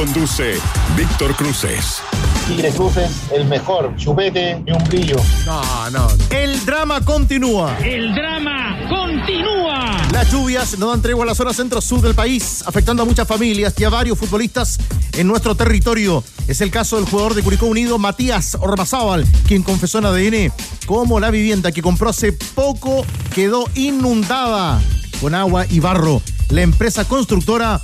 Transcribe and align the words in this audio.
Conduce 0.00 0.54
Víctor 0.96 1.36
Cruces. 1.36 2.00
Tigre 2.48 2.70
Cruces, 2.70 3.10
el 3.34 3.44
mejor, 3.44 3.94
chupete 3.96 4.62
y 4.64 4.70
un 4.72 4.82
brillo. 4.84 5.16
No, 5.44 5.90
no. 5.90 6.08
El 6.30 6.64
drama 6.64 7.04
continúa. 7.04 7.76
El 7.80 8.14
drama 8.14 8.78
continúa. 8.88 9.98
Las 10.10 10.32
lluvias 10.32 10.78
no 10.78 10.88
dan 10.88 11.02
tregua 11.02 11.24
a 11.24 11.26
la 11.26 11.34
zona 11.34 11.52
centro-sur 11.52 12.00
del 12.00 12.14
país, 12.14 12.64
afectando 12.64 13.02
a 13.02 13.06
muchas 13.06 13.28
familias 13.28 13.74
y 13.76 13.84
a 13.84 13.90
varios 13.90 14.18
futbolistas 14.18 14.78
en 15.18 15.28
nuestro 15.28 15.54
territorio. 15.54 16.24
Es 16.48 16.62
el 16.62 16.70
caso 16.70 16.96
del 16.96 17.04
jugador 17.04 17.34
de 17.34 17.42
Curicó 17.42 17.66
Unido, 17.66 17.98
Matías 17.98 18.56
Ormazábal, 18.58 19.26
quien 19.46 19.62
confesó 19.62 19.98
en 19.98 20.06
ADN 20.06 20.52
cómo 20.86 21.20
la 21.20 21.30
vivienda 21.30 21.72
que 21.72 21.82
compró 21.82 22.08
hace 22.08 22.32
poco 22.32 23.04
quedó 23.34 23.66
inundada 23.74 24.80
con 25.20 25.34
agua 25.34 25.66
y 25.68 25.78
barro. 25.78 26.22
La 26.48 26.62
empresa 26.62 27.04
constructora 27.04 27.82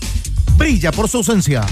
brilla 0.56 0.92
por 0.92 1.10
su 1.10 1.18
ausencia. 1.18 1.66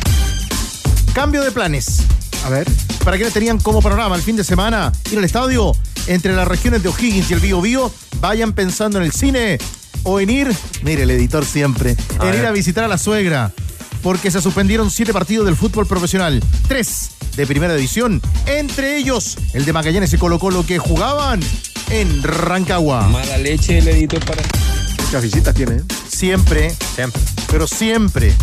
Cambio 1.15 1.43
de 1.43 1.53
planes. 1.53 2.03
A 2.45 2.49
ver. 2.49 2.67
Para 3.05 3.17
quienes 3.17 3.33
tenían 3.33 3.59
como 3.59 3.81
panorama 3.81 4.17
el 4.17 4.23
fin 4.23 4.37
de 4.37 4.45
semana 4.45 4.93
ir 5.11 5.19
al 5.19 5.25
estadio 5.25 5.73
entre 6.07 6.35
las 6.35 6.47
regiones 6.47 6.83
de 6.83 6.89
O'Higgins 6.89 7.31
y 7.31 7.35
el 7.35 7.41
Bío 7.41 7.61
Bío, 7.61 7.93
vayan 8.21 8.53
pensando 8.53 8.99
en 8.99 9.05
el 9.05 9.13
cine 9.13 9.59
o 10.03 10.21
en 10.21 10.29
ir, 10.31 10.55
mire 10.83 11.05
el 11.05 11.11
editor 11.11 11.45
siempre, 11.45 11.97
A 12.19 12.25
en 12.27 12.31
ver. 12.33 12.41
ir 12.41 12.47
a 12.47 12.51
visitar 12.51 12.85
a 12.85 12.89
la 12.89 12.99
suegra, 12.99 13.53
porque 14.03 14.31
se 14.31 14.43
suspendieron 14.43 14.91
siete 14.91 15.13
partidos 15.15 15.47
del 15.47 15.57
fútbol 15.57 15.87
profesional, 15.87 16.43
tres 16.69 17.11
de 17.37 17.47
primera 17.47 17.75
división, 17.75 18.21
entre 18.47 18.97
ellos 18.99 19.39
el 19.55 19.65
de 19.65 19.73
Magallanes 19.73 20.13
y 20.13 20.19
Colo 20.19 20.39
Colo 20.39 20.67
que 20.67 20.79
jugaban 20.79 21.41
en 21.91 22.23
Rancagua. 22.23 23.09
Mala 23.09 23.39
leche 23.39 23.79
el 23.79 23.89
editor 23.89 24.23
para. 24.27 24.43
Muchas 25.05 25.23
visitas 25.23 25.55
tiene. 25.55 25.77
¿eh? 25.77 25.83
Siempre, 26.09 26.75
Siempre. 26.95 27.23
pero 27.51 27.67
siempre 27.67 28.35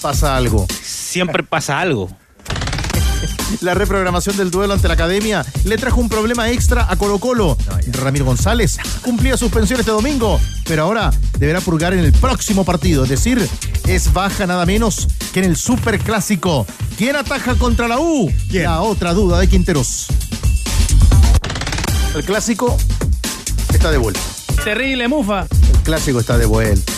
pasa 0.00 0.36
algo. 0.36 0.66
Siempre 0.82 1.42
pasa 1.42 1.80
algo. 1.80 2.08
La 3.60 3.74
reprogramación 3.74 4.36
del 4.36 4.50
duelo 4.50 4.74
ante 4.74 4.88
la 4.88 4.94
academia 4.94 5.44
le 5.64 5.76
trajo 5.76 6.00
un 6.00 6.08
problema 6.08 6.50
extra 6.50 6.86
a 6.90 6.96
Colo 6.96 7.18
Colo. 7.18 7.56
Ramiro 7.92 8.24
González 8.24 8.78
cumplía 9.02 9.36
suspensión 9.36 9.80
este 9.80 9.92
domingo, 9.92 10.40
pero 10.66 10.84
ahora 10.84 11.10
deberá 11.38 11.60
purgar 11.60 11.92
en 11.92 12.00
el 12.00 12.12
próximo 12.12 12.64
partido. 12.64 13.04
Es 13.04 13.10
decir, 13.10 13.46
es 13.86 14.12
baja 14.12 14.46
nada 14.46 14.64
menos 14.64 15.08
que 15.32 15.40
en 15.40 15.46
el 15.46 15.56
Super 15.56 15.98
Clásico. 15.98 16.66
¿Quién 16.96 17.16
ataja 17.16 17.54
contra 17.56 17.88
la 17.88 17.98
U? 17.98 18.32
¿Quién? 18.48 18.64
La 18.64 18.80
otra 18.80 19.12
duda 19.12 19.38
de 19.38 19.48
Quinteros. 19.48 20.06
El 22.14 22.24
clásico 22.24 22.76
está 23.72 23.90
de 23.90 23.98
vuelta. 23.98 24.20
Terrible 24.64 25.06
mufa. 25.06 25.46
El 25.72 25.78
clásico 25.82 26.20
está 26.20 26.38
de 26.38 26.46
vuelta. 26.46 26.92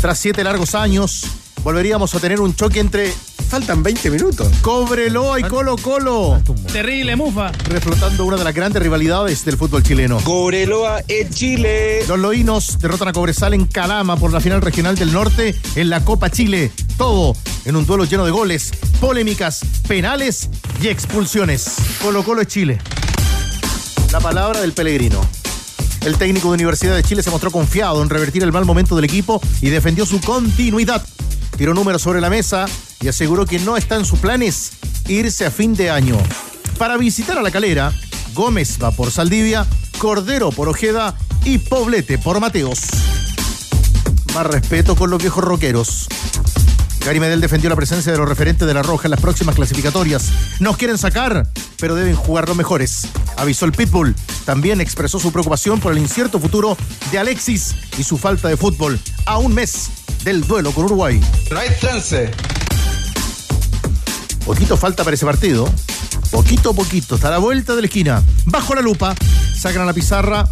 Tras 0.00 0.18
siete 0.18 0.44
largos 0.44 0.74
años, 0.74 1.24
volveríamos 1.62 2.14
a 2.14 2.20
tener 2.20 2.40
un 2.40 2.54
choque 2.54 2.80
entre 2.80 3.12
Faltan 3.54 3.84
20 3.84 4.10
minutos. 4.10 4.48
Cobreloa 4.62 5.38
y 5.38 5.44
Colo 5.44 5.76
Colo. 5.76 6.42
Terrible 6.72 7.14
mufa. 7.14 7.52
reflotando 7.68 8.24
una 8.24 8.36
de 8.36 8.42
las 8.42 8.52
grandes 8.52 8.82
rivalidades 8.82 9.44
del 9.44 9.56
fútbol 9.56 9.80
chileno. 9.84 10.18
Cobreloa 10.24 11.02
en 11.06 11.30
Chile. 11.30 12.04
Los 12.08 12.18
loínos 12.18 12.80
derrotan 12.80 13.06
a 13.06 13.12
Cobresal 13.12 13.54
en 13.54 13.66
Calama 13.66 14.16
por 14.16 14.32
la 14.32 14.40
final 14.40 14.60
regional 14.60 14.96
del 14.96 15.12
norte 15.12 15.54
en 15.76 15.88
la 15.88 16.04
Copa 16.04 16.30
Chile. 16.30 16.72
Todo 16.98 17.36
en 17.64 17.76
un 17.76 17.86
duelo 17.86 18.06
lleno 18.06 18.24
de 18.24 18.32
goles, 18.32 18.72
polémicas, 19.00 19.60
penales 19.86 20.50
y 20.82 20.88
expulsiones. 20.88 21.76
Colo 22.02 22.24
Colo 22.24 22.40
es 22.42 22.48
Chile. 22.48 22.80
La 24.10 24.18
palabra 24.18 24.62
del 24.62 24.72
peregrino. 24.72 25.20
El 26.04 26.18
técnico 26.18 26.48
de 26.48 26.54
Universidad 26.54 26.96
de 26.96 27.04
Chile 27.04 27.22
se 27.22 27.30
mostró 27.30 27.52
confiado 27.52 28.02
en 28.02 28.10
revertir 28.10 28.42
el 28.42 28.50
mal 28.50 28.64
momento 28.64 28.96
del 28.96 29.04
equipo 29.04 29.40
y 29.60 29.70
defendió 29.70 30.06
su 30.06 30.20
continuidad. 30.20 31.06
Tiró 31.56 31.72
números 31.72 32.02
sobre 32.02 32.20
la 32.20 32.30
mesa 32.30 32.66
y 33.04 33.08
aseguró 33.08 33.44
que 33.44 33.58
no 33.58 33.76
está 33.76 33.96
en 33.96 34.06
sus 34.06 34.18
planes 34.18 34.72
irse 35.08 35.44
a 35.44 35.50
fin 35.50 35.74
de 35.74 35.90
año. 35.90 36.16
Para 36.78 36.96
visitar 36.96 37.36
a 37.36 37.42
la 37.42 37.50
calera, 37.50 37.92
Gómez 38.32 38.78
va 38.82 38.92
por 38.92 39.10
Saldivia, 39.10 39.66
Cordero 39.98 40.50
por 40.50 40.70
Ojeda 40.70 41.14
y 41.44 41.58
Poblete 41.58 42.16
por 42.16 42.40
Mateos. 42.40 42.80
Más 44.34 44.46
respeto 44.46 44.96
con 44.96 45.10
los 45.10 45.20
viejos 45.20 45.44
roqueros. 45.44 46.08
Gary 47.04 47.20
Medel 47.20 47.42
defendió 47.42 47.68
la 47.68 47.76
presencia 47.76 48.10
de 48.10 48.16
los 48.16 48.26
referentes 48.26 48.66
de 48.66 48.72
la 48.72 48.82
Roja 48.82 49.06
en 49.06 49.10
las 49.10 49.20
próximas 49.20 49.54
clasificatorias. 49.54 50.30
Nos 50.58 50.78
quieren 50.78 50.96
sacar, 50.96 51.46
pero 51.78 51.94
deben 51.94 52.16
jugar 52.16 52.48
los 52.48 52.56
mejores. 52.56 53.06
Avisó 53.36 53.66
el 53.66 53.72
Pitbull. 53.72 54.16
También 54.46 54.80
expresó 54.80 55.18
su 55.18 55.30
preocupación 55.30 55.78
por 55.78 55.92
el 55.92 55.98
incierto 55.98 56.40
futuro 56.40 56.78
de 57.12 57.18
Alexis 57.18 57.76
y 57.98 58.04
su 58.04 58.16
falta 58.16 58.48
de 58.48 58.56
fútbol 58.56 58.98
a 59.26 59.36
un 59.36 59.54
mes 59.54 59.90
del 60.24 60.46
duelo 60.46 60.72
con 60.72 60.86
Uruguay. 60.86 61.20
No 61.50 61.58
hay. 61.58 61.68
Poquito 64.44 64.76
falta 64.76 65.04
para 65.04 65.14
ese 65.14 65.24
partido. 65.24 65.68
Poquito 66.30 66.70
a 66.70 66.74
poquito. 66.74 67.14
Está 67.14 67.28
a 67.28 67.32
la 67.32 67.38
vuelta 67.38 67.74
de 67.74 67.82
la 67.82 67.86
esquina. 67.86 68.22
Bajo 68.46 68.74
la 68.74 68.82
lupa. 68.82 69.14
Sacan 69.56 69.82
a 69.82 69.86
la 69.86 69.92
pizarra 69.92 70.48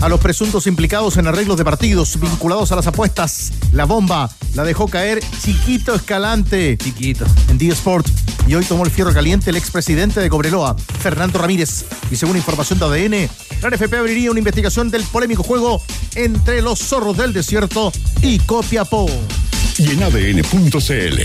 a 0.00 0.08
los 0.08 0.20
presuntos 0.20 0.66
implicados 0.66 1.18
en 1.18 1.26
arreglos 1.26 1.58
de 1.58 1.64
partidos 1.64 2.18
vinculados 2.18 2.72
a 2.72 2.76
las 2.76 2.86
apuestas. 2.86 3.52
La 3.72 3.84
bomba 3.84 4.30
la 4.54 4.64
dejó 4.64 4.88
caer 4.88 5.20
Chiquito 5.42 5.94
Escalante. 5.94 6.76
Chiquito. 6.78 7.26
En 7.48 7.58
D 7.58 7.68
Sport. 7.68 8.06
Y 8.46 8.54
hoy 8.54 8.64
tomó 8.64 8.84
el 8.84 8.90
fierro 8.90 9.12
caliente 9.12 9.50
el 9.50 9.56
expresidente 9.56 10.20
de 10.20 10.28
Cobreloa, 10.28 10.76
Fernando 11.00 11.38
Ramírez. 11.38 11.84
Y 12.10 12.16
según 12.16 12.36
información 12.36 12.78
de 12.78 12.84
ADN, 12.86 13.30
la 13.62 13.70
NFP 13.70 13.94
abriría 13.94 14.30
una 14.30 14.40
investigación 14.40 14.90
del 14.90 15.04
polémico 15.04 15.42
juego 15.42 15.82
entre 16.14 16.62
los 16.62 16.78
zorros 16.78 17.16
del 17.16 17.32
desierto 17.32 17.92
y 18.22 18.38
Copiapó. 18.40 19.06
Y 19.78 19.90
en 19.90 20.02
ADN.cl. 20.02 21.20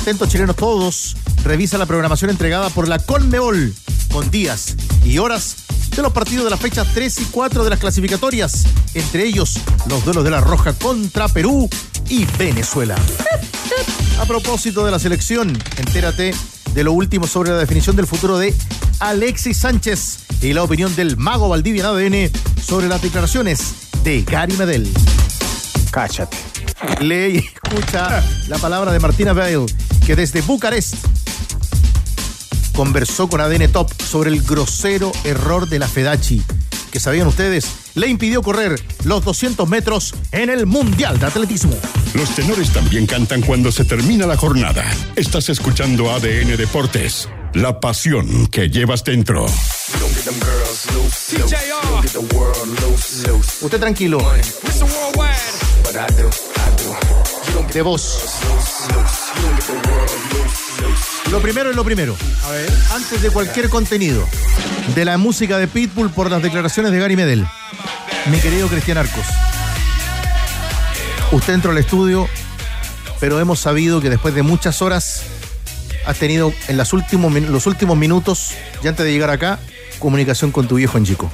Atentos 0.00 0.30
chilenos 0.30 0.56
todos, 0.56 1.14
revisa 1.44 1.76
la 1.76 1.84
programación 1.84 2.30
entregada 2.30 2.70
por 2.70 2.88
la 2.88 2.98
Conmebol 2.98 3.74
con 4.10 4.30
días 4.30 4.74
y 5.04 5.18
horas 5.18 5.56
de 5.94 6.00
los 6.00 6.10
partidos 6.10 6.44
de 6.44 6.50
la 6.50 6.56
fecha 6.56 6.86
3 6.86 7.20
y 7.20 7.24
4 7.26 7.64
de 7.64 7.70
las 7.70 7.78
clasificatorias, 7.78 8.64
entre 8.94 9.26
ellos 9.26 9.58
los 9.90 10.02
duelos 10.02 10.24
de 10.24 10.30
la 10.30 10.40
Roja 10.40 10.72
contra 10.72 11.28
Perú 11.28 11.68
y 12.08 12.24
Venezuela. 12.38 12.96
A 14.18 14.24
propósito 14.24 14.86
de 14.86 14.90
la 14.90 14.98
selección, 14.98 15.56
entérate 15.76 16.34
de 16.72 16.84
lo 16.84 16.94
último 16.94 17.26
sobre 17.26 17.50
la 17.50 17.58
definición 17.58 17.94
del 17.94 18.06
futuro 18.06 18.38
de 18.38 18.54
Alexis 19.00 19.58
Sánchez 19.58 20.20
y 20.40 20.54
la 20.54 20.62
opinión 20.62 20.96
del 20.96 21.18
mago 21.18 21.50
Valdivia 21.50 21.82
en 22.00 22.14
ADN 22.14 22.30
sobre 22.62 22.88
las 22.88 23.02
declaraciones 23.02 23.74
de 24.02 24.22
Gary 24.22 24.56
Medel. 24.56 24.90
Cáchate. 25.90 26.38
Lee 27.00 27.34
y 27.34 27.38
escucha 27.38 28.22
la 28.48 28.58
palabra 28.58 28.92
de 28.92 29.00
Martina 29.00 29.32
Bale, 29.32 29.66
que 30.06 30.16
desde 30.16 30.40
Bucarest 30.42 30.94
conversó 32.74 33.28
con 33.28 33.40
ADN 33.40 33.70
Top 33.70 33.90
sobre 34.02 34.30
el 34.30 34.42
grosero 34.42 35.12
error 35.24 35.68
de 35.68 35.78
la 35.78 35.88
Fedachi, 35.88 36.42
que 36.90 37.00
sabían 37.00 37.26
ustedes, 37.26 37.66
le 37.94 38.06
impidió 38.08 38.42
correr 38.42 38.80
los 39.04 39.24
200 39.24 39.68
metros 39.68 40.14
en 40.32 40.50
el 40.50 40.66
Mundial 40.66 41.18
de 41.18 41.26
Atletismo. 41.26 41.76
Los 42.14 42.34
tenores 42.34 42.72
también 42.72 43.06
cantan 43.06 43.42
cuando 43.42 43.70
se 43.70 43.84
termina 43.84 44.26
la 44.26 44.36
jornada. 44.36 44.84
Estás 45.16 45.48
escuchando 45.48 46.10
ADN 46.10 46.56
Deportes. 46.56 47.28
La 47.54 47.80
pasión 47.80 48.46
que 48.46 48.68
llevas 48.68 49.04
dentro. 49.04 49.46
Usted 53.60 53.80
tranquilo, 53.80 54.18
de 57.72 57.82
voz. 57.82 58.24
Lo 61.32 61.40
primero 61.40 61.70
es 61.70 61.76
lo 61.76 61.84
primero. 61.84 62.16
A 62.44 62.50
ver. 62.50 62.72
Antes 62.92 63.22
de 63.22 63.30
cualquier 63.30 63.68
contenido 63.68 64.24
de 64.94 65.04
la 65.04 65.18
música 65.18 65.58
de 65.58 65.66
Pitbull 65.66 66.10
por 66.10 66.30
las 66.30 66.42
declaraciones 66.42 66.92
de 66.92 66.98
Gary 67.00 67.16
Medel. 67.16 67.44
Mi 68.26 68.38
querido 68.38 68.68
Cristian 68.68 68.98
Arcos. 68.98 69.24
Usted 71.32 71.54
entró 71.54 71.72
al 71.72 71.78
estudio, 71.78 72.28
pero 73.18 73.40
hemos 73.40 73.58
sabido 73.58 74.00
que 74.00 74.10
después 74.10 74.32
de 74.34 74.42
muchas 74.44 74.82
horas 74.82 75.22
has 76.06 76.16
tenido 76.18 76.52
en 76.68 76.76
las 76.76 76.92
últimos, 76.92 77.32
min- 77.32 77.50
los 77.50 77.66
últimos 77.66 77.96
minutos, 77.96 78.50
y 78.82 78.86
antes 78.88 79.04
de 79.04 79.12
llegar 79.12 79.30
acá, 79.30 79.58
comunicación 79.98 80.52
con 80.52 80.68
tu 80.68 80.76
viejo 80.76 80.98
en 80.98 81.04
Chico. 81.04 81.30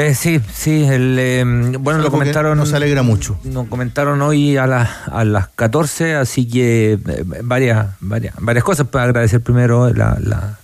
Eh, 0.00 0.14
sí, 0.14 0.40
sí, 0.54 0.84
el, 0.84 1.16
eh, 1.18 1.44
bueno, 1.80 2.00
lo 2.00 2.10
comentaron. 2.10 2.56
nos 2.56 2.72
alegra 2.72 3.02
mucho. 3.02 3.36
Nos 3.44 3.66
comentaron 3.66 4.22
hoy 4.22 4.56
a, 4.56 4.66
las 4.66 4.88
a 5.10 5.24
las 5.24 5.48
14, 5.48 6.14
así 6.14 6.46
que 6.48 6.92
eh, 7.04 7.24
varias, 7.42 7.88
varias, 8.00 8.34
varias 8.38 8.64
cosas. 8.64 8.86
Para 8.86 9.04
agradecer 9.06 9.40
primero 9.40 9.92
la, 9.92 10.16
la- 10.20 10.58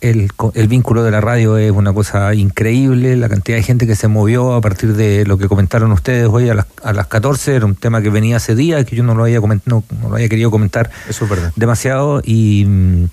el, 0.00 0.28
el 0.54 0.68
vínculo 0.68 1.02
de 1.02 1.10
la 1.10 1.20
radio 1.20 1.56
es 1.58 1.72
una 1.72 1.92
cosa 1.92 2.32
increíble, 2.34 3.16
la 3.16 3.28
cantidad 3.28 3.56
de 3.56 3.64
gente 3.64 3.84
que 3.86 3.96
se 3.96 4.06
movió 4.06 4.52
a 4.54 4.60
partir 4.60 4.94
de 4.94 5.24
lo 5.26 5.38
que 5.38 5.48
comentaron 5.48 5.90
ustedes 5.90 6.28
hoy 6.30 6.48
a 6.50 6.54
las, 6.54 6.66
a 6.84 6.92
las 6.92 7.08
14, 7.08 7.56
era 7.56 7.64
un 7.66 7.74
tema 7.74 8.00
que 8.00 8.08
venía 8.10 8.36
hace 8.36 8.54
días, 8.54 8.84
que 8.84 8.94
yo 8.94 9.02
no 9.02 9.16
lo 9.16 9.24
había, 9.24 9.40
coment- 9.40 9.62
no, 9.64 9.82
no 10.00 10.08
lo 10.10 10.14
había 10.14 10.28
querido 10.28 10.52
comentar 10.52 10.88
Eso 11.08 11.24
es 11.24 11.30
verdad. 11.30 11.52
demasiado 11.56 12.22
y, 12.24 12.64
mm, 12.66 13.04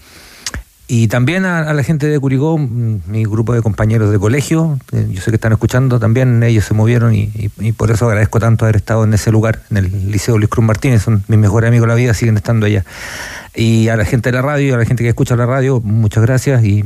y 0.88 1.08
también 1.08 1.46
a, 1.46 1.74
la 1.74 1.84
gente 1.84 2.06
de 2.08 2.20
Curicó, 2.20 2.60
mi 2.60 3.26
grupo 3.26 3.54
de 3.54 3.64
compañeros 3.64 4.12
de 4.12 4.20
colegio, 4.20 4.80
eh, 4.92 5.08
yo 5.10 5.20
sé 5.20 5.32
que 5.32 5.36
están 5.36 5.52
escuchando 5.52 6.00
también, 6.00 6.44
ellos 6.44 6.66
se 6.66 6.76
movieron 6.76 7.16
y, 7.16 7.28
por 7.76 7.90
eso 7.90 8.06
agradezco 8.06 8.40
tanto 8.40 8.66
haber 8.66 8.76
estado 8.76 9.04
en 9.04 9.14
ese 9.16 9.32
lugar, 9.32 9.62
en 9.72 9.78
el 9.78 10.12
Liceo 10.12 10.38
Luis 10.38 10.50
Cruz 10.50 10.64
Martínez, 10.64 11.02
son 11.02 11.24
mis 11.28 11.40
mejores 11.40 11.70
amigos 11.70 11.88
de 11.88 11.88
la 11.88 11.96
vida, 11.96 12.14
siguen 12.14 12.38
estando 12.38 12.68
allá. 12.68 12.86
Y 13.56 13.88
a 13.88 13.96
la 13.96 14.06
gente 14.06 14.30
de 14.30 14.36
la 14.36 14.44
radio, 14.44 14.76
a 14.76 14.78
la 14.78 14.86
gente 14.86 15.02
que 15.02 15.10
escucha 15.10 15.36
la 15.36 15.48
radio, 15.48 15.82
muchas 15.82 16.24
gracias 16.24 16.64
y... 16.64 16.84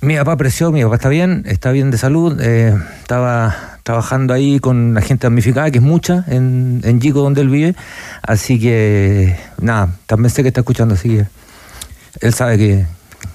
mi 0.00 0.16
papá 0.16 0.32
apreció, 0.32 0.72
mi 0.72 0.82
papá 0.82 0.94
está 0.94 1.10
bien, 1.10 1.42
está 1.44 1.72
bien 1.72 1.90
de 1.90 1.98
salud, 1.98 2.40
eh, 2.40 2.74
estaba 3.02 3.54
trabajando 3.82 4.32
ahí 4.32 4.60
con 4.60 4.94
la 4.94 5.02
gente 5.02 5.26
damnificada, 5.26 5.70
que 5.70 5.78
es 5.78 5.84
mucha, 5.84 6.24
en, 6.28 6.80
en 6.84 7.00
Yico, 7.02 7.20
donde 7.20 7.42
él 7.42 7.50
vive, 7.50 7.74
así 8.22 8.58
que 8.58 9.36
nada, 9.60 9.90
también 10.06 10.30
sé 10.30 10.40
que 10.40 10.48
está 10.48 10.60
escuchando, 10.60 10.94
así 10.94 11.10
que 11.10 11.39
él 12.20 12.34
sabe 12.34 12.58
que, 12.58 12.86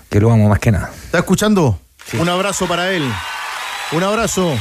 que 0.10 0.19
lo 0.19 0.31
amo 0.31 0.50
más 0.50 0.60
que 0.60 0.72
nada. 0.72 0.92
¿Está 1.06 1.19
escuchando? 1.19 1.80
Un 2.19 2.30
abrazo 2.30 2.68
para 2.68 2.92
él. 2.92 3.04
Un 3.92 4.04
abrazo. 4.04 4.56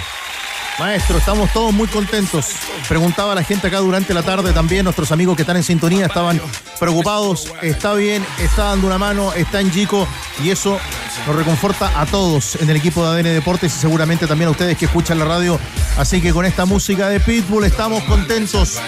Maestro, 0.79 1.19
estamos 1.19 1.53
todos 1.53 1.73
muy 1.73 1.87
contentos. 1.87 2.47
Preguntaba 2.89 3.35
la 3.35 3.45
gente 3.45 3.69
acá 3.69 3.79
durante 3.79 4.13
la 4.13 4.25
tarde 4.25 4.53
también, 4.53 4.83
nuestros 4.83 5.13
amigos 5.13 5.37
que 5.37 5.43
están 5.43 5.57
en 5.57 5.63
sintonía 5.63 6.07
estaban 6.07 6.41
preocupados. 6.81 7.53
Está 7.63 7.95
bien, 7.95 8.27
está 8.41 8.65
dando 8.65 8.89
una 8.89 8.99
mano, 8.99 9.33
está 9.35 9.61
en 9.61 9.71
Chico 9.71 10.09
y 10.43 10.51
eso 10.51 10.81
nos 11.29 11.37
reconforta 11.37 12.01
a 12.01 12.07
todos 12.07 12.57
en 12.57 12.69
el 12.71 12.77
equipo 12.77 13.05
de 13.05 13.21
ADN 13.21 13.35
Deportes 13.35 13.77
y 13.77 13.79
seguramente 13.79 14.27
también 14.27 14.49
a 14.49 14.51
ustedes 14.51 14.77
que 14.77 14.87
escuchan 14.87 15.21
la 15.21 15.27
radio. 15.27 15.61
Así 15.97 16.21
que 16.21 16.33
con 16.33 16.45
esta 16.45 16.65
música 16.65 17.09
de 17.09 17.21
Pitbull 17.21 17.65
estamos 17.65 18.03
contentos 18.05 18.81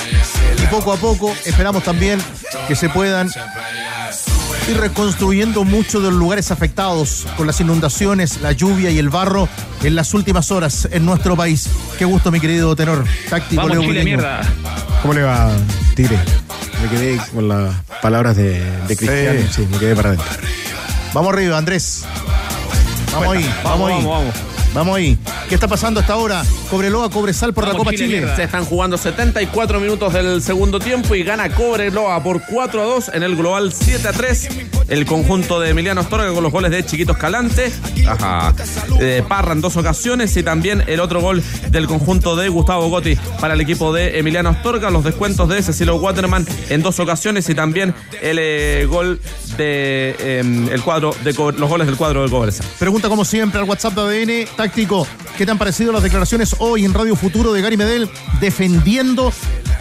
y 0.60 0.66
poco 0.66 0.92
a 0.92 0.96
poco 0.96 1.32
esperamos 1.44 1.84
también 1.84 2.20
que 2.66 2.74
se 2.74 2.88
puedan 2.88 3.30
y 4.68 4.74
reconstruyendo 4.74 5.64
muchos 5.64 6.02
de 6.02 6.10
los 6.10 6.18
lugares 6.18 6.50
afectados 6.50 7.26
con 7.36 7.46
las 7.46 7.60
inundaciones, 7.60 8.40
la 8.40 8.52
lluvia 8.52 8.90
y 8.90 8.98
el 8.98 9.10
barro 9.10 9.48
en 9.82 9.94
las 9.94 10.12
últimas 10.14 10.50
horas 10.50 10.88
en 10.90 11.04
nuestro 11.04 11.36
país. 11.36 11.68
Qué 11.98 12.04
gusto, 12.04 12.32
mi 12.32 12.40
querido 12.40 12.74
tenor 12.74 13.04
táctico 13.30 13.62
Vamos, 13.62 13.78
Leo 13.78 13.88
Chile, 13.88 14.04
mierda. 14.04 14.40
¿Cómo 15.02 15.14
le 15.14 15.22
va, 15.22 15.50
Tigre? 15.94 16.18
Me 16.82 16.88
quedé 16.88 17.20
con 17.32 17.48
las 17.48 17.74
palabras 18.02 18.36
de, 18.36 18.60
de 18.88 18.96
Cristiano. 18.96 19.40
Sí. 19.50 19.62
Sí. 19.62 19.68
me 19.70 19.78
quedé 19.78 19.94
para 19.94 20.10
adentro. 20.10 20.28
Vamos 21.14 21.32
arriba, 21.32 21.58
Andrés. 21.58 22.04
Vamos 23.12 23.36
ahí, 23.36 23.54
vamos, 23.62 23.90
ahí. 23.90 23.96
vamos, 24.04 24.10
vamos. 24.10 24.34
Vamos 24.74 24.96
ahí. 24.96 25.18
¿Qué 25.48 25.54
está 25.54 25.68
pasando 25.68 26.00
hasta 26.00 26.14
ahora? 26.14 26.44
Cobreloa, 26.70 27.08
Cobresal 27.08 27.54
por 27.54 27.68
la 27.68 27.74
Copa 27.74 27.92
Chile, 27.92 28.20
Chile. 28.20 28.36
Se 28.36 28.42
están 28.42 28.64
jugando 28.64 28.98
74 28.98 29.78
minutos 29.78 30.12
del 30.12 30.42
segundo 30.42 30.80
tiempo 30.80 31.14
y 31.14 31.22
gana 31.22 31.48
Cobreloa 31.54 32.20
por 32.22 32.42
4 32.44 32.82
a 32.82 32.84
2 32.84 33.10
en 33.14 33.22
el 33.22 33.36
global 33.36 33.72
7 33.72 34.08
a 34.08 34.12
3. 34.12 34.48
El 34.88 35.04
conjunto 35.04 35.58
de 35.58 35.70
Emiliano 35.70 36.00
Astorga 36.00 36.32
con 36.32 36.42
los 36.42 36.52
goles 36.52 36.70
de 36.70 36.84
Chiquito 36.84 37.12
Escalante, 37.12 37.72
ajá, 38.06 38.54
eh, 39.00 39.22
Parra 39.26 39.52
en 39.52 39.60
dos 39.60 39.76
ocasiones 39.76 40.36
y 40.36 40.42
también 40.42 40.84
el 40.86 41.00
otro 41.00 41.20
gol 41.20 41.42
del 41.70 41.86
conjunto 41.86 42.36
de 42.36 42.48
Gustavo 42.48 42.88
Gotti 42.88 43.16
para 43.40 43.54
el 43.54 43.60
equipo 43.60 43.92
de 43.92 44.18
Emiliano 44.18 44.50
Astorga. 44.50 44.90
Los 44.90 45.04
descuentos 45.04 45.48
de 45.48 45.62
Cecilio 45.62 45.96
Waterman 45.96 46.46
en 46.68 46.82
dos 46.82 47.00
ocasiones 47.00 47.48
y 47.48 47.54
también 47.54 47.94
el 48.22 48.38
eh, 48.40 48.86
gol 48.88 49.20
de 49.56 50.14
eh, 50.18 50.68
el 50.72 50.82
cuadro 50.82 51.14
de 51.24 51.32
los 51.32 51.68
goles 51.68 51.86
del 51.86 51.96
cuadro 51.96 52.22
de 52.22 52.30
Cobresal. 52.30 52.66
Pregunta 52.78 53.08
como 53.08 53.24
siempre 53.24 53.60
al 53.60 53.68
WhatsApp 53.68 53.94
de 53.94 54.00
ADN 54.00 54.56
táctico. 54.56 55.06
¿Qué 55.36 55.44
te 55.44 55.50
han 55.50 55.58
parecido 55.58 55.92
las 55.92 56.02
declaraciones 56.02 56.56
hoy 56.58 56.84
en 56.84 56.94
Radio 56.94 57.16
Futuro 57.16 57.52
de 57.52 57.60
Gary 57.60 57.76
Medel 57.76 58.08
defendiendo 58.40 59.32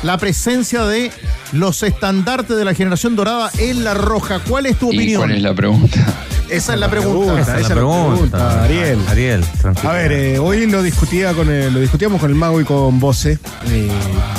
la 0.03 0.18
presencia 0.18 0.83
de 0.86 1.12
los 1.51 1.83
estandartes 1.83 2.56
de 2.57 2.65
la 2.65 2.74
generación 2.74 3.15
dorada 3.15 3.50
en 3.57 3.83
la 3.83 3.94
roja? 3.94 4.39
¿Cuál 4.47 4.65
es 4.65 4.77
tu 4.77 4.92
¿Y 4.92 4.97
opinión? 4.97 5.21
cuál 5.21 5.31
es 5.31 5.42
la 5.42 5.53
pregunta? 5.53 6.13
Esa 6.50 6.75
es 6.75 6.80
la 6.80 6.89
pregunta. 6.89 7.42
Esa 7.42 7.57
es 7.59 7.69
la 7.69 7.75
pregunta, 7.75 8.63
Ariel. 8.63 9.00
Ariel, 9.09 9.44
tranquilo. 9.62 9.89
A 9.89 9.94
ver, 9.94 10.12
eh, 10.12 10.38
hoy 10.39 10.68
lo 10.68 10.83
discutía 10.83 11.33
con 11.33 11.50
el- 11.50 11.74
lo 11.74 11.80
discutíamos 11.80 12.21
con 12.21 12.30
el 12.30 12.36
mago 12.36 12.62
y 12.62 12.65
con 12.65 13.00
Bose. 13.00 13.39
Eh, 13.71 13.89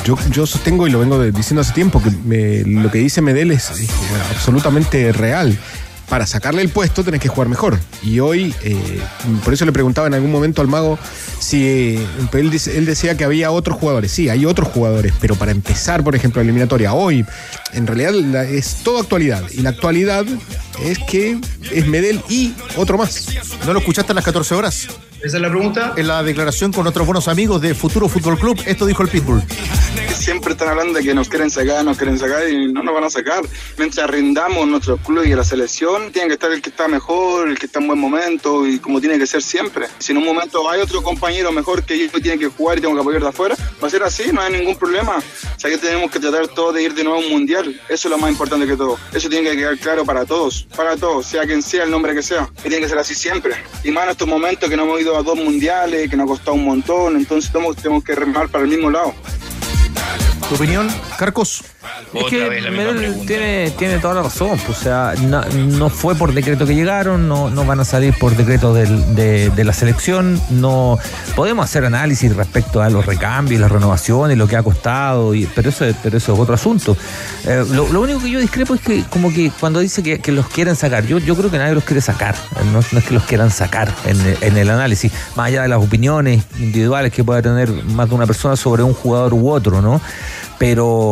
yo, 0.05 0.17
yo 0.31 0.47
sostengo 0.47 0.87
y 0.87 0.91
lo 0.91 1.01
vengo 1.01 1.19
de- 1.19 1.33
diciendo 1.33 1.63
hace 1.63 1.73
tiempo 1.73 2.01
que 2.01 2.11
me- 2.25 2.63
lo 2.81 2.93
que 2.93 2.99
dice 2.99 3.23
Medel 3.23 3.51
es, 3.51 3.71
es 3.71 3.89
absolutamente 4.37 5.11
real. 5.13 5.59
Para 6.09 6.25
sacarle 6.27 6.63
el 6.63 6.69
puesto 6.69 7.03
tenés 7.03 7.21
que 7.21 7.29
jugar 7.29 7.49
mejor. 7.49 7.79
Y 8.03 8.21
hoy, 8.21 8.55
eh, 8.63 9.01
por 9.45 9.53
eso 9.53 9.65
le 9.65 9.73
preguntaba 9.73 10.07
en 10.07 10.15
algún 10.15 10.31
momento 10.31 10.63
al 10.63 10.69
mago 10.69 10.99
si 11.41 11.65
eh, 11.67 12.07
él, 12.33 12.51
dice- 12.51 12.79
él 12.79 12.87
decía 12.87 13.17
que 13.17 13.25
había 13.25 13.51
otros 13.51 13.77
jugadores. 13.77 14.13
Sí, 14.13 14.29
hay 14.29 14.47
otros 14.47 14.69
jugadores, 14.69 15.13
pero 15.21 15.35
para 15.35 15.51
empezar, 15.51 16.05
por 16.05 16.15
ejemplo, 16.15 16.41
la 16.41 16.45
eliminatoria 16.45 16.93
hoy, 16.95 17.25
en 17.73 17.87
realidad 17.89 18.13
la- 18.13 18.45
es 18.45 18.77
toda 18.85 19.01
actualidad. 19.03 19.43
Y 19.51 19.63
la 19.63 19.71
actualidad 19.71 20.25
es 20.85 20.99
que 21.09 21.39
es 21.73 21.87
Medel 21.89 22.21
y 22.29 22.55
otro 22.77 22.97
más. 22.99 23.27
¿No 23.67 23.73
lo 23.73 23.81
escuchaste 23.81 24.13
a 24.13 24.15
las 24.15 24.25
14 24.25 24.55
horas? 24.55 24.87
Esa 25.23 25.39
es 25.39 25.43
la 25.43 25.49
pregunta. 25.51 25.93
En 25.97 26.07
la 26.07 26.23
declaración 26.23 26.73
con 26.73 26.85
nuestros 26.85 27.05
buenos 27.07 27.27
amigos 27.27 27.61
de 27.63 27.75
Futuro 27.75 28.09
Fútbol 28.09 28.39
Club, 28.39 28.61
esto 28.67 28.87
dijo 28.87 29.03
el 29.03 29.09
Pitbull. 29.09 29.43
Siempre 30.27 30.55
están 30.55 30.71
hablando 30.71 30.95
de 30.99 31.05
que 31.05 31.15
nos 31.15 31.29
quieren 31.29 31.51
sacar, 31.51 31.85
nos 31.85 31.97
quieren 31.97 32.19
sacar 32.19 32.49
y 32.49 32.73
no 32.73 32.83
nos 32.83 32.93
van 32.93 33.05
a 33.05 33.11
sacar. 33.11 33.43
Mientras 33.79 34.11
rindamos 34.11 34.67
nuestros 34.67 35.01
clubes 35.03 35.29
y 35.29 35.35
la 35.37 35.45
selección, 35.45 36.11
tiene 36.11 36.27
que 36.27 36.35
estar 36.35 36.51
el 36.51 36.61
que 36.61 36.71
está 36.71 36.89
mejor, 36.89 37.49
el 37.49 37.57
que 37.57 37.67
está 37.67 37.79
en 37.79 37.87
buen 37.87 38.01
momento 38.01 38.67
y 38.67 38.81
como 38.81 39.01
tiene 39.01 39.21
que 39.21 39.27
ser 39.29 39.41
siempre. 39.41 39.87
Si 40.01 40.11
en 40.11 40.19
un 40.19 40.25
momento 40.25 40.69
hay 40.69 40.81
otro 40.81 41.01
compañero 41.01 41.53
mejor 41.53 41.85
que 41.85 41.97
yo 41.97 42.11
que 42.11 42.21
tiene 42.21 42.41
que 42.41 42.49
jugar 42.49 42.77
y 42.77 42.81
tengo 42.81 42.97
que 42.97 43.03
apoyar 43.03 43.23
de 43.23 43.29
afuera, 43.29 43.55
va 43.81 43.87
a 43.87 43.89
ser 43.89 44.03
así, 44.03 44.33
no 44.33 44.41
hay 44.41 44.53
ningún 44.53 44.75
problema. 44.75 45.19
O 45.19 45.61
sea 45.61 45.71
que 45.71 45.79
tenemos 45.79 46.11
que 46.11 46.19
tratar 46.19 46.49
todos 46.49 46.75
de 46.75 46.83
ir 46.83 46.95
de 46.95 47.05
nuevo 47.05 47.21
a 47.21 47.23
un 47.25 47.31
mundial. 47.31 47.81
Eso 47.89 48.09
es 48.09 48.11
lo 48.11 48.19
más 48.19 48.29
importante 48.29 48.67
que 48.67 48.77
todo. 48.77 48.99
Eso 49.15 49.29
tiene 49.29 49.49
que 49.49 49.57
quedar 49.57 49.79
claro 49.79 50.05
para 50.05 50.27
todos, 50.27 50.67
para 50.77 50.97
todos, 50.97 51.25
sea 51.25 51.45
quien 51.45 51.63
sea 51.63 51.85
el 51.85 51.91
nombre 51.93 52.17
que 52.17 52.23
sea. 52.25 52.51
Y 52.65 52.69
tiene 52.69 52.81
que 52.81 52.89
ser 52.89 52.99
así 52.99 53.15
siempre. 53.15 53.55
Y 53.85 53.93
más 53.93 54.03
en 54.03 54.11
estos 54.11 54.27
momentos 54.27 54.69
que 54.69 54.77
no 54.77 54.83
hemos 54.83 55.01
ido 55.01 55.17
a 55.17 55.23
dos 55.23 55.37
mundiales, 55.37 56.11
que 56.11 56.17
nos 56.17 56.25
ha 56.25 56.29
costado 56.31 56.55
un 56.55 56.65
montón, 56.65 57.15
entonces 57.15 57.53
tenemos 57.53 58.03
que 58.03 58.17
remar 58.17 58.49
para 58.49 58.65
el 58.65 58.71
mismo 58.71 58.91
lado. 58.91 59.15
¿Tu 60.49 60.55
opinión, 60.55 60.87
Carcos? 61.17 61.63
Es 62.15 62.25
que 62.27 62.49
Medel 62.71 63.27
tiene, 63.27 63.71
tiene 63.73 63.99
toda 63.99 64.15
la 64.15 64.23
razón. 64.25 64.59
pues, 64.67 64.79
o 64.79 64.83
sea, 64.83 65.15
no, 65.23 65.43
no 65.45 65.89
fue 65.89 66.15
por 66.15 66.33
decreto 66.35 66.67
que 66.67 66.75
llegaron, 66.75 67.29
no, 67.29 67.51
no 67.51 67.65
van 67.65 67.81
a 67.81 67.85
salir 67.85 68.15
por 68.19 68.35
decreto 68.37 68.75
del- 68.75 69.15
de, 69.15 69.51
de 69.51 69.65
la 69.65 69.73
selección. 69.73 70.41
No 70.51 70.99
podemos 71.35 71.65
hacer 71.65 71.85
análisis 71.85 72.35
respecto 72.35 72.83
a 72.83 72.91
los 72.91 73.07
recambios, 73.07 73.61
las 73.61 73.71
renovaciones, 73.71 74.37
lo 74.37 74.47
que 74.49 74.57
ha 74.57 74.63
costado, 74.63 75.35
y, 75.35 75.47
pero 75.47 75.69
eso, 75.71 75.85
es- 75.85 75.97
pero 76.03 76.17
eso 76.19 76.35
es 76.35 76.39
otro 76.39 76.55
asunto. 76.55 76.97
Eh, 77.45 77.65
lo, 77.71 77.89
lo 77.93 78.01
único 78.01 78.21
que 78.21 78.31
yo 78.31 78.41
discrepo 78.41 78.75
es 78.75 78.81
que 78.81 79.05
como 79.11 79.33
que 79.33 79.51
cuando 79.61 79.81
dice 79.81 80.03
que, 80.03 80.19
que 80.21 80.33
los 80.33 80.47
quieren 80.49 80.77
sacar, 80.77 81.07
yo, 81.07 81.19
yo 81.19 81.35
creo 81.37 81.51
que 81.51 81.59
nadie 81.59 81.75
los 81.75 81.85
quiere 81.85 82.01
sacar. 82.01 82.35
Eh, 82.57 82.65
No, 82.73 82.81
no 82.93 82.99
es 82.99 83.05
que 83.05 83.15
los 83.15 83.23
quieran 83.25 83.51
sacar 83.51 83.93
en, 84.05 84.21
el- 84.21 84.39
en 84.43 84.57
el 84.57 84.71
análisis, 84.71 85.13
más 85.37 85.47
allá 85.49 85.63
de 85.63 85.69
las 85.69 85.83
opiniones 85.83 86.45
individuales 86.59 87.13
que 87.13 87.23
pueda 87.25 87.41
tener 87.43 87.71
más 87.71 88.09
de 88.09 88.15
una 88.15 88.27
persona 88.27 88.57
sobre 88.57 88.83
un 88.83 88.93
jugador 88.95 89.33
u 89.35 89.51
otro, 89.51 89.81
¿no? 89.81 90.01
Pero, 90.59 91.06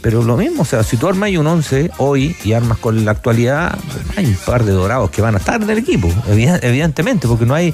pero 0.00 0.22
lo 0.22 0.36
mismo, 0.36 0.62
o 0.62 0.64
sea, 0.64 0.82
si 0.82 0.96
tú 0.96 1.08
armas 1.08 1.30
un 1.30 1.46
11 1.46 1.90
hoy 1.98 2.36
y 2.44 2.52
armas 2.52 2.78
con 2.78 3.04
la 3.04 3.10
actualidad, 3.12 3.76
hay 4.16 4.26
un 4.26 4.36
par 4.46 4.64
de 4.64 4.72
dorados 4.72 5.10
que 5.10 5.22
van 5.22 5.34
a 5.34 5.38
estar 5.38 5.60
en 5.62 5.68
el 5.70 5.78
equipo, 5.78 6.08
evi- 6.30 6.58
evidentemente, 6.62 7.26
porque 7.28 7.46
no 7.46 7.54
hay, 7.54 7.72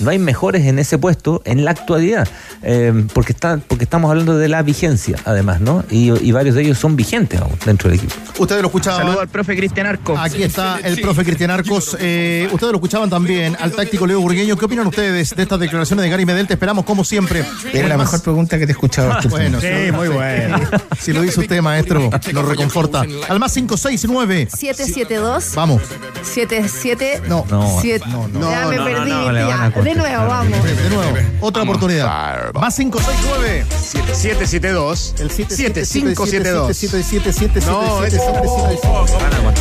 no 0.00 0.10
hay 0.10 0.18
mejores 0.18 0.66
en 0.66 0.78
ese 0.78 0.98
puesto 0.98 1.42
en 1.44 1.64
la 1.64 1.70
actualidad, 1.72 2.26
eh, 2.62 3.04
porque, 3.14 3.32
está, 3.32 3.58
porque 3.66 3.84
estamos 3.84 4.10
hablando 4.10 4.36
de 4.38 4.48
la 4.48 4.62
vigencia, 4.62 5.16
además, 5.24 5.60
¿no? 5.60 5.84
Y, 5.90 6.10
y 6.26 6.32
varios 6.32 6.54
de 6.54 6.62
ellos 6.62 6.78
son 6.78 6.96
vigentes 6.96 7.40
aún 7.40 7.52
dentro 7.64 7.90
del 7.90 7.98
equipo. 7.98 8.14
Ustedes 8.38 8.62
lo 8.62 8.68
escuchaban. 8.68 9.02
Saludo 9.02 9.20
al 9.20 9.28
profe 9.28 9.56
Cristian 9.56 9.86
Arco. 9.86 10.16
Aquí 10.18 10.42
está 10.42 10.78
el 10.82 11.00
profe 11.00 11.24
Cristian 11.24 11.50
Arcos. 11.50 11.96
Eh, 12.00 12.48
ustedes 12.52 12.72
lo 12.72 12.78
escuchaban 12.78 13.08
también 13.10 13.56
al 13.60 13.72
táctico 13.72 14.06
Leo 14.06 14.20
Burgueño. 14.20 14.56
¿Qué 14.56 14.64
opinan 14.64 14.86
ustedes 14.86 15.34
de 15.36 15.42
estas 15.42 15.60
declaraciones 15.60 16.02
de 16.04 16.10
Gary 16.10 16.24
Medel? 16.26 16.46
Te 16.46 16.54
esperamos 16.54 16.84
como 16.84 17.04
siempre. 17.04 17.44
Era 17.72 17.88
la 17.88 17.96
mejor 17.98 18.22
pregunta 18.22 18.58
que 18.58 18.66
te 18.66 18.72
he 18.72 18.74
escuchado. 18.74 19.10
Bueno, 19.30 19.60
Sí, 19.60 19.66
sí, 19.86 19.92
muy 19.92 20.08
bueno. 20.08 20.58
Si 20.98 21.12
lo 21.12 21.22
dice 21.22 21.40
usted, 21.40 21.60
maestro, 21.62 22.10
nos 22.32 22.44
reconforta. 22.48 23.02
Al 23.28 23.38
más 23.38 23.52
569. 23.54 24.48
772 24.50 25.52
Vamos. 25.54 25.82
77 26.22 27.22
No. 27.28 27.44
No, 27.50 27.78
siete- 27.80 28.04
no, 28.08 28.28
no. 28.28 28.50
Ya 28.50 28.66
me 28.66 28.76
no, 28.76 28.84
perdí. 28.84 29.10
no, 29.10 29.32
no, 29.32 29.70
De 29.90 29.96
nuevo, 29.96 30.24
vamos. 30.24 30.64
De 30.64 30.88
nuevo, 30.88 31.18
otra 31.40 31.64
oportunidad. 31.64 32.54
Más 32.54 32.76
569 32.76 33.66
772 33.68 35.14
el 35.18 35.32
7572 35.32 37.66
No, 37.66 38.04
es 38.04 38.16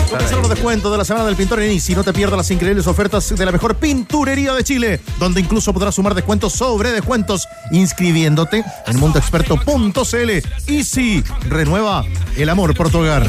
Comenzar 0.10 0.38
los 0.38 0.50
descuentos 0.50 0.92
de 0.92 0.98
la 1.00 1.06
semana 1.06 1.26
del 1.26 1.36
pintor 1.36 1.62
en 1.62 1.72
Easy. 1.72 1.96
No 1.96 2.04
te 2.04 2.14
pierdas 2.14 2.38
las 2.38 2.52
increíbles 2.52 2.86
ofertas 2.86 3.36
de 3.36 3.44
la 3.44 3.52
mejor 3.52 3.78
pinturería 3.78 4.54
de 4.54 4.64
Chile, 4.64 5.02
donde 5.18 5.42
incluso 5.42 5.74
podrás 5.74 5.96
sumar 5.96 6.14
descuentos 6.14 6.54
sobre 6.54 6.92
descuentos 6.92 7.48
inscribiéndote 7.72 8.64
en 8.86 9.00
mundoexperto.cl. 9.00 10.30
Easy 10.68 11.24
renueva 11.48 12.06
el 12.38 12.50
amor 12.50 12.76
por 12.76 12.92
tu 12.92 13.00
hogar. 13.00 13.28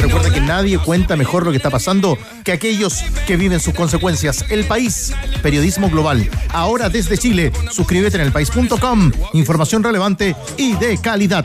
Recuerda 0.00 0.30
que 0.30 0.40
nadie 0.40 0.76
cuenta 0.78 1.14
mejor 1.16 1.44
lo 1.44 1.52
que 1.52 1.58
está 1.58 1.70
pasando 1.70 2.18
que 2.44 2.50
aquellos 2.50 3.04
que 3.26 3.36
viven 3.36 3.60
sus 3.60 3.74
consecuencias. 3.74 4.44
El 4.48 4.64
país, 4.64 5.12
periodismo 5.42 5.88
global. 5.88 6.31
Ahora 6.50 6.88
desde 6.88 7.18
Chile, 7.18 7.52
suscríbete 7.70 8.16
en 8.16 8.22
elpaís.com. 8.24 9.12
Información 9.32 9.82
relevante 9.82 10.36
y 10.56 10.74
de 10.74 10.98
calidad. 10.98 11.44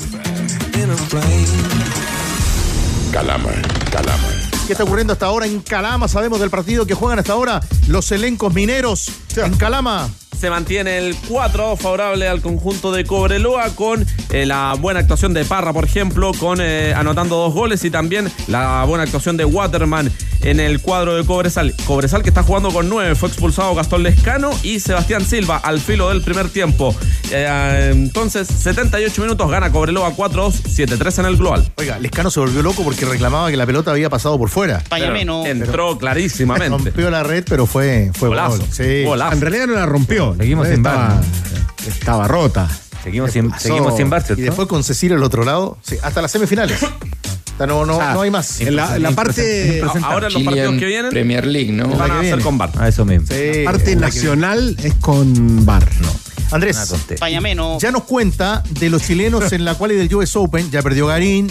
Calama, 3.11 3.49
Calama. 3.91 4.27
¿Qué 4.67 4.73
está 4.73 4.83
ocurriendo 4.83 5.13
hasta 5.13 5.25
ahora 5.25 5.45
en 5.45 5.61
Calama? 5.61 6.07
Sabemos 6.07 6.39
del 6.39 6.49
partido 6.49 6.85
que 6.85 6.93
juegan 6.93 7.19
hasta 7.19 7.33
ahora 7.33 7.61
los 7.87 8.11
elencos 8.11 8.53
mineros 8.53 9.09
en 9.37 9.55
Calama. 9.55 10.09
Se 10.39 10.51
mantiene 10.51 10.99
el 10.99 11.15
4 11.27 11.75
favorable 11.77 12.27
al 12.27 12.41
conjunto 12.41 12.91
de 12.91 13.05
Cobreloa 13.05 13.71
con 13.71 14.05
eh, 14.29 14.45
la 14.45 14.75
buena 14.79 14.99
actuación 14.99 15.33
de 15.33 15.43
Parra, 15.45 15.73
por 15.73 15.85
ejemplo, 15.85 16.31
con 16.37 16.59
eh, 16.61 16.93
anotando 16.95 17.37
dos 17.37 17.53
goles 17.53 17.83
y 17.85 17.89
también 17.89 18.31
la 18.47 18.83
buena 18.85 19.03
actuación 19.03 19.35
de 19.35 19.45
Waterman 19.45 20.11
en 20.41 20.59
el 20.59 20.79
cuadro 20.79 21.15
de 21.15 21.25
Cobresal. 21.25 21.73
Cobresal 21.85 22.21
que 22.21 22.29
está 22.29 22.43
jugando 22.43 22.71
con 22.71 22.87
9, 22.87 23.15
fue 23.15 23.29
expulsado 23.29 23.73
Gastón 23.73 24.03
Lescano 24.03 24.51
y 24.61 24.79
Sebastián 24.79 25.25
Silva 25.25 25.57
al 25.57 25.79
filo 25.79 26.09
del 26.09 26.21
primer 26.21 26.49
tiempo. 26.49 26.95
Eh, 27.31 27.89
entonces, 27.91 28.47
78 28.47 29.21
minutos, 29.21 29.49
gana 29.49 29.71
Cobreloa 29.71 30.15
4-2, 30.15 30.51
7-3 30.51 31.19
en 31.19 31.25
el 31.25 31.37
global. 31.37 31.67
Oiga, 31.77 31.97
Lescano 31.97 32.29
se 32.29 32.39
volvió 32.39 32.61
loco 32.61 32.83
porque 32.83 33.05
reclamaba 33.05 33.49
que 33.49 33.57
la 33.57 33.65
pelota 33.65 33.91
había 33.91 34.09
pasado 34.09 34.37
por 34.37 34.49
fuera. 34.49 34.83
Pero 34.89 35.45
entró 35.45 35.97
clarísimamente. 35.97 36.69
Rompió 36.69 37.09
la 37.09 37.23
red, 37.23 37.43
pero 37.49 37.65
fue, 37.65 38.11
fue 38.13 38.29
Golazo. 38.29 38.59
gol. 38.59 38.67
Sí. 38.71 39.03
Golazo. 39.03 39.33
En 39.33 39.41
realidad 39.41 39.67
no 39.67 39.73
la 39.73 39.85
rompió. 39.85 40.26
Seguimos 40.35 40.67
sin 40.67 40.77
estaba, 40.77 41.07
bar. 41.09 41.23
estaba 41.87 42.27
rota. 42.27 42.67
Seguimos 43.03 43.31
sin, 43.31 43.49
Pasó. 43.49 43.67
seguimos 43.67 43.95
sin 43.95 44.09
bar, 44.09 44.23
¿cierto? 44.23 44.41
Y 44.41 44.45
después 44.45 44.67
con 44.67 44.83
Cecilio 44.83 45.15
al 45.17 45.23
otro 45.23 45.45
lado, 45.45 45.77
sí, 45.81 45.95
hasta 46.01 46.21
las 46.21 46.31
semifinales. 46.31 46.79
No, 47.59 47.85
no, 47.87 47.99
Ah, 47.99 48.13
no 48.13 48.21
hay 48.21 48.29
más. 48.29 48.61
En 48.61 48.75
la, 48.75 48.95
en 48.97 49.01
la 49.03 49.11
parte, 49.13 49.81
Ahora 50.03 50.29
los 50.29 50.43
partidos 50.43 50.75
que 50.77 50.85
vienen 50.85 51.09
Premier 51.09 51.45
League, 51.47 51.71
¿no? 51.71 51.87
van 51.89 52.11
a 52.11 52.21
ser 52.21 52.39
con 52.41 52.57
VAR. 52.57 52.69
A 52.77 52.87
eso 52.87 53.03
mismo. 53.05 53.25
Sí, 53.27 53.63
parte 53.65 53.95
la 53.95 54.09
que- 54.11 54.15
nacional 54.15 54.77
es 54.83 54.93
con 54.95 55.65
bar. 55.65 55.87
Una 55.99 56.09
Andrés. 56.51 56.77
Pañameno. 57.19 57.77
ya 57.79 57.91
nos 57.91 58.03
cuenta 58.03 58.61
de 58.79 58.89
los 58.91 59.01
chilenos 59.01 59.51
en 59.53 59.65
la 59.65 59.73
cual 59.75 59.91
del 59.97 60.13
US 60.15 60.35
Open. 60.35 60.69
Ya 60.69 60.81
perdió 60.83 61.07
Garín, 61.07 61.49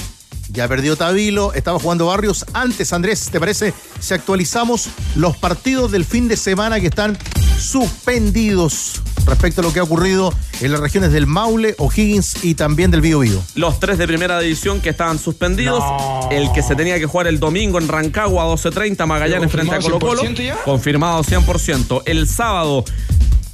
ya 0.50 0.68
perdió 0.68 0.94
Tabilo, 0.96 1.52
estaba 1.54 1.78
jugando 1.80 2.06
Barrios. 2.06 2.46
Antes, 2.52 2.92
Andrés, 2.92 3.28
¿te 3.32 3.40
parece? 3.40 3.74
Si 3.98 4.14
actualizamos 4.14 4.88
los 5.16 5.36
partidos 5.36 5.90
del 5.90 6.04
fin 6.04 6.28
de 6.28 6.36
semana 6.36 6.78
que 6.80 6.86
están 6.86 7.18
suspendidos 7.58 9.02
respecto 9.26 9.60
a 9.60 9.64
lo 9.64 9.72
que 9.72 9.80
ha 9.80 9.82
ocurrido 9.82 10.32
en 10.60 10.72
las 10.72 10.80
regiones 10.80 11.12
del 11.12 11.26
Maule, 11.26 11.74
O'Higgins 11.78 12.44
y 12.44 12.54
también 12.54 12.90
del 12.90 13.00
Bío 13.00 13.18
Bío. 13.20 13.42
Los 13.54 13.80
tres 13.80 13.98
de 13.98 14.06
primera 14.06 14.38
división 14.40 14.80
que 14.80 14.90
estaban 14.90 15.18
suspendidos. 15.18 15.82
El 16.30 16.52
que 16.52 16.62
se 16.62 16.74
tenía 16.74 16.98
que 16.98 17.06
jugar 17.06 17.26
el 17.26 17.38
domingo 17.40 17.78
en 17.78 17.88
Rancagua 17.88 18.44
a 18.44 18.46
12.30, 18.46 19.06
Magallanes 19.06 19.50
frente 19.50 19.74
a 19.74 19.80
Colo 19.80 19.98
Colo. 19.98 20.22
Confirmado 20.64 21.22
100%. 21.22 22.02
El 22.06 22.28
sábado. 22.28 22.84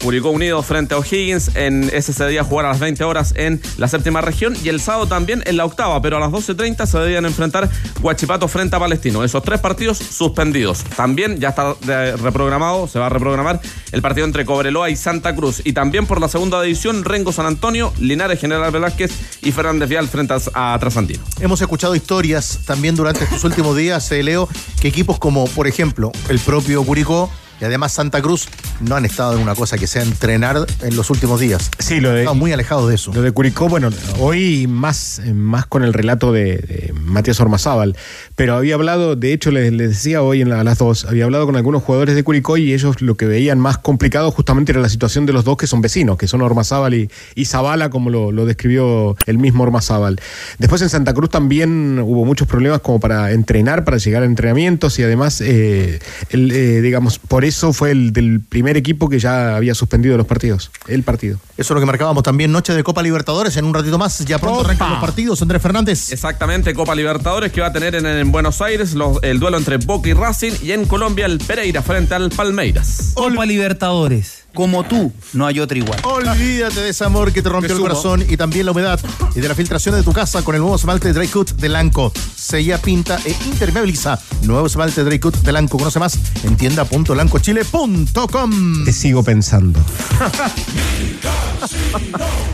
Curicó 0.03 0.31
Unido 0.31 0.63
frente 0.63 0.95
a 0.95 0.99
O'Higgins. 0.99 1.55
En 1.55 1.85
ese 1.93 2.13
se 2.13 2.25
debía 2.25 2.45
jugar 2.45 2.67
a 2.67 2.71
las 2.71 2.81
20 2.81 3.05
horas 3.05 3.33
en 3.37 3.61
la 3.79 3.89
séptima 3.89 4.21
región. 4.21 4.55
Y 4.63 4.69
el 4.69 4.81
sábado 4.81 5.07
también 5.07 5.43
en 5.47 5.57
la 5.57 5.65
octava, 5.65 6.03
pero 6.03 6.17
a 6.17 6.21
las 6.21 6.31
12.30 6.31 6.87
se 6.87 6.99
debían 6.99 7.25
enfrentar 7.25 7.71
Guachipato 8.01 8.49
frente 8.49 8.77
a 8.77 8.79
Palestino. 8.79 9.23
Esos 9.25 9.43
tres 9.43 9.61
partidos 9.61 9.99
suspendidos. 9.99 10.85
También 10.97 11.39
ya 11.39 11.51
está 11.51 11.75
reprogramado, 12.17 12.89
se 12.89 12.99
va 12.99 13.07
a 13.07 13.09
reprogramar 13.11 13.61
el 13.93 14.03
partido 14.03 14.27
entre 14.27 14.45
Cobreloa 14.45 14.91
y 14.91 14.97
Santa 14.97 15.35
Cruz. 15.35 15.63
Y 15.65 15.73
también 15.73 16.07
por 16.07 16.21
la 16.21 16.29
segunda 16.29 16.61
división, 16.61 17.05
Rengo 17.05 17.33
San 17.33 17.47
Antonio, 17.47 17.93
Linares 17.99 18.41
General 18.41 18.71
Velázquez 18.71 19.13
y 19.43 19.53
Fernández 19.53 19.89
Vial 19.89 20.09
frente 20.09 20.35
a, 20.55 20.77
Trasandino. 20.79 21.23
Hemos 21.41 21.61
escuchado 21.61 21.95
historias 21.95 22.61
también 22.67 22.97
durante 22.97 23.25
estos 23.25 23.45
últimos 23.45 23.77
días, 23.77 24.11
eh, 24.13 24.23
Leo, 24.23 24.49
que 24.81 24.89
equipos 24.89 25.19
como, 25.19 25.47
por 25.47 25.67
ejemplo, 25.67 26.11
el 26.29 26.39
propio 26.41 26.83
Curicó 26.85 27.31
y 27.61 27.65
además 27.65 27.93
Santa 27.93 28.21
Cruz 28.21 28.49
no 28.81 28.97
han 28.97 29.05
estado 29.05 29.37
en 29.37 29.43
una 29.43 29.55
cosa 29.55 29.79
que 29.79 29.87
sea 29.87 30.03
entrenar 30.03 30.57
en 30.83 30.97
los 30.97 31.11
últimos 31.11 31.39
días. 31.41 31.71
Sí, 31.79 32.01
lo 32.01 32.11
de, 32.11 32.21
Estamos 32.21 32.39
muy 32.39 32.53
alejados 32.53 32.89
de 32.89 32.95
eso. 32.97 33.13
Lo 33.13 33.23
de 33.23 33.31
Curicó, 33.33 33.69
bueno, 33.69 33.91
hoy 34.19 34.67
más, 34.67 35.21
más 35.33 35.67
con 35.67 35.85
el 35.85 35.93
relato 35.93 36.33
de, 36.33 36.57
de 36.57 36.93
Matías 37.05 37.39
Ormazábal, 37.41 37.97
pero 38.35 38.57
había 38.57 38.75
hablado, 38.75 39.15
de 39.17 39.33
hecho 39.33 39.51
les, 39.53 39.73
les 39.73 39.91
decía 39.91 40.23
hoy 40.23 40.41
en 40.43 40.49
la- 40.49 40.61
a 40.61 40.65
las 40.65 40.79
dos, 40.79 41.05
había 41.05 41.25
hablado 41.25 41.47
con 41.47 41.57
algunos 41.57 41.83
jugadores 41.83 42.15
de 42.15 42.25
Curicó 42.25 42.57
y 42.57 42.73
ellos 42.73 43.01
lo 43.01 43.17
que 43.17 43.27
veían 43.27 43.59
más 43.61 43.79
complicado 43.79 44.31
justamente 44.33 44.73
era 44.73 44.81
la 44.81 44.89
situación 44.89 45.27
de 45.27 45.33
los 45.33 45.45
dos 45.45 45.57
que 45.57 45.67
son 45.67 45.81
vecinos, 45.81 46.17
que 46.19 46.27
son 46.29 46.41
Ormazábal 46.43 46.95
y, 46.95 47.11
y 47.35 47.45
Zabala, 47.45 47.91
como 47.91 48.11
lo, 48.11 48.33
lo 48.33 48.45
describió 48.47 49.17
el 49.27 49.39
mismo 49.39 49.63
Ormazábal. 49.63 50.21
Después 50.59 50.83
en 50.83 50.89
Santa 50.89 51.15
Cruz 51.15 51.31
también 51.31 51.99
hubo 52.01 52.25
muchos 52.25 52.49
problemas 52.49 52.81
como 52.81 52.99
para 53.01 53.31
entrenar, 53.33 53.85
para 53.85 53.99
llegar 53.99 54.23
a 54.23 54.27
entrenamientos 54.27 54.99
y 54.99 55.03
además, 55.05 55.41
eh, 55.41 56.01
el, 56.31 56.51
eh, 56.51 56.81
digamos, 56.81 57.19
por 57.19 57.42
eso 57.45 57.73
fue 57.73 57.91
el 57.91 58.13
del 58.13 58.41
primer 58.41 58.77
equipo 58.77 59.09
que 59.09 59.19
ya 59.19 59.57
había 59.57 59.75
suspendido 59.75 60.17
los 60.17 60.27
partidos, 60.27 60.71
el 60.87 61.03
partido. 61.03 61.39
Eso 61.57 61.73
es 61.73 61.75
lo 61.75 61.81
que 61.81 61.87
marcábamos 61.87 62.23
también, 62.23 62.53
noche 62.53 62.73
de 62.75 62.83
Copa 62.85 63.03
Libertadores, 63.03 63.57
en 63.57 63.65
un 63.65 63.75
ratito 63.75 63.99
más, 63.99 64.19
ya 64.25 64.39
pronto 64.39 64.61
Opa. 64.61 64.69
arrancan 64.69 64.91
los 64.91 64.99
partidos, 65.01 65.41
Andrés 65.43 65.63
Fernández. 65.63 66.13
Exactamente, 66.13 66.75
Copa 66.75 66.95
Libertadores 66.95 67.53
que 67.53 67.61
va 67.61 67.69
a 67.69 67.73
tener 67.73 67.95
en, 67.95 68.07
en 68.07 68.33
Buenos 68.33 68.61
Aires 68.63 68.95
los- 68.95 69.19
el 69.23 69.39
duelo 69.41 69.59
entre 69.59 69.77
Boca 69.79 70.09
y 70.09 70.13
Racing 70.15 70.53
y 70.63 70.73
en 70.73 70.85
Colombia 70.87 71.27
el 71.27 71.39
Pereira 71.39 71.83
frente 71.83 72.15
al 72.15 72.31
Palmeiras. 72.31 73.13
Copa 73.15 73.45
Libertadores. 73.47 74.42
Como 74.55 74.85
tú, 74.85 75.11
no 75.33 75.47
hay 75.47 75.61
otra 75.61 75.79
igual. 75.79 75.99
Olvídate 76.03 76.81
de 76.81 76.91
ese 76.91 77.05
amor 77.05 77.33
que 77.33 77.41
te 77.41 77.49
rompió 77.49 77.75
el 77.75 77.81
corazón 77.81 78.23
y 78.29 78.37
también 78.37 78.67
la 78.67 78.73
humedad 78.73 79.01
y 79.35 79.41
de 79.41 79.49
la 79.49 79.55
filtración 79.55 79.95
de 79.95 80.03
tu 80.03 80.13
casa 80.13 80.43
con 80.43 80.55
el 80.55 80.61
nuevo 80.61 80.77
esmalte 80.77 81.15
Dry 81.15 81.29
Cut 81.29 81.53
de 81.53 81.71
Lanco. 81.71 82.13
Sella, 82.37 82.77
pinta 82.77 83.19
e 83.25 83.35
impermeabiliza. 83.47 84.21
Nuevo 84.43 84.67
esmalte 84.67 85.05
Dry 85.05 85.19
Cut 85.19 85.37
de 85.37 85.53
Lanco. 85.53 85.79
Conoce 85.79 85.99
más 85.99 86.19
en 86.45 86.55
tienda.lancochile.com. 86.57 88.85
Te 88.85 88.93
sigo 88.93 89.23
pensando. 89.23 89.81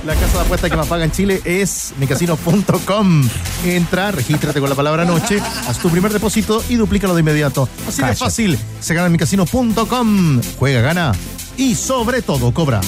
La 0.06 0.14
casa 0.14 0.34
de 0.34 0.40
apuestas 0.40 0.70
que 0.70 0.76
más 0.76 0.86
paga 0.86 1.04
en 1.04 1.10
Chile 1.10 1.40
es 1.44 1.94
micasino.com. 1.98 3.28
Entra, 3.64 4.12
regístrate 4.12 4.60
con 4.60 4.68
la 4.68 4.76
palabra 4.76 5.04
noche, 5.04 5.40
haz 5.66 5.78
tu 5.78 5.90
primer 5.90 6.12
depósito 6.12 6.62
y 6.68 6.76
duplícalo 6.76 7.14
de 7.14 7.20
inmediato. 7.20 7.68
Así 7.88 8.02
de 8.02 8.14
fácil. 8.14 8.58
Se 8.80 8.94
gana 8.94 9.06
en 9.06 9.12
micasino.com. 9.12 10.40
Juega, 10.58 10.80
gana 10.80 11.12
y 11.58 11.74
sobre 11.74 12.22
todo 12.22 12.52
cobra. 12.54 12.80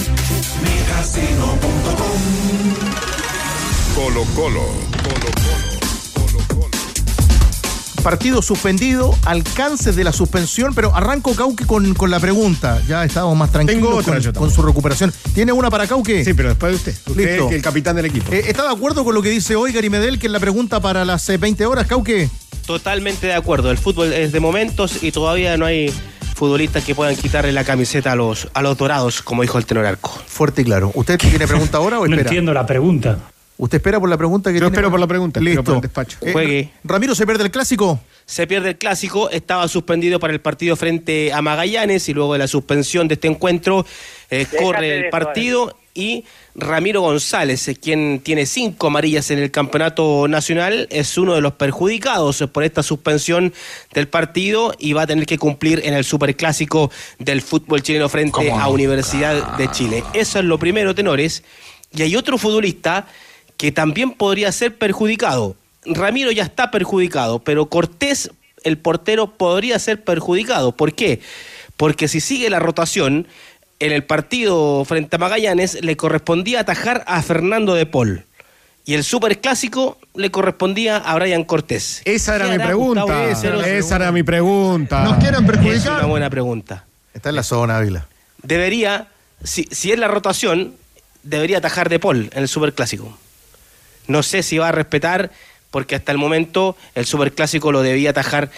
Colo 3.94 4.24
Colo. 4.34 4.90
Partido 8.02 8.40
suspendido, 8.40 9.14
alcance 9.26 9.92
de 9.92 10.04
la 10.04 10.12
suspensión, 10.12 10.74
pero 10.74 10.94
arranco 10.96 11.34
Cauque 11.34 11.66
con, 11.66 11.92
con 11.94 12.10
la 12.10 12.18
pregunta. 12.18 12.80
Ya 12.88 13.04
estábamos 13.04 13.36
más 13.36 13.52
tranquilos 13.52 14.04
Tengo 14.04 14.16
otra 14.16 14.32
con, 14.32 14.50
su 14.50 14.62
recuperación. 14.62 15.12
¿Tiene 15.34 15.52
una 15.52 15.68
para 15.68 15.86
Cauque? 15.86 16.24
Sí, 16.24 16.32
pero 16.32 16.48
después 16.48 16.72
de 16.72 16.76
usted. 16.76 17.10
Usted 17.10 17.28
Listo. 17.28 17.48
es 17.48 17.56
el 17.56 17.62
capitán 17.62 17.96
del 17.96 18.06
equipo. 18.06 18.32
Eh, 18.32 18.44
¿Está 18.46 18.62
de 18.62 18.72
acuerdo 18.72 19.04
con 19.04 19.14
lo 19.14 19.20
que 19.20 19.28
dice 19.28 19.54
hoy 19.54 19.72
Gary 19.72 19.90
Medel, 19.90 20.18
que 20.18 20.28
es 20.28 20.32
la 20.32 20.40
pregunta 20.40 20.80
para 20.80 21.04
las 21.04 21.28
eh, 21.28 21.36
20 21.36 21.66
horas, 21.66 21.86
Cauque? 21.86 22.30
Totalmente 22.64 23.26
de 23.26 23.34
acuerdo. 23.34 23.70
El 23.70 23.76
fútbol 23.76 24.12
es 24.14 24.32
de 24.32 24.40
momentos 24.40 25.02
y 25.02 25.12
todavía 25.12 25.58
no 25.58 25.66
hay 25.66 25.92
futbolistas 26.40 26.82
que 26.82 26.94
puedan 26.94 27.14
quitarle 27.16 27.52
la 27.52 27.64
camiseta 27.64 28.12
a 28.12 28.16
los, 28.16 28.48
a 28.54 28.62
los 28.62 28.78
dorados, 28.78 29.20
como 29.20 29.42
dijo 29.42 29.58
el 29.58 29.66
tenor 29.66 29.84
arco. 29.84 30.08
Fuerte 30.26 30.62
y 30.62 30.64
claro. 30.64 30.90
¿Usted 30.94 31.18
tiene 31.18 31.46
pregunta 31.46 31.76
ahora 31.76 32.00
o 32.00 32.06
espera? 32.06 32.54
la 32.54 32.64
pregunta. 32.64 33.18
¿Usted 33.58 33.76
espera 33.76 34.00
por 34.00 34.08
la 34.08 34.16
pregunta 34.16 34.48
que 34.50 34.54
Yo 34.54 34.60
tiene? 34.60 34.72
espero 34.76 34.90
por 34.90 34.98
la 35.00 35.06
pregunta, 35.06 35.38
Listo. 35.38 35.62
por 35.62 35.74
el 35.74 35.80
despacho. 35.82 36.16
Eh, 36.22 36.32
Juegue. 36.32 36.70
Ramiro 36.82 37.14
se 37.14 37.26
pierde 37.26 37.44
el 37.44 37.50
clásico. 37.50 38.00
Se 38.24 38.46
pierde 38.46 38.70
el 38.70 38.78
clásico, 38.78 39.28
estaba 39.28 39.68
suspendido 39.68 40.18
para 40.18 40.32
el 40.32 40.40
partido 40.40 40.76
frente 40.76 41.30
a 41.30 41.42
Magallanes 41.42 42.08
y 42.08 42.14
luego 42.14 42.32
de 42.32 42.38
la 42.38 42.48
suspensión 42.48 43.06
de 43.06 43.14
este 43.14 43.28
encuentro 43.28 43.84
eh, 44.30 44.46
corre 44.58 44.96
el 44.96 45.10
partido 45.10 45.76
y 46.00 46.24
Ramiro 46.54 47.02
González, 47.02 47.70
quien 47.80 48.20
tiene 48.20 48.46
cinco 48.46 48.86
amarillas 48.86 49.30
en 49.30 49.38
el 49.38 49.50
campeonato 49.50 50.26
nacional, 50.28 50.88
es 50.90 51.18
uno 51.18 51.34
de 51.34 51.42
los 51.42 51.52
perjudicados 51.52 52.42
por 52.52 52.64
esta 52.64 52.82
suspensión 52.82 53.52
del 53.92 54.08
partido 54.08 54.74
y 54.78 54.94
va 54.94 55.02
a 55.02 55.06
tener 55.06 55.26
que 55.26 55.38
cumplir 55.38 55.82
en 55.84 55.94
el 55.94 56.04
superclásico 56.04 56.90
del 57.18 57.42
fútbol 57.42 57.82
chileno 57.82 58.08
frente 58.08 58.50
a 58.50 58.68
Universidad 58.68 59.58
de 59.58 59.70
Chile. 59.70 60.02
Eso 60.14 60.38
es 60.38 60.44
lo 60.44 60.58
primero, 60.58 60.94
tenores. 60.94 61.44
Y 61.94 62.02
hay 62.02 62.16
otro 62.16 62.38
futbolista 62.38 63.06
que 63.56 63.70
también 63.70 64.12
podría 64.12 64.50
ser 64.52 64.76
perjudicado. 64.76 65.56
Ramiro 65.84 66.30
ya 66.30 66.44
está 66.44 66.70
perjudicado, 66.70 67.40
pero 67.40 67.66
Cortés, 67.66 68.30
el 68.64 68.78
portero, 68.78 69.36
podría 69.36 69.78
ser 69.78 70.02
perjudicado. 70.02 70.72
¿Por 70.72 70.94
qué? 70.94 71.20
Porque 71.76 72.08
si 72.08 72.20
sigue 72.20 72.50
la 72.50 72.58
rotación, 72.58 73.26
En 73.80 73.92
el 73.92 74.04
partido 74.04 74.84
frente 74.84 75.16
a 75.16 75.18
Magallanes 75.18 75.78
le 75.82 75.96
correspondía 75.96 76.60
atajar 76.60 77.02
a 77.06 77.20
Fernando 77.22 77.74
de 77.74 77.86
Paul. 77.86 78.24
Y 78.84 78.94
el 78.94 79.04
superclásico 79.04 79.98
le 80.14 80.30
correspondía 80.30 80.96
a 80.98 81.14
Brian 81.16 81.44
Cortés. 81.44 82.02
Esa 82.04 82.36
era 82.36 82.46
¿Qué 82.46 82.58
mi 82.58 82.64
pregunta. 82.64 83.02
Gustavo 83.02 83.62
Esa, 83.62 83.96
era 83.96 84.12
mi 84.12 84.22
pregunta. 84.22 85.04
Nos 85.04 85.16
quieren 85.18 85.44
Es 85.44 85.50
perjudicar. 85.50 85.98
una 85.98 86.06
buena 86.06 86.30
pregunta. 86.30 86.84
Está 87.14 87.30
en 87.30 87.36
la 87.36 87.42
zona, 87.42 87.78
Ávila. 87.78 88.06
Debería, 88.42 89.08
si, 89.44 89.66
si 89.70 89.92
es 89.92 89.98
la 89.98 90.08
rotación, 90.08 90.74
debería 91.22 91.58
atajar 91.58 91.88
de 91.88 91.98
Paul 91.98 92.30
en 92.32 92.42
el 92.42 92.48
superclásico. 92.48 93.16
No 94.06 94.22
sé 94.22 94.42
si 94.42 94.58
va 94.58 94.68
a 94.68 94.72
respetar, 94.72 95.30
porque 95.70 95.94
hasta 95.94 96.12
el 96.12 96.18
momento 96.18 96.76
el 96.94 97.06
superclásico 97.06 97.72
lo 97.72 97.82
debía 97.82 98.10
atajar 98.10 98.50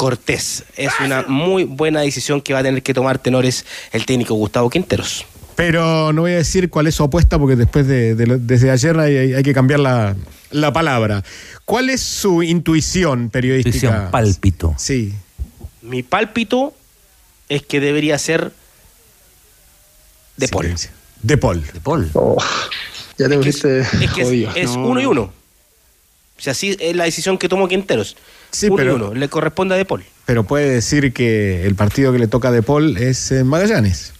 Cortés. 0.00 0.64
Es 0.78 0.92
una 1.04 1.24
muy 1.28 1.64
buena 1.64 2.00
decisión 2.00 2.40
que 2.40 2.54
va 2.54 2.60
a 2.60 2.62
tener 2.62 2.82
que 2.82 2.94
tomar 2.94 3.18
tenores 3.18 3.66
el 3.92 4.06
técnico 4.06 4.32
Gustavo 4.32 4.70
Quinteros. 4.70 5.26
Pero 5.56 6.10
no 6.14 6.22
voy 6.22 6.32
a 6.32 6.36
decir 6.36 6.70
cuál 6.70 6.86
es 6.86 6.94
su 6.94 7.02
apuesta 7.04 7.38
porque 7.38 7.54
después 7.54 7.86
de, 7.86 8.14
desde 8.14 8.70
ayer 8.70 8.98
hay, 8.98 9.34
hay- 9.34 9.42
que 9.42 9.52
cambiar 9.52 9.80
la, 9.80 10.16
la 10.52 10.72
palabra. 10.72 11.22
¿Cuál 11.66 11.90
es 11.90 12.00
su 12.00 12.42
intuición 12.42 13.28
periodística? 13.28 13.76
Intuición, 13.88 14.10
pálpito. 14.10 14.74
Sí. 14.78 15.12
Mi 15.82 16.02
pálpito 16.02 16.72
es 17.50 17.62
que 17.62 17.78
debería 17.80 18.18
ser 18.18 18.52
de 20.38 20.48
Paul. 20.48 20.64
Silencio. 20.64 20.90
De 21.22 21.36
Paul. 21.36 21.62
De 21.74 21.80
Paul. 21.80 22.10
Ya 23.18 23.28
te 23.28 23.38
Es 23.48 23.60
que 23.60 23.80
es, 23.80 24.12
jodido. 24.26 24.50
es 24.54 24.70
No. 24.70 24.86
uno 24.86 25.00
y 25.02 25.04
uno. 25.04 25.22
O 26.38 26.42
sea, 26.42 26.52
así 26.52 26.74
es 26.80 26.96
la 26.96 27.04
decisión 27.04 27.36
que 27.36 27.50
tomó 27.50 27.68
Quinteros. 27.68 28.16
Sí, 28.50 28.66
uno 28.66 28.76
pero- 28.76 28.92
y 28.92 28.94
uno. 28.96 29.14
Le 29.14 29.28
corresponde 29.28 29.74
a 29.74 29.78
De 29.78 29.84
Paul. 29.84 30.04
Pero 30.26 30.44
puede 30.44 30.68
decir 30.70 31.12
que 31.12 31.66
el 31.66 31.74
partido 31.74 32.12
que 32.12 32.18
le 32.18 32.28
toca 32.28 32.48
a 32.48 32.52
De 32.52 32.62
Paul 32.62 32.96
es 32.98 33.30
en 33.32 33.46
Magallanes. 33.46 34.12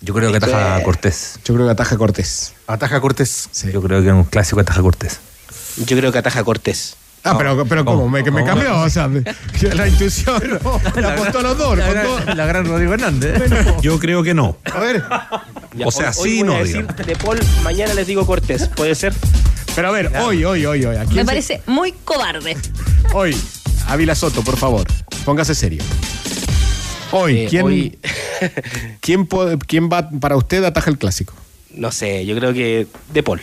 Yo 0.00 0.14
creo 0.14 0.30
que 0.30 0.36
ataja 0.38 0.82
Cortés. 0.84 1.40
Yo 1.44 1.54
creo 1.54 1.66
que 1.66 1.72
ataja 1.72 1.96
Cortés. 1.96 2.54
Ataja 2.66 3.00
Cortés. 3.00 3.48
Sí. 3.50 3.70
Yo 3.72 3.82
creo 3.82 4.00
que 4.02 4.08
en 4.08 4.14
un 4.14 4.24
clásico 4.24 4.60
ataja 4.60 4.80
Cortés. 4.80 5.18
Yo 5.76 5.96
creo 5.96 6.12
que 6.12 6.18
ataja 6.18 6.44
Cortés. 6.44 6.96
Ah, 7.24 7.36
pero, 7.36 7.66
pero 7.66 7.84
¿cómo? 7.84 8.08
¿Me, 8.08 8.22
cambió? 8.22 8.80
O 8.80 8.88
sea, 8.88 9.08
me- 9.08 9.22
la 9.74 9.88
intuición 9.88 10.40
la 10.96 11.14
apostó 11.14 11.40
a 11.40 11.42
los 11.42 11.58
dos. 11.58 11.76
La 11.76 11.88
gran, 11.90 12.36
la 12.36 12.46
gran 12.46 12.64
Rodrigo 12.64 12.94
Hernández. 12.94 13.42
Yo 13.82 13.98
creo 13.98 14.22
que 14.22 14.34
no. 14.34 14.56
A 14.72 14.78
ver, 14.78 15.04
Ya, 15.74 15.86
O 15.86 15.90
sea, 15.90 16.10
hoy- 16.16 16.16
hoy 16.18 16.30
sí, 16.30 16.42
voy 16.44 16.48
a 16.54 16.58
no, 16.58 16.64
decir. 16.64 16.86
De 16.86 17.16
Paul, 17.16 17.40
mañana 17.64 17.92
les 17.94 18.06
digo 18.06 18.24
Cortés. 18.24 18.68
¿Puede 18.68 18.94
ser? 18.94 19.12
Pero 19.78 19.90
a 19.90 19.92
ver, 19.92 20.10
hoy, 20.16 20.44
hoy, 20.44 20.66
hoy, 20.66 20.84
hoy. 20.84 20.96
¿a 20.96 21.04
quién 21.04 21.14
Me 21.14 21.20
se- 21.22 21.24
parece 21.26 21.62
muy 21.66 21.92
cobarde. 21.92 22.56
Hoy, 23.14 23.36
Ávila 23.86 24.16
Soto, 24.16 24.42
por 24.42 24.56
favor, 24.56 24.84
póngase 25.24 25.54
serio. 25.54 25.84
Hoy, 27.12 27.42
Eh, 27.42 27.46
¿quién, 27.48 27.64
hoy- 27.64 27.96
¿quién, 29.00 29.24
po- 29.28 29.46
quién 29.68 29.88
va 29.88 30.10
para 30.10 30.34
usted 30.36 30.64
ataja 30.64 30.90
el 30.90 30.98
clásico? 30.98 31.32
No 31.70 31.92
sé, 31.92 32.26
yo 32.26 32.34
creo 32.36 32.52
que 32.52 32.88
De 33.12 33.22
Paul. 33.22 33.40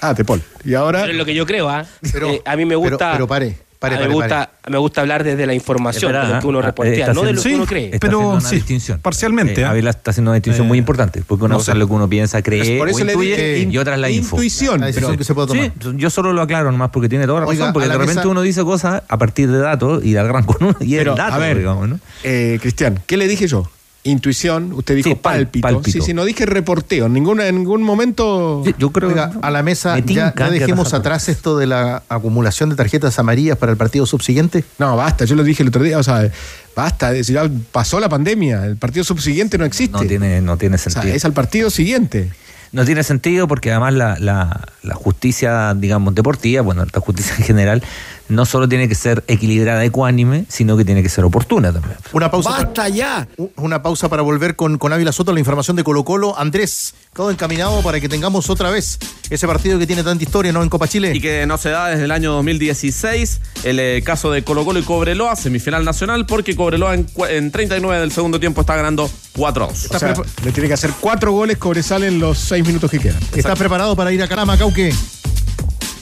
Ah, 0.00 0.14
De 0.14 0.24
Paul. 0.24 0.40
Y 0.64 0.74
ahora, 0.74 1.00
Pero 1.00 1.14
es 1.14 1.18
lo 1.18 1.24
que 1.24 1.34
yo 1.34 1.44
creo, 1.46 1.68
¿ah? 1.68 1.84
Pero- 2.12 2.30
Eh, 2.30 2.42
a 2.44 2.54
mí 2.54 2.64
me 2.64 2.76
gusta. 2.76 2.96
pero- 2.98 3.12
pero 3.14 3.26
pare, 3.26 3.56
pare, 3.80 3.96
pare, 3.96 4.08
me 4.08 4.14
gusta, 4.14 4.50
me 4.68 4.78
gusta 4.78 5.00
hablar 5.00 5.24
desde 5.24 5.44
la 5.46 5.54
información, 5.54 6.12
Espera, 6.12 6.28
de 6.28 6.34
lo 6.34 6.40
que 6.40 6.46
uno 6.46 6.58
ah, 6.60 6.62
reportea, 6.62 7.12
no 7.12 7.22
de 7.22 7.32
lo 7.32 7.42
que 7.42 7.54
uno 7.54 7.66
cree. 7.66 7.86
Está 7.86 7.98
Pero 7.98 8.18
haciendo 8.18 8.36
una 8.38 8.48
sí, 8.48 8.54
distinción. 8.56 8.98
parcialmente, 9.00 9.60
Eh, 9.60 9.64
¿eh? 9.64 9.66
Ávila 9.66 9.90
está 9.90 10.12
haciendo 10.12 10.30
una 10.30 10.36
distinción 10.36 10.68
muy 10.68 10.78
importante, 10.78 11.22
porque 11.26 11.44
una 11.46 11.54
no 11.54 11.58
cosa 11.58 11.72
sé. 11.72 11.72
es 11.72 11.78
lo 11.78 11.86
que 11.88 11.92
uno 11.94 12.08
piensa, 12.08 12.40
cree 12.42 12.78
por 12.78 12.86
o 12.86 12.90
eso 12.90 13.04
le 13.04 13.12
intuye, 13.14 13.30
dije 13.54 13.68
y 13.72 13.78
otra 13.78 13.94
es 13.94 14.00
la 14.00 14.10
info. 14.10 14.36
intuición. 14.36 14.80
la 14.80 14.86
decisión 14.86 15.10
pero- 15.12 15.18
que 15.18 15.24
se 15.24 15.34
puede 15.34 15.48
tomar. 15.48 15.64
Sí, 15.64 15.72
yo 15.96 16.10
solo 16.10 16.32
lo 16.32 16.42
aclaro 16.42 16.70
nomás 16.70 16.90
porque 16.90 17.08
tiene 17.08 17.26
toda 17.26 17.40
la 17.40 17.46
Oiga, 17.46 17.60
razón, 17.64 17.72
porque 17.72 17.88
la 17.88 17.94
de 17.94 17.98
repente 17.98 18.20
mesa- 18.20 18.28
uno 18.28 18.42
dice 18.42 18.62
cosas 18.62 19.02
a 19.08 19.18
partir 19.18 19.50
de 19.50 19.58
datos 19.58 20.04
y 20.04 20.12
la 20.12 20.20
agarran 20.20 20.44
con 20.44 20.56
uno 20.60 20.76
y 20.80 20.96
pero, 20.96 21.12
es 21.12 21.16
dato, 21.18 21.34
a 21.34 21.38
ver, 21.38 21.58
digamos, 21.58 21.88
¿no? 21.88 21.98
eh, 22.22 22.58
Cristian, 22.60 23.02
¿qué 23.06 23.16
le 23.16 23.26
dije 23.26 23.48
yo? 23.48 23.68
Intuición, 24.02 24.72
usted 24.72 24.96
dijo 24.96 25.10
Sí, 25.10 25.14
pálpito. 25.14 25.62
pálpito. 25.62 25.90
Sí, 25.90 26.00
sí, 26.00 26.14
no 26.14 26.24
dije 26.24 26.46
reporteo. 26.46 27.04
En, 27.06 27.12
ninguna, 27.12 27.46
en 27.46 27.56
ningún 27.56 27.82
momento. 27.82 28.64
Yo, 28.64 28.72
yo 28.78 28.90
creo 28.92 29.10
Oiga, 29.10 29.30
a 29.42 29.50
la 29.50 29.62
mesa, 29.62 29.96
me 29.96 30.02
ya, 30.14 30.32
ya 30.34 30.48
dejemos 30.50 30.94
atrás 30.94 31.28
esto 31.28 31.58
de 31.58 31.66
la 31.66 32.02
acumulación 32.08 32.70
de 32.70 32.76
tarjetas 32.76 33.18
amarillas 33.18 33.58
para 33.58 33.72
el 33.72 33.76
partido 33.78 34.06
subsiguiente. 34.06 34.64
No, 34.78 34.96
basta, 34.96 35.26
yo 35.26 35.34
lo 35.36 35.44
dije 35.44 35.62
el 35.62 35.68
otro 35.68 35.82
día. 35.82 35.98
O 35.98 36.02
sea, 36.02 36.30
basta, 36.74 37.12
ya 37.14 37.50
pasó 37.72 38.00
la 38.00 38.08
pandemia. 38.08 38.64
El 38.64 38.78
partido 38.78 39.04
subsiguiente 39.04 39.58
no 39.58 39.66
existe. 39.66 39.92
no 39.98 40.04
tiene, 40.06 40.40
no 40.40 40.56
tiene 40.56 40.76
o 40.76 40.78
sea, 40.78 40.92
sentido. 40.92 41.14
es 41.14 41.24
al 41.26 41.34
partido 41.34 41.68
siguiente. 41.68 42.30
No 42.72 42.84
tiene 42.84 43.02
sentido 43.02 43.48
porque 43.48 43.70
además 43.72 43.92
la, 43.94 44.16
la- 44.18 44.64
la 44.82 44.94
justicia, 44.94 45.74
digamos, 45.74 46.14
deportiva, 46.14 46.62
bueno, 46.62 46.86
la 46.90 47.00
justicia 47.00 47.34
en 47.36 47.42
general, 47.44 47.82
no 48.30 48.46
solo 48.46 48.68
tiene 48.68 48.88
que 48.88 48.94
ser 48.94 49.24
equilibrada, 49.26 49.84
ecuánime, 49.84 50.44
sino 50.48 50.76
que 50.76 50.84
tiene 50.84 51.02
que 51.02 51.08
ser 51.08 51.24
oportuna 51.24 51.72
también. 51.72 51.96
Una 52.12 52.30
pausa. 52.30 52.50
¡Basta 52.50 52.88
ya! 52.88 53.28
Una 53.56 53.82
pausa 53.82 54.08
para 54.08 54.22
volver 54.22 54.56
con, 54.56 54.78
con 54.78 54.92
Ávila 54.92 55.12
Soto, 55.12 55.32
la 55.32 55.40
información 55.40 55.76
de 55.76 55.84
Colo 55.84 56.04
Colo. 56.04 56.38
Andrés, 56.38 56.94
todo 57.12 57.30
encaminado 57.30 57.82
para 57.82 58.00
que 58.00 58.08
tengamos 58.08 58.48
otra 58.48 58.70
vez 58.70 58.98
ese 59.28 59.46
partido 59.46 59.78
que 59.78 59.86
tiene 59.86 60.02
tanta 60.02 60.22
historia, 60.22 60.52
¿no? 60.52 60.62
En 60.62 60.68
Copa 60.68 60.88
Chile. 60.88 61.12
Y 61.14 61.20
que 61.20 61.46
no 61.46 61.58
se 61.58 61.70
da 61.70 61.88
desde 61.88 62.04
el 62.04 62.12
año 62.12 62.32
2016, 62.32 63.40
el 63.64 63.80
eh, 63.80 64.02
caso 64.04 64.30
de 64.30 64.42
Colo 64.42 64.64
Colo 64.64 64.78
y 64.78 64.82
Cobreloa, 64.82 65.36
semifinal 65.36 65.84
nacional, 65.84 66.26
porque 66.26 66.56
Cobreloa 66.56 66.94
en, 66.94 67.06
en 67.28 67.50
39 67.50 68.00
del 68.00 68.12
segundo 68.12 68.40
tiempo 68.40 68.60
está 68.62 68.76
ganando 68.76 69.10
4 69.36 69.64
a 69.64 69.66
2. 69.68 69.86
O 69.90 69.98
sea, 69.98 70.14
le 70.44 70.52
tiene 70.52 70.68
que 70.68 70.74
hacer 70.74 70.92
cuatro 71.00 71.32
goles 71.32 71.58
Cobresal 71.58 72.04
en 72.04 72.18
los 72.18 72.38
seis 72.38 72.64
minutos 72.66 72.90
que 72.90 72.98
quedan. 72.98 73.20
¿Estás 73.34 73.58
preparado 73.58 73.96
para 73.96 74.12
ir 74.12 74.22
a 74.22 74.28
Carama, 74.28 74.56
Cauque? 74.56 74.94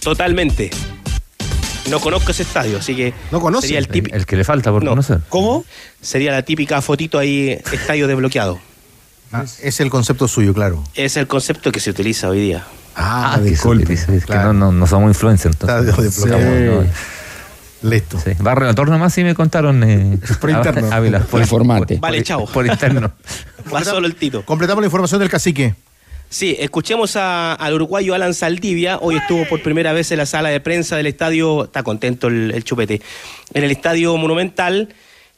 Totalmente. 0.01 0.71
No 1.90 2.01
conozco 2.01 2.31
ese 2.31 2.42
estadio, 2.42 2.79
así 2.79 2.94
que 2.94 3.14
¿No 3.31 3.40
conoce? 3.40 3.66
sería 3.68 3.79
el 3.79 3.88
típico. 3.88 4.16
el 4.16 4.27
que 4.27 4.37
le 4.37 4.44
falta 4.44 4.70
por 4.70 4.83
No. 4.85 4.90
conocer. 4.90 5.20
¿Cómo? 5.29 5.64
Sería 6.01 6.33
la 6.33 6.42
típica 6.42 6.81
fotito 6.83 7.18
ahí, 7.18 7.59
estadio 7.72 8.07
desbloqueado. 8.07 8.59
Es 9.62 9.81
el 9.81 9.90
concepto 9.90 10.27
suyo, 10.29 10.55
claro. 10.55 10.83
Es 10.94 11.16
el 11.16 11.27
concepto 11.27 11.70
que 11.70 11.81
se 11.81 11.90
utiliza 11.90 12.29
hoy 12.29 12.40
día. 12.40 12.64
Ah, 12.96 13.35
se 13.38 13.51
disculpe. 13.51 13.92
es 13.92 14.07
que 14.07 14.18
claro. 14.20 14.53
no, 14.53 14.66
no, 14.66 14.72
no 14.72 14.87
somos 14.87 15.09
influencers, 15.09 15.55
entonces. 15.61 16.27
No, 16.27 16.85
Listo. 17.81 18.18
sí. 18.18 18.33
Va 18.44 18.57
relator 18.57 18.88
nomás 18.90 19.16
y 19.18 19.24
me 19.24 19.35
contaron. 19.37 19.85
Eh, 19.85 20.18
Por 20.40 20.51
interno. 20.51 20.90
Ávila, 20.92 21.20
por, 21.20 21.46
por- 21.46 21.64
Vale, 21.64 21.87
por- 21.98 22.22
chao. 22.24 22.44
Por 22.46 22.66
interno. 22.66 23.12
Va 23.72 23.85
solo 23.85 24.07
el 24.07 24.16
Tito. 24.16 24.44
Completamos 24.44 24.83
la 24.83 24.87
información 24.87 25.20
del 25.20 25.29
cacique. 25.31 25.77
Sí, 26.31 26.57
escuchemos 26.59 27.17
al 27.17 27.73
uruguayo 27.75 28.14
Alan 28.14 28.35
Saldivia. 28.35 28.99
Hoy 29.01 29.17
estuvo 29.17 29.47
por 29.49 29.62
primera 29.62 29.93
vez 29.95 30.11
en 30.12 30.19
la 30.19 30.27
sala 30.27 30.51
de 30.51 30.61
prensa 30.61 30.97
del 30.97 31.07
estadio. 31.07 31.64
Está 31.64 31.83
contento 31.83 32.27
el, 32.29 32.51
el 32.55 32.64
chupete. 32.64 33.01
En 33.55 33.64
el 33.64 33.71
estadio 33.71 34.17
Monumental. 34.17 34.88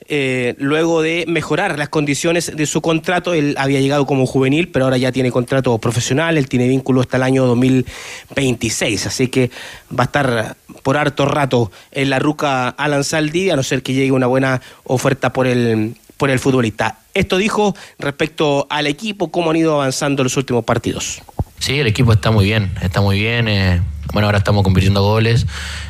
eh, 0.08 0.54
luego 0.58 1.02
de 1.02 1.24
mejorar 1.28 1.78
las 1.78 1.88
condiciones 1.90 2.56
de 2.56 2.66
su 2.66 2.80
contrato, 2.80 3.34
él 3.34 3.54
había 3.58 3.80
llegado 3.80 4.06
como 4.06 4.26
juvenil, 4.26 4.68
pero 4.70 4.86
ahora 4.86 4.96
ya 4.96 5.12
tiene 5.12 5.30
contrato 5.30 5.78
profesional, 5.78 6.36
él 6.36 6.48
tiene 6.48 6.66
vínculo 6.66 7.02
hasta 7.02 7.18
el 7.18 7.22
año 7.22 7.46
2026, 7.46 9.06
así 9.06 9.28
que 9.28 9.50
va 9.96 10.04
a 10.04 10.06
estar 10.06 10.56
por 10.82 10.96
harto 10.96 11.26
rato 11.26 11.70
en 11.92 12.10
la 12.10 12.18
ruca 12.18 12.70
Alan 12.70 13.04
Saldivia, 13.04 13.52
a 13.52 13.56
no 13.56 13.62
ser 13.62 13.82
que 13.82 13.92
llegue 13.92 14.10
una 14.10 14.26
buena 14.26 14.60
oferta 14.84 15.32
por 15.32 15.46
el, 15.46 15.94
por 16.20 16.28
el 16.28 16.38
futbolista. 16.38 16.98
Esto 17.14 17.38
dijo 17.38 17.74
respecto 17.98 18.66
al 18.68 18.86
equipo, 18.86 19.30
cómo 19.30 19.48
han 19.50 19.56
ido 19.56 19.74
avanzando 19.74 20.22
los 20.22 20.36
últimos 20.36 20.64
partidos. 20.64 21.22
Sí, 21.58 21.78
el 21.80 21.86
equipo 21.86 22.12
está 22.12 22.30
muy 22.30 22.44
bien, 22.44 22.74
está 22.82 23.00
muy 23.00 23.18
bien. 23.18 23.48
eh, 23.48 23.80
bueno, 24.12 24.26
ahora 24.26 24.36
estamos 24.36 24.62
convirtiendo 24.62 25.02
goles. 25.02 25.46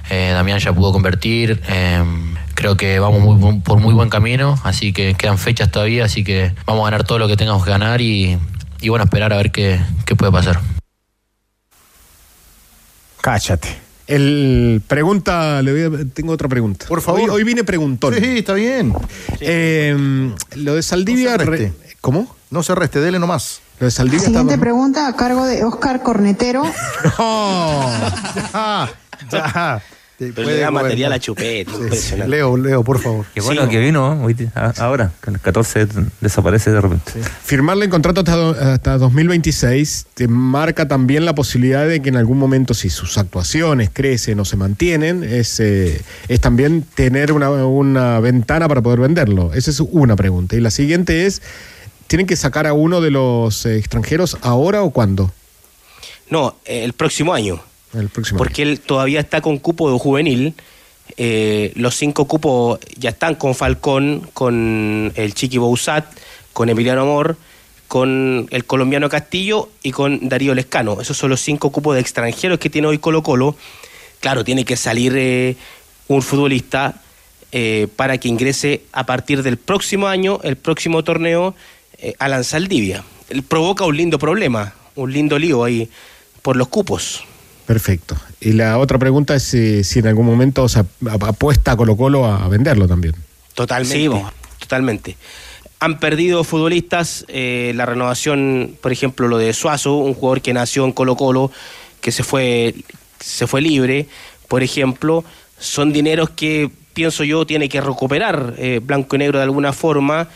eh, 0.09 0.31
Damián 0.33 0.61
ya 0.61 0.73
pudo 0.73 0.93
convertir. 0.93 1.61
eh, 1.69 2.05
creo 2.55 2.77
que 2.77 3.01
vamos 3.01 3.21
muy 3.37 3.61
por 3.61 3.81
muy 3.81 3.93
buen 3.93 4.09
camino, 4.09 4.57
así 4.63 4.93
que 4.93 5.15
quedan 5.15 5.37
fechas 5.37 5.73
todavía, 5.73 6.05
así 6.05 6.23
que 6.23 6.53
vamos 6.65 6.83
a 6.83 6.91
ganar 6.91 7.05
todo 7.05 7.19
lo 7.19 7.27
que 7.27 7.37
tengamos 7.37 7.65
que 7.65 7.71
ganar 7.71 8.01
y, 8.01 8.39
y 8.81 8.89
bueno, 8.89 9.05
esperar 9.07 9.33
a 9.33 9.37
ver 9.37 9.51
qué, 9.51 9.81
qué 10.07 10.15
puede 10.15 10.31
pasar. 10.31 10.61
Cáchate. 13.21 13.90
El 14.11 14.83
pregunta, 14.87 15.63
le 15.63 15.87
voy 15.87 16.01
a- 16.01 16.05
tengo 16.13 16.33
otra 16.33 16.49
pregunta. 16.49 16.87
Por 16.89 17.01
favor. 17.01 17.21
Hoy, 17.23 17.29
hoy 17.31 17.45
vine 17.45 17.63
preguntón. 17.65 18.13
Sí, 18.15 18.39
está 18.39 18.55
bien. 18.55 18.93
Eh, 19.41 20.35
lo 20.57 20.75
de 20.75 20.83
Saldivia. 20.83 21.37
No 21.37 21.45
re- 21.45 21.73
¿Cómo? 22.01 22.35
No 22.51 22.63
se 22.63 22.75
reste, 22.75 22.99
dele 23.01 23.19
nomás. 23.19 23.61
Lo 23.79 23.87
de 23.87 23.91
Saldivia 23.93 24.27
Siguiente 24.27 24.59
pregunta 24.59 25.07
a 25.07 25.15
cargo 25.17 25.47
de 25.47 25.65
Oscar 25.65 26.03
Cornetero. 26.03 26.63
No. 27.19 27.91
Ya, 28.53 28.89
ya. 29.31 29.83
Te 30.21 30.35
Pero 30.35 30.45
puede 30.45 30.57
le 30.59 30.63
da 30.65 30.71
material 30.71 31.15
a 31.15 31.19
Chupete, 31.19 31.65
Sí, 31.71 31.77
sí. 31.79 31.83
impresionante. 31.83 32.31
Leo, 32.37 32.55
Leo, 32.59 32.85
por 32.85 32.99
favor. 32.99 33.25
Qué 33.33 33.41
bueno 33.41 33.63
Sí, 33.65 33.71
que 33.71 33.79
vino 33.79 34.23
hoy, 34.23 34.37
ahora, 34.77 35.13
que 35.25 35.31
el 35.31 35.41
14 35.41 35.87
desaparece 36.21 36.71
de 36.71 36.79
repente. 36.79 37.13
Firmarle 37.43 37.87
en 37.87 37.91
contrato 37.91 38.21
hasta, 38.21 38.75
hasta 38.75 38.99
2026 38.99 40.09
te 40.13 40.29
marca 40.29 40.87
también 40.87 41.25
la 41.25 41.35
posibilidad 41.35 41.89
de 41.89 42.03
que 42.03 42.11
en 42.11 42.17
algún 42.17 42.37
momento, 42.39 42.75
si 42.75 42.91
sus 42.91 43.17
actuaciones 43.17 43.89
crecen 43.91 44.39
o 44.41 44.45
se 44.45 44.59
mantienen, 44.59 45.25
es, 45.25 45.59
eh, 45.59 46.03
es 46.29 46.39
también 46.39 46.83
tener 46.83 47.33
una, 47.33 47.49
una 47.51 48.21
ventana 48.21 48.69
para 48.69 48.83
poder 48.83 49.01
venderlo. 49.01 49.55
Esa 49.55 49.71
es 49.71 49.81
una 49.81 50.17
pregunta. 50.17 50.55
Y 50.55 50.61
la 50.61 50.71
siguiente 50.71 51.25
es: 51.25 51.41
¿tienen 52.09 52.27
que 52.27 52.37
sacar 52.37 52.67
a 52.67 52.75
uno 52.75 53.01
de 53.01 53.11
los 53.11 53.65
eh, 53.65 53.79
extranjeros 53.79 54.37
ahora 54.43 54.83
o 54.83 54.91
cuándo? 54.91 55.33
No, 56.29 56.57
el 56.67 56.93
próximo 56.93 57.33
año. 57.33 57.59
El 57.95 58.09
próximo. 58.09 58.39
Porque 58.39 58.63
él 58.63 58.81
todavía 58.81 59.21
está 59.21 59.41
con 59.41 59.59
cupo 59.59 59.91
de 59.93 59.99
juvenil. 59.99 60.55
eh, 61.17 61.73
los 61.75 61.97
cinco 61.97 62.27
cupos 62.27 62.79
ya 62.97 63.11
están 63.11 63.35
con 63.35 63.55
Falcón, 63.55 64.29
con 64.33 65.13
el 65.17 65.35
Chiqui 65.35 65.59
Bouzat, 65.59 66.07
con 66.53 66.69
Emiliano 66.69 67.03
Amor, 67.03 67.37
con 67.89 68.47
el 68.51 68.65
colombiano 68.65 69.09
Castillo 69.09 69.69
y 69.83 69.91
con 69.91 70.29
Darío 70.29 70.55
Lescano. 70.55 71.01
Esos 71.01 71.17
son 71.17 71.31
los 71.31 71.41
cinco 71.41 71.71
cupos 71.71 71.97
de 71.97 72.01
extranjeros 72.01 72.61
que 72.61 72.71
tiene 72.71 72.87
hoy 72.87 72.99
Colo 72.99 73.25
Colo. 73.25 73.57
Claro, 74.21 74.45
tiene 74.45 74.65
que 74.65 74.77
salir 74.77 75.15
eh, 75.17 75.57
un 76.07 76.23
futbolista 76.23 77.03
eh, 77.51 77.89
para 77.97 78.19
que 78.19 78.29
ingrese 78.29 78.83
a 78.93 79.07
partir 79.07 79.43
del 79.43 79.57
próximo 79.57 80.07
año, 80.07 80.39
el 80.45 80.55
próximo 80.55 81.03
torneo, 81.03 81.57
eh, 81.99 82.15
Alan 82.21 82.45
Saldivia. 82.45 83.03
Él 83.29 83.43
provoca 83.43 83.85
un 83.85 83.97
lindo 83.97 84.21
problema, 84.21 84.75
un 84.95 85.13
lindo 85.13 85.37
lío 85.37 85.65
ahí 85.65 85.89
por 86.43 86.57
los 86.57 86.69
cupos. 86.69 87.25
Perfecto. 87.71 88.17
Y 88.41 88.55
la 88.55 88.79
otra 88.79 88.99
pregunta 88.99 89.37
es 89.37 89.55
eh, 89.55 89.85
si 89.85 90.01
en 90.01 90.09
algún 90.09 90.27
momento 90.27 90.69
se 90.69 90.81
ap- 90.81 91.23
apuesta 91.23 91.71
a 91.71 91.77
Colo 91.77 91.97
Colo 91.97 92.27
a 92.27 92.49
venderlo 92.49 92.89
también. 92.89 93.15
Totalmente. 93.55 94.11
totalmente. 94.59 95.17
Han 95.79 96.01
perdido 96.01 96.43
futbolistas, 96.43 97.25
eh, 97.29 97.71
la 97.77 97.87
renovación, 97.87 98.75
por 98.81 98.91
ejemplo, 98.91 99.29
lo 99.29 99.39
de 99.39 99.53
Suazo, 99.53 99.95
un 99.99 100.15
jugador 100.15 100.43
que 100.43 100.53
nació 100.53 100.85
en 100.85 100.91
Colo 100.91 101.15
Colo, 101.15 101.53
que 102.01 102.11
se 102.11 102.25
fue, 102.25 102.75
se 103.21 103.47
fue 103.47 103.61
libre, 103.61 104.09
por 104.49 104.65
ejemplo, 104.65 105.23
son 105.61 105.93
dineros 105.93 106.31
que 106.31 106.73
pienso 106.93 107.23
yo 107.23 107.47
tiene 107.47 107.69
que 107.69 107.81
recuperar 107.81 108.55
eh, 108.59 108.81
Blanco 108.83 109.15
y 109.15 109.21
Negro 109.21 109.39
de 109.39 109.45
alguna 109.45 109.73
forma 109.73 110.27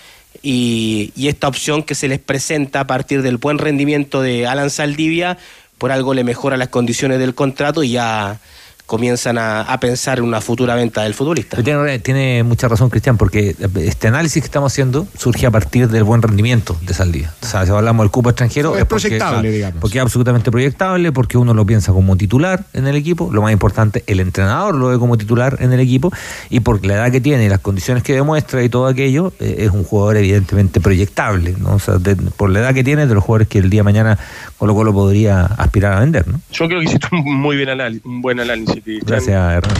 y, 0.40 1.10
y 1.16 1.26
esta 1.26 1.48
opción 1.48 1.82
que 1.82 1.96
se 1.96 2.06
les 2.06 2.20
presenta 2.20 2.78
a 2.78 2.86
partir 2.86 3.22
del 3.22 3.38
buen 3.38 3.58
rendimiento 3.58 4.22
de 4.22 4.46
Alan 4.46 4.70
Saldivia, 4.70 5.36
por 5.78 5.92
algo 5.92 6.14
le 6.14 6.24
mejora 6.24 6.56
las 6.56 6.68
condiciones 6.68 7.18
del 7.18 7.34
contrato 7.34 7.82
y 7.82 7.92
ya 7.92 8.38
comienzan 8.86 9.38
a, 9.38 9.62
a 9.62 9.80
pensar 9.80 10.18
en 10.18 10.24
una 10.24 10.40
futura 10.40 10.74
venta 10.74 11.02
del 11.02 11.14
futbolista. 11.14 11.62
Tiene, 11.62 11.98
tiene 12.00 12.42
mucha 12.42 12.68
razón, 12.68 12.90
Cristian, 12.90 13.16
porque 13.16 13.56
este 13.76 14.08
análisis 14.08 14.42
que 14.42 14.46
estamos 14.46 14.72
haciendo 14.72 15.06
surge 15.16 15.46
a 15.46 15.50
partir 15.50 15.88
del 15.88 16.04
buen 16.04 16.20
rendimiento 16.22 16.76
de 16.82 16.92
Saldía. 16.94 17.32
O 17.42 17.46
sea, 17.46 17.64
si 17.64 17.72
hablamos 17.72 18.04
del 18.04 18.10
cupo 18.10 18.30
extranjero. 18.30 18.76
Es 18.76 18.84
porque, 18.84 19.08
proyectable, 19.08 19.40
claro, 19.40 19.54
digamos. 19.54 19.80
Porque 19.80 19.98
es 19.98 20.02
absolutamente 20.02 20.50
proyectable, 20.50 21.12
porque 21.12 21.38
uno 21.38 21.54
lo 21.54 21.64
piensa 21.66 21.92
como 21.92 22.16
titular 22.16 22.64
en 22.72 22.86
el 22.86 22.96
equipo. 22.96 23.30
Lo 23.32 23.42
más 23.42 23.52
importante, 23.52 24.04
el 24.06 24.20
entrenador 24.20 24.74
lo 24.74 24.88
ve 24.88 24.98
como 24.98 25.16
titular 25.18 25.56
en 25.60 25.72
el 25.72 25.80
equipo. 25.80 26.12
Y 26.50 26.60
por 26.60 26.84
la 26.84 26.94
edad 26.94 27.10
que 27.12 27.20
tiene 27.20 27.44
y 27.44 27.48
las 27.48 27.60
condiciones 27.60 28.02
que 28.02 28.14
demuestra 28.14 28.62
y 28.62 28.68
todo 28.68 28.86
aquello, 28.86 29.32
eh, 29.40 29.56
es 29.60 29.70
un 29.70 29.84
jugador 29.84 30.16
evidentemente 30.18 30.80
proyectable. 30.80 31.54
¿no? 31.58 31.74
O 31.74 31.78
sea, 31.78 31.94
de- 31.98 32.16
por 32.16 32.50
la 32.50 32.60
edad 32.60 32.74
que 32.74 32.84
tiene, 32.84 33.06
de 33.06 33.14
los 33.14 33.24
jugadores 33.24 33.48
que 33.48 33.58
el 33.58 33.70
día 33.70 33.80
de 33.80 33.84
mañana 33.84 34.18
Colo 34.58 34.74
Colo 34.74 34.92
podría 34.92 35.44
aspirar 35.46 35.94
a 35.94 36.00
vender. 36.00 36.28
¿no? 36.28 36.40
Yo 36.52 36.66
creo 36.66 36.80
que 36.80 36.86
hiciste 36.86 37.08
un 37.12 37.40
muy 37.40 37.56
bien 37.56 37.68
un 38.04 38.22
buen 38.22 38.38
análisis. 38.40 38.73
Gracias, 38.84 39.28
Hernán. 39.28 39.76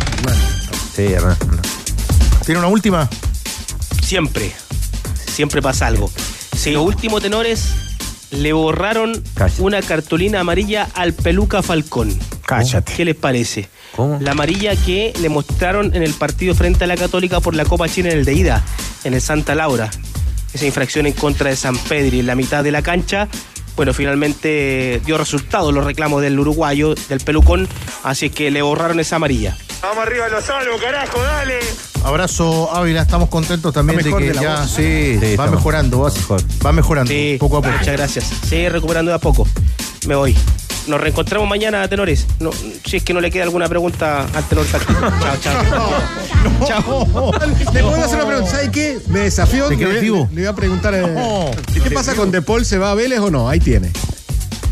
Sí, 0.94 1.04
Hernán. 1.04 1.36
¿Tiene 2.44 2.58
una 2.58 2.68
última? 2.68 3.08
Siempre, 4.02 4.52
siempre 5.26 5.62
pasa 5.62 5.86
algo. 5.86 6.10
Si 6.56 6.70
los 6.72 6.84
últimos 6.84 7.22
tenores 7.22 7.74
le 8.30 8.52
borraron 8.52 9.22
una 9.58 9.80
cartulina 9.82 10.40
amarilla 10.40 10.88
al 10.94 11.12
peluca 11.14 11.62
Falcón. 11.62 12.16
Cállate. 12.46 12.92
¿Qué 12.94 13.04
les 13.04 13.16
parece? 13.16 13.68
¿Cómo? 13.96 14.18
La 14.20 14.32
amarilla 14.32 14.76
que 14.76 15.12
le 15.20 15.28
mostraron 15.28 15.94
en 15.94 16.02
el 16.02 16.12
partido 16.14 16.54
frente 16.54 16.84
a 16.84 16.86
la 16.86 16.96
Católica 16.96 17.40
por 17.40 17.54
la 17.54 17.64
Copa 17.64 17.88
China 17.88 18.10
en 18.10 18.18
el 18.18 18.24
de 18.24 18.34
ida, 18.34 18.62
en 19.04 19.14
el 19.14 19.20
Santa 19.20 19.54
Laura. 19.54 19.90
Esa 20.52 20.66
infracción 20.66 21.06
en 21.06 21.12
contra 21.12 21.50
de 21.50 21.56
San 21.56 21.76
Pedro 21.76 22.16
en 22.16 22.26
la 22.26 22.34
mitad 22.34 22.62
de 22.62 22.72
la 22.72 22.82
cancha. 22.82 23.28
Bueno, 23.76 23.92
finalmente 23.92 25.00
dio 25.04 25.18
resultado 25.18 25.72
los 25.72 25.84
reclamos 25.84 26.22
del 26.22 26.38
uruguayo, 26.38 26.94
del 27.08 27.20
pelucón, 27.20 27.68
así 28.04 28.30
que 28.30 28.50
le 28.50 28.62
borraron 28.62 29.00
esa 29.00 29.16
amarilla. 29.16 29.56
Vamos 29.82 30.06
arriba 30.06 30.28
los 30.28 30.44
salvos, 30.44 30.80
carajo, 30.80 31.20
dale. 31.20 31.58
Abrazo 32.04 32.74
Ávila, 32.74 33.02
estamos 33.02 33.28
contentos 33.30 33.72
también 33.74 33.98
de 33.98 34.04
mejor 34.04 34.20
que 34.22 34.28
de 34.28 34.34
ya 34.34 34.60
voz. 34.60 34.70
sí, 34.70 35.18
Sí, 35.20 35.36
va 35.36 35.46
mejorando, 35.48 36.00
va, 36.00 36.12
va 36.64 36.72
mejorando 36.72 37.10
Sí, 37.10 37.36
poco 37.40 37.58
a 37.58 37.62
poco. 37.62 37.72
Muchas 37.78 37.96
gracias. 37.96 38.30
Sí, 38.48 38.68
recuperando 38.68 39.10
de 39.10 39.16
a 39.16 39.18
poco. 39.18 39.46
Me 40.06 40.14
voy. 40.14 40.36
Nos 40.86 41.00
reencontramos 41.00 41.48
mañana, 41.48 41.86
tenores. 41.88 42.26
No, 42.40 42.50
si 42.84 42.96
es 42.98 43.02
que 43.02 43.14
no 43.14 43.20
le 43.20 43.30
queda 43.30 43.44
alguna 43.44 43.68
pregunta 43.68 44.26
al 44.34 44.44
tenor 44.48 44.66
táctico. 44.66 45.00
chao, 45.42 45.54
chao. 46.66 46.66
chao. 46.66 47.32
¿Le 47.72 47.82
puedo 47.82 48.04
hacer 48.04 48.16
una 48.16 48.26
pregunta? 48.26 48.50
¿Sabe 48.50 48.70
qué? 48.70 48.98
Me 49.08 49.20
desafió. 49.20 49.68
¿Te 49.68 49.76
quedas 49.78 49.94
le, 49.94 50.02
le 50.02 50.10
voy 50.10 50.46
a 50.46 50.52
preguntar. 50.52 50.94
eh, 50.94 51.00
No. 51.06 51.50
¿Qué 51.82 51.90
pasa 51.90 52.14
con 52.14 52.30
De 52.30 52.42
Paul? 52.42 52.64
¿Se 52.66 52.76
va 52.78 52.90
a 52.90 52.94
Vélez 52.94 53.20
o 53.20 53.30
no? 53.30 53.48
Ahí 53.48 53.60
tiene. 53.60 53.90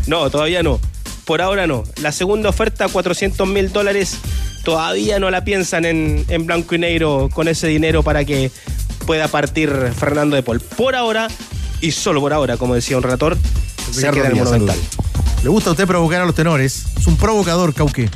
No, 0.05 0.29
todavía 0.29 0.61
no. 0.61 0.79
Por 1.25 1.41
ahora 1.41 1.65
no. 1.65 1.83
La 2.01 2.11
segunda 2.11 2.49
oferta, 2.49 2.87
400 2.89 3.47
mil 3.47 3.71
dólares, 3.71 4.17
todavía 4.63 5.19
no 5.19 5.31
la 5.31 5.43
piensan 5.43 5.85
en, 5.85 6.25
en 6.27 6.45
blanco 6.45 6.75
y 6.75 6.79
negro 6.79 7.29
con 7.33 7.47
ese 7.47 7.67
dinero 7.67 8.03
para 8.03 8.23
que 8.25 8.51
pueda 9.07 9.27
partir 9.29 9.71
Fernando 9.97 10.35
de 10.35 10.43
Paul. 10.43 10.59
Por 10.59 10.95
ahora, 10.95 11.27
y 11.81 11.91
solo 11.91 12.19
por 12.21 12.33
ahora, 12.33 12.57
como 12.57 12.75
decía 12.75 12.97
un 12.97 13.03
relator, 13.03 13.37
se 13.91 14.01
queda 14.11 14.25
en 14.27 14.31
el 14.33 14.43
Monumental. 14.43 14.77
¿Le 15.43 15.49
gusta 15.49 15.71
a 15.71 15.73
usted 15.73 15.85
provocar 15.85 16.21
a 16.21 16.25
los 16.25 16.35
tenores? 16.35 16.85
Es 16.97 17.05
un 17.05 17.17
provocador, 17.17 17.73
Cauque. 17.73 18.09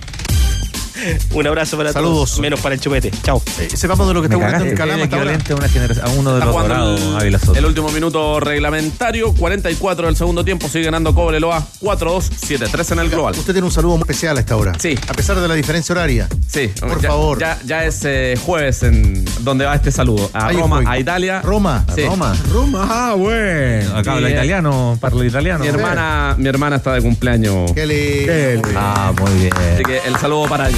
Un 1.34 1.48
abrazo 1.48 1.78
para 1.78 1.91
Saludos. 1.93 2.30
todos, 2.32 2.39
menos 2.39 2.60
para 2.60 2.76
el 2.76 2.82
chupete. 2.82 3.12
Chao. 3.24 3.41
sepamos 3.74 4.08
de 4.08 4.13
lo 4.13 4.22
que 4.22 4.30
Me 4.30 4.36
está 4.36 4.48
ocurriendo 4.48 4.72
en 4.72 4.78
Calama 4.78 4.98
es 5.00 5.04
hasta 5.06 5.15
ahora. 5.17 5.34
equivalente 5.34 5.54
a, 5.54 5.56
una 5.56 5.70
genera- 5.70 6.06
a 6.06 6.10
uno 6.10 6.32
de 6.34 6.39
Está 6.39 6.46
los 6.52 6.62
dorados, 6.62 7.24
el, 7.24 7.58
el 7.58 7.65
último 7.65 7.89
minuto 7.91 8.39
reglamentario, 8.39 9.34
44 9.34 10.08
del 10.08 10.15
segundo 10.15 10.43
tiempo, 10.43 10.67
sigue 10.67 10.86
ganando 10.86 11.13
Cobreloa 11.13 11.65
4-2, 11.82 12.30
7-3 12.32 12.91
en 12.93 13.00
el 13.00 13.10
global. 13.10 13.36
Usted 13.38 13.54
tiene 13.54 13.65
un 13.65 13.72
saludo 13.72 13.93
muy 13.98 14.02
especial 14.02 14.38
a 14.38 14.39
esta 14.39 14.56
hora. 14.56 14.74
Sí. 14.80 14.96
A 15.08 15.13
pesar 15.13 15.39
de 15.39 15.48
la 15.48 15.54
diferencia 15.56 15.93
horaria. 15.93 16.28
Sí, 16.48 16.70
Por 16.80 17.02
ya, 17.02 17.10
favor. 17.10 17.39
Ya, 17.39 17.60
ya 17.65 17.86
es 17.86 18.02
eh, 18.06 18.38
jueves 18.46 18.84
en 18.84 19.26
donde 19.41 19.65
va 19.65 19.76
este 19.76 19.91
saludo. 19.91 20.30
A 20.34 20.48
Ahí 20.48 20.58
Roma, 20.58 20.78
voy. 20.78 20.86
a 20.88 21.00
Italia. 21.00 21.41
Roma. 21.41 21.86
Sí. 21.96 22.04
Roma. 22.06 22.36
Roma, 22.52 22.88
ah, 22.89 23.13
bueno. 23.15 23.96
Acá 23.98 24.13
habla 24.13 24.30
eh. 24.30 24.34
italiano, 24.34 24.98
parlo 25.00 25.24
italiano. 25.24 25.60
Mi 25.63 25.67
hermana, 25.70 26.36
mi 26.38 26.48
hermana 26.48 26.78
está 26.78 26.93
de 26.93 27.02
cumpleaños. 27.02 27.72
Qué 27.74 27.86
lindo. 27.86 28.26
Qué 28.32 28.52
lindo. 28.63 28.70
Ah, 28.80 29.13
muy 29.20 29.32
bien. 29.41 29.54
Así 29.74 29.84
que 29.84 29.98
el 30.08 30.15
saludo 30.17 30.48
para 30.48 30.70
ella. 30.70 30.78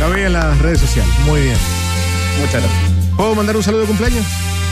La 0.00 0.08
vi 0.08 0.22
en 0.22 0.32
las 0.32 0.58
redes 0.58 0.80
sociales. 0.80 1.12
Muy 1.26 1.40
bien. 1.42 1.56
Muchas 2.40 2.62
gracias. 2.62 2.80
¿Puedo 3.16 3.34
mandar 3.34 3.56
un 3.56 3.62
saludo 3.62 3.82
de 3.82 3.86
cumpleaños? 3.86 4.24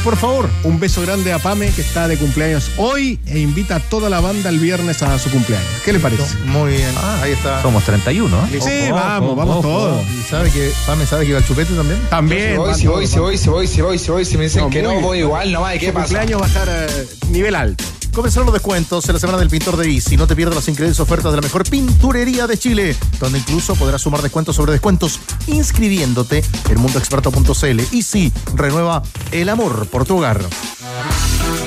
Por 0.02 0.16
favor. 0.16 0.48
Un 0.64 0.80
beso 0.80 1.02
grande 1.02 1.32
a 1.32 1.38
Pame, 1.38 1.70
que 1.70 1.82
está 1.82 2.08
de 2.08 2.16
cumpleaños 2.16 2.70
hoy 2.78 3.18
e 3.26 3.38
invita 3.40 3.76
a 3.76 3.80
toda 3.80 4.08
la 4.08 4.20
banda 4.20 4.48
el 4.48 4.58
viernes 4.58 5.02
a 5.02 5.18
su 5.18 5.30
cumpleaños. 5.30 5.68
¿Qué 5.84 5.92
le 5.92 5.98
parece? 6.00 6.22
Muy 6.46 6.72
bien. 6.72 6.90
Ahí 7.22 7.32
está. 7.32 7.60
Somos 7.60 7.84
31, 7.84 8.36
¿eh? 8.52 8.58
Sí, 8.60 8.90
Ojo, 8.90 8.94
vamos, 8.94 9.26
ojo, 9.30 9.36
vamos 9.36 9.56
ojo. 9.56 9.68
todos. 9.68 10.02
¿Y 10.18 10.22
sabe 10.30 10.50
que 10.50 10.72
Pame 10.86 11.04
sabe 11.04 11.24
que 11.24 11.30
iba 11.30 11.38
al 11.38 11.46
chupete 11.46 11.74
también? 11.74 12.00
También. 12.08 12.52
Si 12.52 12.56
voy, 12.56 12.74
si 12.74 12.86
voy, 12.86 13.06
si 13.06 13.18
voy, 13.18 13.36
si 13.36 13.48
voy, 13.50 13.66
si 13.68 13.80
voy, 13.82 13.98
si 13.98 14.10
voy, 14.10 14.24
si 14.24 14.36
me 14.38 14.44
dicen 14.44 14.62
No, 14.64 14.70
que 14.70 14.82
no, 14.82 14.90
bien. 14.90 15.02
voy 15.02 15.18
igual 15.18 15.52
nomás. 15.52 15.76
¿Y 15.76 15.78
qué 15.80 15.88
Su 15.88 15.92
pasa? 15.92 16.06
cumpleaños 16.06 16.40
va 16.40 16.44
a 16.46 16.48
estar 16.48 16.68
eh, 16.70 17.06
nivel 17.30 17.54
alto. 17.54 17.84
Comenzaron 18.18 18.46
los 18.46 18.52
descuentos 18.52 19.08
en 19.08 19.12
la 19.14 19.20
semana 19.20 19.38
del 19.38 19.48
pintor 19.48 19.76
de 19.76 19.88
Easy. 19.92 20.16
No 20.16 20.26
te 20.26 20.34
pierdas 20.34 20.56
las 20.56 20.66
increíbles 20.66 20.98
ofertas 20.98 21.30
de 21.30 21.36
la 21.36 21.40
mejor 21.40 21.62
pinturería 21.70 22.48
de 22.48 22.58
Chile, 22.58 22.96
donde 23.20 23.38
incluso 23.38 23.76
podrás 23.76 24.02
sumar 24.02 24.22
descuentos 24.22 24.56
sobre 24.56 24.72
descuentos 24.72 25.20
inscribiéndote 25.46 26.42
en 26.68 26.80
mundoexperto.cl. 26.80 27.80
Easy 27.94 28.32
renueva 28.56 29.04
el 29.30 29.48
amor 29.48 29.86
por 29.86 30.04
tu 30.04 30.16
hogar. 30.16 30.40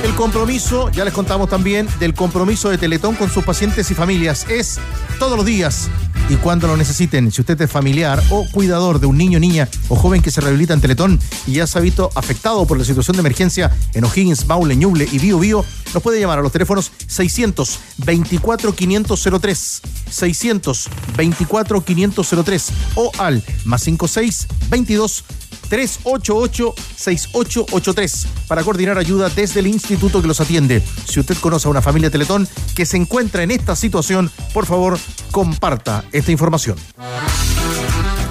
El 0.04 0.14
compromiso, 0.16 0.90
ya 0.90 1.06
les 1.06 1.14
contamos 1.14 1.50
también 1.50 1.88
del 2.02 2.14
compromiso 2.14 2.70
de 2.70 2.78
Teletón 2.78 3.16
con 3.16 3.32
sus 3.32 3.46
pacientes 3.46 3.90
y 3.90 3.96
familias. 3.96 4.46
Es 4.50 4.78
todos 5.20 5.38
los 5.38 5.46
días 5.46 5.90
y 6.30 6.36
cuando 6.36 6.68
lo 6.68 6.78
necesiten. 6.78 7.32
Si 7.32 7.42
usted 7.42 7.60
es 7.62 7.70
familiar 7.70 8.22
o 8.30 8.46
cuidador 8.52 9.00
de 9.00 9.08
un 9.08 9.18
niño, 9.18 9.40
niña 9.40 9.68
o 9.90 9.96
joven 9.96 10.22
que 10.22 10.32
se 10.32 10.42
rehabilita 10.42 10.74
en 10.74 10.82
Teletón 10.82 11.20
y 11.48 11.54
ya 11.54 11.68
se 11.68 11.78
ha 11.78 11.82
visto 11.82 12.10
afectado 12.16 12.66
por 12.66 12.78
la 12.78 12.86
situación 12.86 13.16
de 13.16 13.22
emergencia 13.22 13.72
en 13.94 14.04
O'Higgins, 14.04 14.46
Maule, 14.48 14.76
Ñuble 14.76 15.08
y 15.12 15.20
Bio 15.20 15.40
Bio, 15.40 15.66
nos 15.94 16.04
puede 16.04 16.20
llamar 16.20 16.40
a 16.40 16.42
los 16.42 16.52
teléfonos 16.52 16.92
624 17.08 18.74
503 18.74 19.82
624 20.10 21.82
503 21.84 22.70
o 22.96 23.12
al 23.18 23.44
más 23.66 23.84
56 23.84 24.48
22 24.70 25.24
388-6883 25.72 28.26
para 28.48 28.64
coordinar 28.64 28.98
ayuda 28.98 29.30
desde 29.30 29.60
el 29.62 29.68
instituto 29.68 30.22
que 30.22 30.28
los 30.28 30.42
atiende. 30.42 30.84
Si 31.06 31.20
usted 31.20 31.38
conoce 31.38 31.68
a 31.68 31.72
una 31.72 31.82
familia 31.82 32.12
Teletón 32.12 32.48
que 32.76 32.86
se 32.86 32.98
encuentra 32.98 33.44
en 33.44 33.52
esta 33.52 33.76
situación, 33.76 34.32
por 34.54 34.66
favor, 34.66 34.98
comparta 35.32 36.04
esta 36.12 36.32
información. 36.32 36.78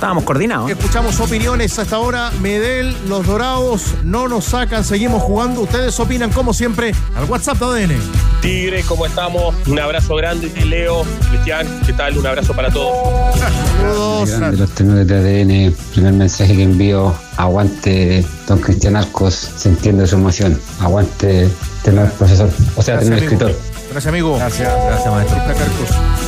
Estábamos 0.01 0.25
coordinados. 0.25 0.71
Escuchamos 0.71 1.21
opiniones 1.21 1.79
hasta 1.79 1.97
ahora. 1.97 2.31
Medel, 2.41 2.97
los 3.07 3.27
dorados 3.27 3.83
no 4.03 4.29
nos 4.29 4.47
sacan, 4.47 4.83
seguimos 4.83 5.23
jugando. 5.23 5.61
Ustedes 5.61 6.01
opinan 6.01 6.31
como 6.31 6.55
siempre 6.55 6.95
al 7.15 7.25
WhatsApp 7.25 7.59
de 7.59 7.85
ADN. 7.85 8.01
Tigre, 8.41 8.83
¿cómo 8.85 9.05
estamos? 9.05 9.55
Un 9.67 9.79
abrazo 9.79 10.15
grande, 10.15 10.49
Leo, 10.65 11.05
Cristian, 11.29 11.83
¿qué 11.85 11.93
tal? 11.93 12.17
Un 12.17 12.27
abrazo 12.27 12.55
para 12.55 12.71
todos. 12.71 13.39
Saludos. 13.39 14.31
Grande 14.31 14.57
los 14.57 14.71
tenores 14.71 15.07
de 15.07 15.17
ADN, 15.69 15.75
primer 15.93 16.15
mensaje 16.15 16.57
que 16.57 16.63
envío, 16.63 17.15
aguante 17.37 18.25
don 18.49 18.59
Cristian 18.59 18.97
Arcos, 18.97 19.35
se 19.35 19.69
entiende 19.69 20.07
su 20.07 20.15
emoción, 20.15 20.59
aguante 20.81 21.47
tenor 21.83 22.11
profesor, 22.13 22.49
o 22.75 22.83
sea, 22.83 22.95
Gracias, 22.95 23.13
amigo. 23.13 23.33
escritor. 23.35 23.70
Gracias, 23.91 24.07
amigo. 24.07 24.37
Gracias. 24.37 24.73
Gracias, 24.87 25.13
maestro. 25.13 25.39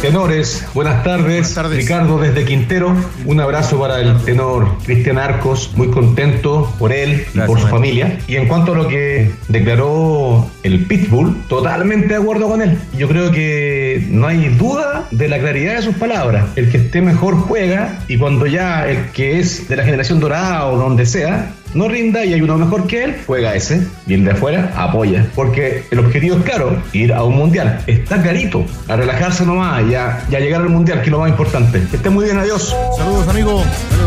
Tenores, 0.00 0.66
buenas 0.74 1.04
tardes. 1.04 1.56
Ricardo 1.56 2.18
desde 2.18 2.44
Quintero. 2.44 2.92
Un 3.24 3.40
abrazo 3.40 3.78
para 3.78 4.00
el 4.00 4.20
tenor 4.24 4.78
Cristian 4.84 5.16
Arcos. 5.18 5.70
Muy 5.76 5.88
contento 5.88 6.72
por 6.80 6.92
él 6.92 7.24
y 7.32 7.38
por 7.38 7.60
su 7.60 7.68
familia. 7.68 8.18
Y 8.26 8.34
en 8.34 8.48
cuanto 8.48 8.72
a 8.72 8.76
lo 8.76 8.88
que 8.88 9.30
declaró 9.46 10.50
el 10.64 10.86
Pitbull, 10.86 11.44
totalmente 11.48 12.08
de 12.08 12.16
acuerdo 12.16 12.48
con 12.48 12.62
él. 12.62 12.78
Yo 12.98 13.06
creo 13.06 13.30
que 13.30 14.04
no 14.10 14.26
hay 14.26 14.48
duda 14.48 15.06
de 15.12 15.28
la 15.28 15.38
claridad 15.38 15.76
de 15.76 15.82
sus 15.82 15.94
palabras. 15.94 16.46
El 16.56 16.68
que 16.68 16.78
esté 16.78 17.00
mejor 17.00 17.36
juega 17.36 18.00
y 18.08 18.18
cuando 18.18 18.46
ya 18.46 18.88
el 18.88 19.10
que 19.12 19.38
es 19.38 19.68
de 19.68 19.76
la 19.76 19.84
generación 19.84 20.18
dorada 20.18 20.66
o 20.66 20.76
donde 20.76 21.06
sea, 21.06 21.54
no 21.74 21.88
rinda 21.88 22.24
y 22.24 22.32
hay 22.34 22.42
uno 22.42 22.56
mejor 22.58 22.86
que 22.86 23.04
él, 23.04 23.16
juega 23.26 23.54
ese. 23.54 23.86
Y 24.06 24.14
el 24.14 24.24
de 24.24 24.32
afuera 24.32 24.72
apoya. 24.76 25.26
Porque 25.34 25.84
el 25.90 25.98
objetivo 25.98 26.36
es 26.36 26.44
claro, 26.44 26.82
ir 26.92 27.12
a 27.12 27.22
un 27.24 27.36
mundial. 27.36 27.82
Está 27.86 28.20
clarito. 28.20 28.64
A 28.88 28.96
relajarse 28.96 29.44
nomás, 29.44 29.88
ya, 29.90 30.24
ya 30.30 30.40
llegar 30.40 30.62
al 30.62 30.68
mundial, 30.68 31.00
que 31.00 31.06
es 31.06 31.12
lo 31.12 31.20
más 31.20 31.30
importante. 31.30 31.82
Que 31.90 31.96
esté 31.96 32.10
muy 32.10 32.24
bien, 32.24 32.38
adiós. 32.38 32.74
Saludos, 32.96 33.28
amigo. 33.28 33.62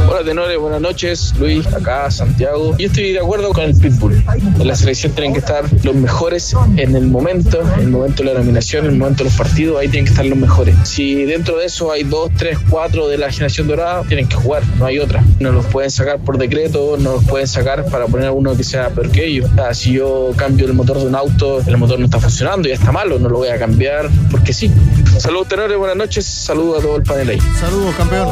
Hola, 0.07 0.23
tenores, 0.23 0.57
buenas 0.59 0.81
noches. 0.81 1.33
Luis, 1.39 1.65
acá, 1.67 2.09
Santiago. 2.11 2.75
Yo 2.77 2.87
estoy 2.87 3.11
de 3.11 3.19
acuerdo 3.19 3.51
con 3.53 3.63
el 3.63 3.75
Pitbull. 3.75 4.23
En 4.59 4.67
la 4.67 4.75
selección 4.75 5.13
tienen 5.13 5.33
que 5.33 5.39
estar 5.39 5.65
los 5.83 5.95
mejores 5.95 6.55
en 6.77 6.95
el 6.95 7.07
momento, 7.07 7.61
en 7.75 7.81
el 7.81 7.89
momento 7.89 8.23
de 8.23 8.33
la 8.33 8.39
nominación, 8.39 8.85
en 8.85 8.91
el 8.91 8.97
momento 8.97 9.23
de 9.23 9.29
los 9.29 9.37
partidos, 9.37 9.79
ahí 9.79 9.87
tienen 9.87 10.05
que 10.05 10.11
estar 10.11 10.25
los 10.25 10.37
mejores. 10.37 10.75
Si 10.83 11.25
dentro 11.25 11.57
de 11.57 11.65
eso 11.65 11.91
hay 11.91 12.03
dos, 12.03 12.31
tres, 12.37 12.59
cuatro 12.69 13.07
de 13.07 13.17
la 13.17 13.31
generación 13.31 13.67
dorada, 13.67 14.03
tienen 14.03 14.27
que 14.27 14.35
jugar, 14.35 14.63
no 14.77 14.85
hay 14.85 14.99
otra. 14.99 15.23
No 15.39 15.51
los 15.51 15.65
pueden 15.65 15.89
sacar 15.89 16.19
por 16.19 16.37
decreto, 16.37 16.97
no 16.99 17.13
los 17.13 17.23
pueden 17.25 17.47
sacar 17.47 17.54
para 17.63 18.05
poner 18.07 18.27
a 18.27 18.31
uno 18.33 18.55
que 18.55 18.63
sea 18.63 18.89
peor 18.89 19.09
que 19.09 19.25
ellos. 19.25 19.49
O 19.51 19.55
sea, 19.55 19.73
si 19.73 19.93
yo 19.93 20.31
cambio 20.35 20.65
el 20.65 20.73
motor 20.73 20.99
de 20.99 21.05
un 21.05 21.15
auto, 21.15 21.61
el 21.65 21.77
motor 21.77 21.97
no 21.99 22.05
está 22.05 22.19
funcionando, 22.19 22.67
ya 22.67 22.73
está 22.73 22.91
malo, 22.91 23.17
no 23.17 23.29
lo 23.29 23.37
voy 23.37 23.47
a 23.47 23.57
cambiar 23.57 24.09
porque 24.29 24.51
sí. 24.51 24.71
Saludos, 25.17 25.47
tenores, 25.47 25.77
buenas 25.77 25.95
noches. 25.95 26.25
Saludos 26.25 26.79
a 26.79 26.81
todo 26.81 26.97
el 26.97 27.03
panel 27.03 27.29
ahí. 27.29 27.39
Saludos, 27.59 27.95
campeón. 27.95 28.27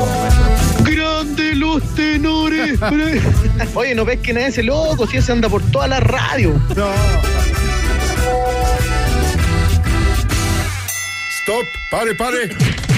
Grande 0.84 1.56
los 1.56 1.82
tenores. 1.96 2.78
Oye, 3.76 3.96
¿no 3.96 4.04
ves 4.04 4.20
que 4.20 4.34
nadie 4.34 4.48
ese 4.48 4.64
loco? 4.64 5.08
Si 5.08 5.18
ese 5.18 5.32
anda 5.32 5.48
por 5.48 5.64
toda 5.72 5.88
la 5.88 6.02
radio. 6.02 6.52
No. 6.76 6.88
Stop, 11.42 11.66
pare, 11.92 12.16
pare. 12.16 12.93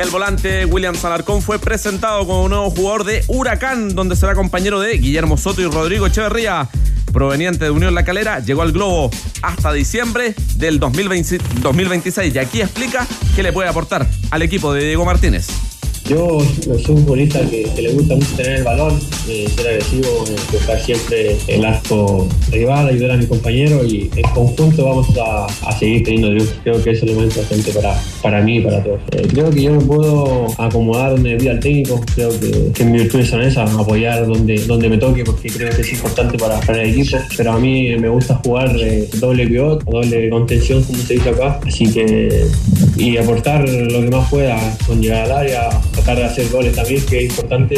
El 0.00 0.08
volante 0.08 0.64
William 0.64 0.94
Salarcón 0.94 1.42
fue 1.42 1.58
presentado 1.58 2.26
como 2.26 2.48
nuevo 2.48 2.70
jugador 2.70 3.04
de 3.04 3.22
Huracán, 3.28 3.94
donde 3.94 4.16
será 4.16 4.34
compañero 4.34 4.80
de 4.80 4.96
Guillermo 4.96 5.36
Soto 5.36 5.60
y 5.60 5.66
Rodrigo 5.66 6.06
Echeverría. 6.06 6.70
Proveniente 7.12 7.66
de 7.66 7.70
Unión 7.70 7.94
La 7.94 8.02
Calera, 8.02 8.40
llegó 8.40 8.62
al 8.62 8.72
Globo 8.72 9.10
hasta 9.42 9.74
diciembre 9.74 10.34
del 10.54 10.80
2020 10.80 11.36
2026 11.60 12.34
y 12.34 12.38
aquí 12.38 12.62
explica 12.62 13.06
qué 13.36 13.42
le 13.42 13.52
puede 13.52 13.68
aportar 13.68 14.08
al 14.30 14.40
equipo 14.40 14.72
de 14.72 14.84
Diego 14.84 15.04
Martínez. 15.04 15.69
Yo 16.10 16.40
soy 16.64 16.96
un 16.96 17.04
futbolista 17.04 17.38
que, 17.48 17.70
le 17.80 17.92
gusta 17.92 18.16
mucho 18.16 18.34
tener 18.36 18.56
el 18.56 18.64
balón, 18.64 18.98
eh, 19.28 19.46
ser 19.54 19.68
agresivo, 19.68 20.24
eh, 20.26 20.34
buscar 20.50 20.80
siempre 20.80 21.36
el 21.46 21.64
arco 21.64 22.26
rival, 22.50 22.88
ayudar 22.88 23.12
a 23.12 23.16
mi 23.16 23.26
compañero 23.26 23.84
y 23.84 24.10
en 24.16 24.22
conjunto 24.34 24.86
vamos 24.86 25.06
a, 25.16 25.78
seguir 25.78 26.02
teniendo 26.02 26.30
triunfos. 26.30 26.56
Creo 26.64 26.82
que 26.82 26.90
eso 26.90 27.06
es 27.06 27.12
lo 27.12 27.20
más 27.20 27.26
importante 27.26 27.72
para, 27.72 28.02
para 28.22 28.42
mí 28.42 28.56
y 28.56 28.60
para 28.60 28.82
todos. 28.82 28.98
Eh, 29.12 29.28
creo 29.30 29.50
que 29.50 29.62
yo 29.62 29.70
me 29.70 29.80
puedo 29.82 30.48
acomodar 30.58 31.12
donde 31.12 31.36
pida 31.36 31.52
el 31.52 31.60
técnico, 31.60 32.00
creo 32.12 32.30
que, 32.40 32.72
que 32.74 32.84
mis 32.84 33.02
virtudes 33.02 33.28
son 33.28 33.42
esas, 33.42 33.72
apoyar 33.72 34.26
donde, 34.26 34.58
donde 34.66 34.88
me 34.88 34.98
toque 34.98 35.22
porque 35.22 35.48
creo 35.48 35.70
que 35.70 35.82
es 35.82 35.92
importante 35.92 36.36
para, 36.38 36.58
para 36.58 36.82
el 36.82 36.90
equipo, 36.90 37.18
pero 37.36 37.52
a 37.52 37.60
mí 37.60 37.96
me 37.96 38.08
gusta 38.08 38.34
jugar 38.44 38.74
eh, 38.80 39.08
doble 39.14 39.46
pivot, 39.46 39.84
doble 39.84 40.28
contención 40.28 40.82
como 40.82 40.98
se 40.98 41.14
dice 41.14 41.28
acá, 41.28 41.60
así 41.64 41.88
que 41.88 42.48
y 42.96 43.16
aportar 43.16 43.66
lo 43.68 44.00
que 44.00 44.10
más 44.10 44.28
pueda 44.28 44.58
con 44.86 45.00
llegar 45.00 45.26
al 45.26 45.32
área, 45.32 45.70
de 46.16 46.24
hacer 46.24 46.48
goles 46.50 46.74
también, 46.74 47.04
que 47.06 47.26
es 47.26 47.30
importante. 47.30 47.76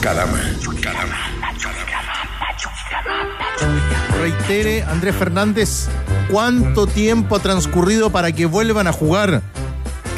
Calama. 0.00 0.40
Reitere, 4.20 4.82
Andrés 4.82 5.14
Fernández, 5.14 5.88
¿cuánto 6.30 6.86
tiempo 6.86 7.36
ha 7.36 7.40
transcurrido 7.40 8.10
para 8.10 8.32
que 8.32 8.46
vuelvan 8.46 8.86
a 8.86 8.92
jugar 8.92 9.42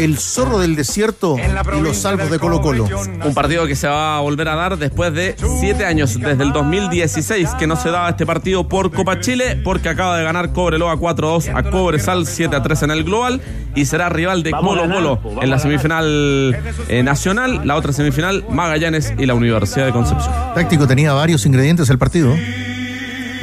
el 0.01 0.19
zorro 0.19 0.59
del 0.59 0.77
desierto 0.77 1.37
y 1.39 1.81
los 1.81 1.97
salvos 1.99 2.31
de 2.31 2.39
Colo 2.39 2.61
Colo? 2.61 2.89
Un 3.25 3.35
partido 3.35 3.67
que 3.67 3.77
se 3.77 3.87
va 3.87 4.17
a 4.17 4.21
volver 4.21 4.49
a 4.49 4.55
dar 4.55 4.79
después 4.79 5.13
de 5.13 5.37
siete 5.61 5.85
años, 5.85 6.19
desde 6.19 6.43
el 6.43 6.53
2016, 6.53 7.51
que 7.59 7.67
no 7.67 7.77
se 7.77 7.91
daba 7.91 8.09
este 8.09 8.25
partido 8.25 8.67
por 8.69 8.91
Copa 8.93 9.21
Chile, 9.21 9.61
porque 9.63 9.89
acaba 9.89 10.17
de 10.17 10.25
ganar 10.25 10.53
Cobreloa 10.53 10.97
4-2 10.97 11.53
a 11.55 11.71
Cobresal 11.71 12.25
7-3 12.25 12.85
en 12.85 12.91
el 12.91 13.05
global 13.05 13.41
y 13.75 13.85
será 13.85 14.09
rival 14.09 14.43
de 14.43 14.53
Colo 14.53 14.89
Colo 14.89 15.21
en 15.43 15.51
la 15.51 15.59
semifinal 15.59 16.57
eh, 16.89 17.03
nacional, 17.03 17.61
la 17.65 17.77
otra 17.77 17.93
semifinal 17.93 18.45
Magallanes 18.51 19.13
y 19.19 19.27
la 19.27 19.35
Universidad 19.35 19.87
de 19.87 19.93
Concepción. 19.93 20.33
Táctico 20.55 20.87
tenía 20.87 21.13
varios 21.13 21.45
ingredientes 21.47 21.91
el 21.91 21.99
partido. 21.99 22.35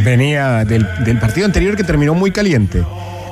Venía 0.03 0.65
del, 0.65 0.87
del 1.05 1.19
partido 1.19 1.45
anterior 1.45 1.75
que 1.75 1.83
terminó 1.83 2.13
muy 2.13 2.31
caliente. 2.31 2.83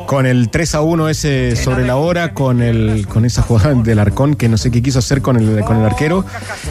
Con 0.05 0.25
el 0.27 0.49
3 0.49 0.75
a 0.75 0.81
1 0.81 1.09
ese 1.09 1.55
sobre 1.55 1.85
la 1.85 1.95
hora, 1.95 2.33
con 2.33 2.61
el 2.61 3.07
con 3.07 3.25
esa 3.25 3.41
jugada 3.41 3.73
del 3.73 3.97
Arcón 3.99 4.35
que 4.35 4.47
no 4.47 4.57
sé 4.57 4.69
qué 4.69 4.81
quiso 4.83 4.99
hacer 4.99 5.21
con 5.21 5.35
el, 5.37 5.61
con 5.65 5.77
el 5.77 5.85
arquero, 5.85 6.23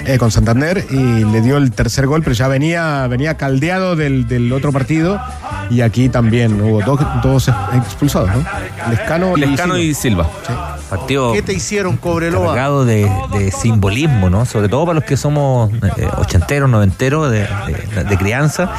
eh, 0.06 0.18
con 0.18 0.30
Santander, 0.30 0.86
y 0.90 1.24
le 1.24 1.40
dio 1.40 1.56
el 1.56 1.72
tercer 1.72 2.06
gol, 2.06 2.22
pero 2.22 2.34
ya 2.34 2.46
venía, 2.48 3.06
venía 3.08 3.36
caldeado 3.36 3.96
del, 3.96 4.28
del 4.28 4.52
otro 4.52 4.72
partido. 4.72 5.20
Y 5.70 5.80
aquí 5.80 6.08
también 6.08 6.60
hubo 6.60 6.82
dos, 6.82 7.00
dos 7.22 7.50
expulsados, 7.74 8.28
¿no? 8.30 8.44
Lescano, 8.90 9.36
Lescano 9.36 9.78
y 9.78 9.94
Silva. 9.94 10.28
Partido 10.90 11.32
¿Qué 11.32 11.42
te 11.42 11.54
hicieron, 11.54 11.96
Cobreloa? 11.96 12.48
cargado 12.48 12.84
de, 12.84 13.10
de 13.32 13.50
simbolismo, 13.50 14.30
¿no? 14.30 14.44
Sobre 14.44 14.68
todo 14.68 14.84
para 14.86 14.94
los 15.00 15.04
que 15.04 15.16
somos 15.16 15.72
eh, 15.96 16.06
ochenteros, 16.18 16.68
noventeros 16.70 17.30
de, 17.32 17.40
de- 17.96 18.04
de 18.04 18.16
crianza. 18.18 18.70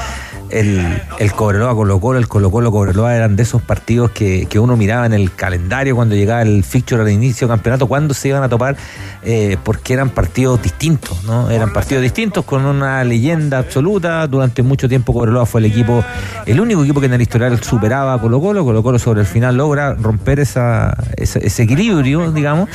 El, 0.49 1.01
el 1.19 1.31
Cobreloa 1.33 1.73
Colo 1.75 1.99
Colo, 1.99 2.19
el 2.19 2.27
Colo 2.27 2.51
Colo 2.51 2.71
Cobreloa 2.71 3.15
eran 3.15 3.35
de 3.35 3.43
esos 3.43 3.61
partidos 3.61 4.11
que, 4.11 4.45
que 4.47 4.59
uno 4.59 4.77
miraba 4.77 5.05
en 5.05 5.13
el 5.13 5.33
calendario 5.33 5.95
cuando 5.95 6.15
llegaba 6.15 6.41
el 6.43 6.63
fixture 6.63 7.01
al 7.01 7.09
inicio 7.09 7.47
del 7.47 7.55
campeonato, 7.57 7.87
cuándo 7.87 8.13
se 8.13 8.27
iban 8.29 8.43
a 8.43 8.49
topar, 8.49 8.75
eh, 9.23 9.57
porque 9.63 9.93
eran 9.93 10.09
partidos 10.11 10.61
distintos, 10.61 11.23
¿no? 11.23 11.49
Eran 11.49 11.73
partidos 11.73 12.03
distintos 12.03 12.45
con 12.45 12.65
una 12.65 13.03
leyenda 13.03 13.57
absoluta. 13.57 14.25
Durante 14.27 14.61
mucho 14.61 14.87
tiempo 14.87 15.13
Cobreloa 15.13 15.45
fue 15.45 15.59
el 15.61 15.65
equipo, 15.65 16.03
el 16.45 16.59
único 16.59 16.83
equipo 16.83 16.99
que 16.99 17.07
en 17.07 17.13
el 17.13 17.21
historial 17.21 17.61
superaba 17.63 18.13
a 18.13 18.19
Colo 18.19 18.39
Colo. 18.39 18.63
Colo 18.63 18.83
Colo 18.83 18.99
sobre 18.99 19.21
el 19.21 19.27
final 19.27 19.55
logra 19.57 19.93
romper 19.95 20.39
esa, 20.39 20.95
esa- 21.17 21.39
ese 21.39 21.63
equilibrio, 21.63 22.31
digamos, 22.31 22.69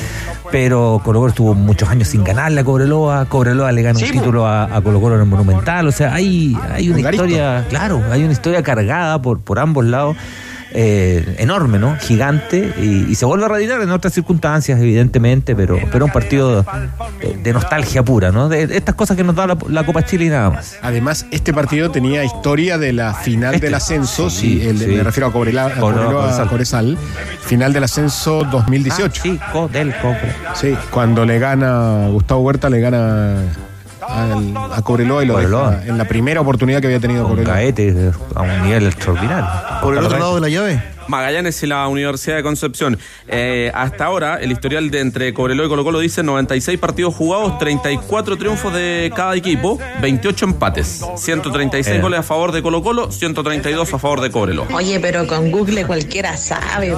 pero 0.50 1.00
Colo 1.04 1.20
Colo 1.20 1.28
estuvo 1.30 1.54
muchos 1.54 1.88
años 1.88 2.08
sin 2.08 2.24
ganarle 2.24 2.60
a 2.60 2.64
Cobreloa. 2.64 3.26
Cobreloa 3.26 3.70
le 3.72 3.82
gana 3.82 3.98
un 3.98 4.04
título 4.20 4.46
a, 4.46 4.64
a 4.64 4.80
Colo 4.80 5.00
Colo 5.00 5.14
en 5.16 5.20
el 5.22 5.26
Monumental. 5.28 5.86
O 5.86 5.92
sea, 5.92 6.12
hay, 6.14 6.56
hay 6.72 6.88
una 6.90 6.96
Garito. 7.02 7.22
Historia, 7.60 7.68
claro, 7.78 8.02
hay 8.10 8.22
una 8.24 8.32
historia 8.32 8.62
cargada 8.62 9.20
por, 9.22 9.40
por 9.40 9.58
ambos 9.58 9.84
lados. 9.84 10.16
eh, 10.72 11.34
enorme, 11.38 11.80
¿no? 11.80 11.96
Gigante 11.98 12.72
y, 12.80 13.10
y 13.10 13.14
se 13.16 13.24
vuelve 13.24 13.44
a 13.44 13.48
reeditar 13.48 13.80
en 13.82 13.90
otras 13.90 14.14
circunstancias, 14.14 14.78
evidentemente, 14.78 15.56
pero, 15.56 15.76
pero 15.90 16.04
un 16.04 16.12
partido 16.12 16.64
de, 17.20 17.36
de 17.42 17.52
nostalgia 17.52 18.04
pura, 18.04 18.30
¿no? 18.30 18.48
De, 18.48 18.68
de 18.68 18.76
estas 18.76 18.94
cosas 18.94 19.16
que 19.16 19.24
nos 19.24 19.34
da 19.34 19.48
la, 19.48 19.58
la 19.68 19.84
Copa 19.84 20.04
Chile 20.04 20.26
y 20.26 20.28
nada 20.28 20.48
más. 20.50 20.76
Además, 20.80 21.26
este 21.32 21.52
partido 21.52 21.90
tenía 21.90 22.22
historia 22.22 22.78
de 22.78 22.92
la 22.92 23.14
final 23.14 23.54
Este. 23.56 23.66
del 23.66 23.74
ascenso, 23.74 24.30
Sí, 24.30 24.60
sí, 24.60 24.68
el- 24.68 24.78
sí. 24.78 24.86
me 24.86 25.02
refiero 25.02 25.26
a 25.26 25.32
Cobrela, 25.32 25.66
a 25.66 25.70
Cobreloa, 25.70 26.04
Cobreloa, 26.04 26.22
Cobresal. 26.22 26.48
Cobresal, 26.48 26.98
final 27.44 27.72
del 27.72 27.82
ascenso 27.82 28.44
2018. 28.48 29.10
Ah, 29.12 29.20
sí, 29.24 29.40
co- 29.52 29.66
del 29.66 29.92
Cobre. 29.96 30.32
Sí, 30.54 30.76
cuando 30.92 31.24
le 31.24 31.40
gana 31.40 32.06
Gustavo 32.12 32.42
Huerta, 32.42 32.70
le 32.70 32.78
gana 32.78 33.38
al- 34.10 34.72
a 34.72 34.82
Cobreloa 34.82 35.22
y 35.22 35.26
lo 35.26 35.34
Cobreloa. 35.34 35.70
deja 35.72 35.86
en 35.86 35.98
la 35.98 36.04
primera 36.04 36.40
oportunidad 36.40 36.80
que 36.80 36.86
había 36.86 37.00
tenido 37.00 37.22
Con 37.22 37.32
Cobreloa. 37.32 37.54
Gaete 37.54 38.10
a 38.34 38.42
un 38.42 38.62
nivel 38.62 38.86
extraordinario. 38.86 39.46
Por 39.82 39.96
el 39.96 40.04
otro 40.04 40.18
lado 40.18 40.34
de 40.36 40.40
la 40.40 40.48
llave. 40.48 40.82
Magallanes 41.10 41.62
y 41.62 41.66
la 41.66 41.86
Universidad 41.88 42.36
de 42.36 42.42
Concepción. 42.42 42.98
Eh, 43.28 43.70
hasta 43.74 44.06
ahora, 44.06 44.36
el 44.36 44.50
historial 44.52 44.90
de 44.90 45.00
entre 45.00 45.34
Cobreloa 45.34 45.66
y 45.66 45.68
Colo 45.68 45.84
Colo 45.84 45.98
dice 46.00 46.22
96 46.22 46.78
partidos 46.78 47.14
jugados, 47.14 47.58
34 47.58 48.36
triunfos 48.38 48.72
de 48.72 49.12
cada 49.14 49.34
equipo, 49.36 49.78
28 50.00 50.44
empates, 50.46 51.04
136 51.16 51.96
Eh. 51.96 52.00
goles 52.00 52.20
a 52.20 52.22
favor 52.22 52.52
de 52.52 52.62
Colo 52.62 52.82
Colo, 52.82 53.10
132 53.10 53.92
a 53.92 53.98
favor 53.98 54.20
de 54.20 54.30
Cobreloa. 54.30 54.68
Oye, 54.72 54.98
pero 55.00 55.26
con 55.26 55.50
Google 55.50 55.84
cualquiera 55.84 56.36
sabe. 56.36 56.94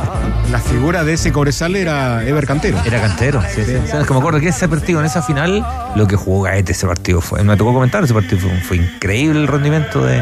La 0.51 0.61
figura 0.61 1.03
de 1.05 1.15
ese 1.15 1.33
Cobresal 1.33 1.75
era 1.77 2.27
Ever 2.27 2.47
Cantero. 2.47 2.79
Era 2.85 3.01
cantero, 3.01 3.43
sí, 3.49 3.63
sí. 3.65 3.75
O 3.75 3.87
sea, 3.87 4.01
es 4.03 4.07
que 4.07 4.13
me 4.13 4.19
acuerdo 4.19 4.39
que 4.41 4.49
ese 4.49 4.69
partido, 4.69 5.01
en 5.01 5.07
esa 5.07 5.23
final, 5.23 5.65
lo 5.97 6.07
que 6.07 6.17
jugó 6.17 6.43
Gaete 6.43 6.73
ese 6.73 6.87
partido 6.87 7.21
fue. 7.21 7.43
Me 7.43 7.57
tocó 7.57 7.73
comentar 7.73 8.05
ese 8.05 8.13
partido, 8.15 8.41
fue, 8.41 8.61
fue 8.61 8.77
increíble 8.77 9.41
el 9.41 9.47
rendimiento 9.49 10.05
de, 10.05 10.21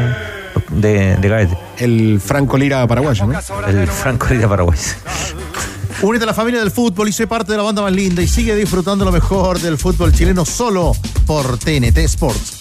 de, 0.71 1.15
de 1.17 1.29
Gaete. 1.29 1.57
El 1.77 2.19
Franco 2.19 2.57
Lira 2.57 2.85
paraguayo, 2.87 3.25
¿no? 3.25 3.39
El 3.67 3.87
Franco 3.87 4.27
Lira 4.29 4.47
Paraguay. 4.47 4.79
Únete 6.01 6.23
a 6.23 6.27
la 6.27 6.33
familia 6.33 6.59
del 6.61 6.71
fútbol 6.71 7.09
y 7.09 7.11
sé 7.11 7.27
parte 7.27 7.51
de 7.51 7.57
la 7.57 7.63
banda 7.63 7.81
más 7.83 7.91
linda 7.91 8.21
y 8.21 8.27
sigue 8.27 8.55
disfrutando 8.55 9.05
lo 9.05 9.11
mejor 9.11 9.59
del 9.59 9.77
fútbol 9.77 10.11
chileno 10.13 10.45
solo 10.45 10.93
por 11.27 11.59
TNT 11.59 11.97
Sports. 11.99 12.60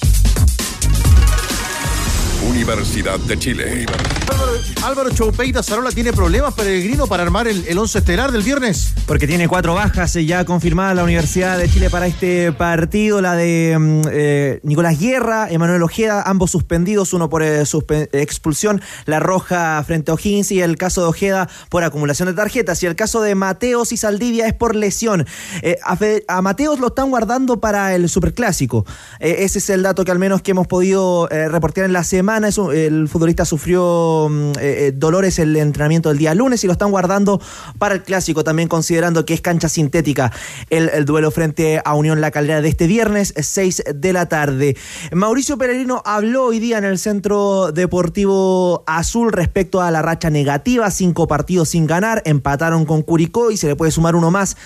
Universidad 2.49 3.19
de 3.21 3.39
Chile. 3.39 3.87
Álvaro, 4.31 4.53
Álvaro 4.85 5.11
Choupeita 5.11 5.63
Zarola 5.63 5.91
tiene 5.91 6.13
problemas 6.13 6.55
peregrino 6.55 7.07
para 7.07 7.23
armar 7.23 7.47
el, 7.49 7.65
el 7.69 7.77
once 7.79 7.99
estelar 7.99 8.33
del 8.33 8.43
viernes. 8.43 8.93
Porque 9.07 9.27
tiene 9.27 9.47
cuatro 9.49 9.75
bajas 9.75 10.17
eh, 10.17 10.25
ya 10.25 10.45
confirmadas 10.45 10.97
la 10.97 11.05
Universidad 11.05 11.59
de 11.59 11.69
Chile 11.69 11.91
para 11.91 12.07
este 12.07 12.53
partido. 12.53 13.21
La 13.21 13.35
de 13.35 13.77
mm, 13.79 14.01
eh, 14.11 14.61
Nicolás 14.63 14.99
Guerra, 14.99 15.49
Emanuel 15.51 15.83
Ojeda, 15.83 16.23
ambos 16.23 16.51
suspendidos, 16.51 17.13
uno 17.13 17.29
por 17.29 17.43
eh, 17.43 17.63
suspe- 17.63 18.09
expulsión, 18.13 18.81
la 19.05 19.21
roja 19.21 19.83
frente 19.87 20.11
a 20.11 20.15
O'Higgins 20.15 20.51
y 20.53 20.61
el 20.63 20.77
caso 20.79 21.03
de 21.03 21.09
Ojeda 21.09 21.49
por 21.69 21.85
acumulación 21.85 22.29
de 22.29 22.35
tarjetas. 22.35 22.83
Y 22.83 22.87
el 22.87 22.97
caso 22.97 23.21
de 23.21 23.35
Mateos 23.35 23.93
y 23.93 23.97
Saldivia 23.99 24.47
es 24.47 24.55
por 24.55 24.75
lesión. 24.77 25.27
Eh, 25.63 25.77
a, 25.85 25.97
Fe- 25.97 26.25
a 26.29 26.41
Mateos 26.41 26.81
lo 26.81 26.89
están 26.89 27.11
guardando 27.11 27.61
para 27.61 27.95
el 27.95 28.09
Superclásico. 28.09 28.87
Eh, 29.19 29.37
ese 29.41 29.59
es 29.59 29.69
el 29.71 29.83
dato 29.83 30.05
que 30.05 30.11
al 30.13 30.19
menos 30.19 30.41
que 30.43 30.53
hemos 30.53 30.67
podido 30.67 31.29
eh, 31.31 31.49
reportear 31.49 31.85
en 31.87 31.93
la 31.93 32.05
semana. 32.05 32.30
El 32.37 33.09
futbolista 33.09 33.45
sufrió 33.45 34.29
mm, 34.31 34.51
eh, 34.51 34.55
eh, 34.61 34.93
dolores 34.95 35.39
en 35.39 35.49
el 35.49 35.57
entrenamiento 35.57 36.11
del 36.11 36.19
día 36.19 36.35
lunes 36.35 36.63
y 36.63 36.67
lo 36.67 36.73
están 36.73 36.91
guardando 36.91 37.41
para 37.79 37.95
el 37.97 38.03
clásico, 38.03 38.45
también 38.45 38.69
considerando 38.69 39.25
que 39.25 39.35
es 39.35 39.41
cancha 39.41 39.69
sintética 39.69 40.33
el, 40.71 40.89
el 40.91 41.05
duelo 41.05 41.31
frente 41.31 41.83
a 41.85 41.95
Unión 41.95 42.21
La 42.21 42.31
Calera 42.31 42.61
de 42.61 42.69
este 42.69 42.87
viernes, 42.87 43.35
6 43.37 43.83
de 43.95 44.13
la 44.13 44.27
tarde. 44.27 44.77
Mauricio 45.13 45.59
Peregrino 45.59 46.03
habló 46.05 46.45
hoy 46.45 46.61
día 46.61 46.79
en 46.79 46.85
el 46.85 46.99
Centro 46.99 47.73
Deportivo 47.73 48.85
Azul 48.87 49.33
respecto 49.33 49.81
a 49.81 49.91
la 49.91 50.03
racha 50.03 50.31
negativa, 50.31 50.91
cinco 50.91 51.27
partidos 51.27 51.71
sin 51.71 51.87
ganar, 51.87 52.23
empataron 52.25 52.85
con 52.85 53.03
Curicó 53.03 53.51
y 53.51 53.57
se 53.57 53.67
le 53.67 53.77
puede 53.77 53.91
sumar 53.91 54.15
uno 54.15 54.31
más 54.31 54.57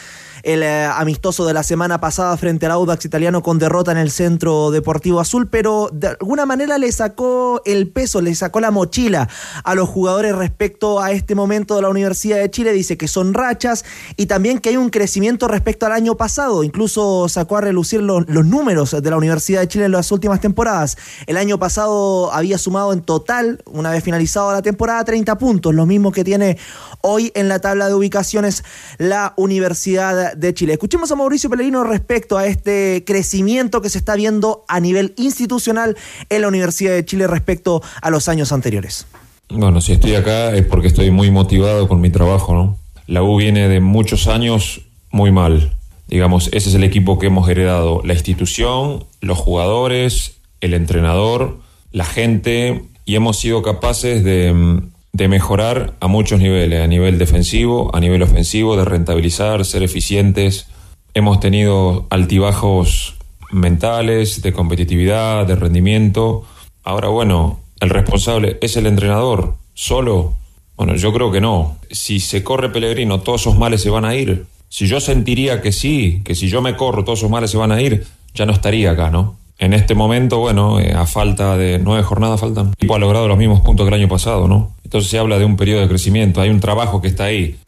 el 0.45 0.63
eh, 0.63 0.85
amistoso 0.85 1.47
de 1.47 1.55
la 1.55 1.63
semana 1.63 2.01
pasada 2.01 2.37
frente 2.37 2.67
al 2.67 2.73
Audax 2.73 3.05
italiano 3.07 3.43
con 3.43 3.59
derrota 3.59 3.93
en 3.93 3.99
el 3.99 4.11
Centro 4.11 4.71
Deportivo 4.71 5.19
Azul, 5.19 5.49
pero 5.49 5.89
de 5.93 6.09
alguna 6.09 6.45
manera 6.45 6.77
le 6.77 6.93
sacó 6.93 7.63
el 7.65 7.89
peso, 7.89 8.21
le 8.21 8.35
sacó 8.35 8.61
la 8.61 8.71
mochila 8.71 9.29
a 9.65 9.75
los 9.75 9.89
jugadores 9.89 10.37
respecto 10.37 11.01
a 11.01 11.13
este 11.13 11.35
momento 11.35 11.77
de 11.77 11.83
la 11.83 11.89
Universidad 11.89 12.39
de 12.39 12.51
Chile. 12.51 12.73
Dice 12.73 12.99
que 12.99 13.09
son 13.09 13.33
rachas 13.33 13.85
y 14.17 14.27
también 14.27 14.59
que 14.59 14.69
hay 14.69 14.77
un 14.77 14.91
crecimiento 14.91 15.49
respecto 15.49 15.87
al 15.87 15.93
año 15.93 16.17
pasado. 16.17 16.63
Incluso 16.63 17.29
sacó 17.29 17.57
a 17.57 17.63
relucir 17.63 18.03
los, 18.03 18.29
los 18.29 18.45
números 18.45 18.91
de 19.03 19.11
la 19.11 19.17
Universidad 19.17 19.63
de 19.63 19.69
Chile 19.69 19.87
en 19.87 19.93
las 19.93 20.13
últimas 20.13 20.41
temporadas. 20.41 20.99
El 21.27 21.39
año 21.39 21.59
pasado 21.59 22.33
había 22.33 22.59
sumado 22.59 22.93
en 22.93 23.01
total, 23.01 23.63
una 23.65 23.91
vez 23.91 24.05
finalizada 24.05 24.53
la 24.53 24.63
temporada, 24.63 25.05
30 25.05 25.39
puntos, 25.39 25.75
lo 25.75 25.87
mismo 25.87 26.13
que 26.13 26.23
tiene 26.23 26.59
hoy 27.01 27.33
en 27.35 27.49
la 27.49 27.61
tabla 27.61 27.89
de 27.89 27.95
ubicaciones 27.95 28.63
la 28.99 29.33
Universidad 29.37 30.34
de 30.37 30.55
Chile. 30.55 30.75
Escuchemos 30.75 31.11
a 31.11 31.17
Mauricio 31.17 31.51
Pellegrino 31.51 31.85
respecto 31.85 32.37
a 32.37 32.47
este 32.47 33.05
crecimiento 33.07 33.81
que 33.81 33.89
se 33.89 33.99
está 33.99 34.15
viendo 34.17 34.65
a 34.69 34.81
nivel 34.81 35.15
institucional 35.17 35.97
en 36.29 36.43
la 36.43 36.49
Universidad 36.49 36.93
de 36.93 37.05
Chile 37.05 37.27
respecto 37.27 37.83
a 38.01 38.11
los 38.11 38.29
años 38.29 38.53
anteriores. 38.53 39.07
Bueno, 39.49 39.81
si 39.81 39.93
estoy 39.93 40.15
acá 40.15 40.55
es 40.55 40.67
porque 40.67 40.89
estoy 40.89 41.11
muy 41.11 41.31
motivado 41.31 41.89
con 41.89 42.01
mi 42.01 42.11
trabajo, 42.11 42.55
¿no? 42.55 42.79
La 43.07 43.23
U 43.23 43.37
viene 43.37 43.69
de 43.69 43.81
muchos 43.81 44.27
años 44.27 44.83
muy 45.11 45.31
mal. 45.31 45.77
Digamos, 46.09 46.49
ese 46.53 46.69
es 46.69 46.75
el 46.75 46.85
equipo 46.85 47.19
que 47.19 47.27
hemos 47.27 47.49
heredado. 47.49 48.01
La 48.05 48.15
institución, 48.15 49.05
los 49.21 49.39
jugadores, 49.39 50.39
el 50.61 50.75
entrenador, 50.75 51.59
la 51.93 52.05
gente, 52.05 52.85
y 53.05 53.17
hemos 53.17 53.39
sido 53.39 53.63
capaces 53.63 54.25
de, 54.25 54.53
mm, 54.53 54.94
de 55.15 55.29
mejorar 55.29 55.95
a 56.01 56.09
muchos 56.09 56.41
niveles, 56.41 56.83
a 56.83 56.89
nivel 56.89 57.19
defensivo, 57.19 57.95
a 57.95 58.01
nivel 58.01 58.23
ofensivo, 58.23 58.77
de 58.77 58.85
rentabilizar, 58.85 59.65
ser 59.65 59.85
eficientes. 59.85 60.67
Hemos 61.15 61.39
tenido 61.39 62.09
altibajos 62.11 63.15
mentales, 63.53 64.43
de 64.43 64.53
competitividad, 64.53 65.47
de 65.47 65.55
rendimiento. 65.55 66.43
Ahora, 66.83 67.09
bueno, 67.09 67.61
el 67.79 67.91
responsable 67.91 68.59
es 68.61 68.77
el 68.77 68.89
entrenador, 68.89 69.55
solo. 69.73 70.35
Bueno, 70.77 70.97
yo 70.97 71.13
creo 71.13 71.31
que 71.31 71.41
no. 71.41 71.77
Si 71.93 72.19
se 72.19 72.43
corre 72.43 72.71
Pellegrino, 72.71 73.21
todos 73.21 73.43
esos 73.43 73.57
males 73.57 73.83
se 73.83 73.91
van 73.91 74.05
a 74.05 74.17
ir. 74.17 74.47
Si 74.69 74.89
yo 74.89 74.99
sentiría 74.99 75.63
que 75.63 75.71
sí, 75.71 76.23
que 76.25 76.35
si 76.35 76.49
yo 76.49 76.61
me 76.61 76.75
corro, 76.75 77.05
todos 77.05 77.21
esos 77.21 77.31
males 77.31 77.53
se 77.53 77.57
van 77.57 77.71
a 77.71 77.81
ir, 77.81 78.05
ya 78.35 78.47
no 78.47 78.53
estaría 78.53 78.91
acá, 78.91 79.11
¿no? 79.11 79.37
En 79.59 79.73
este 79.73 79.95
momento, 79.95 80.41
bueno, 80.41 80.81
eh, 80.81 80.93
a 80.93 81.07
falta 81.07 81.57
de 81.57 81.79
nueve 81.79 82.03
jornadas 82.03 82.41
faltan. 82.41 82.67
El 82.67 82.73
equipo 82.73 82.97
ha 82.97 82.99
logrado 82.99 83.29
los 83.29 83.39
mismos 83.39 83.61
puntos 83.61 83.87
que 83.87 83.95
el 83.95 84.01
año 84.01 84.09
pasado, 84.09 84.49
¿no? 84.49 84.73
Entonces 84.95 85.11
se 85.11 85.19
habla 85.19 85.41
de 85.41 85.45
un 85.45 85.57
periodo 85.57 85.81
de 85.81 85.89
crecimiento, 85.89 86.41
hay 86.41 86.51
un 86.51 86.61
trabajo 86.61 87.03
que 87.03 87.09
está 87.09 87.25
ahí. 87.25 87.59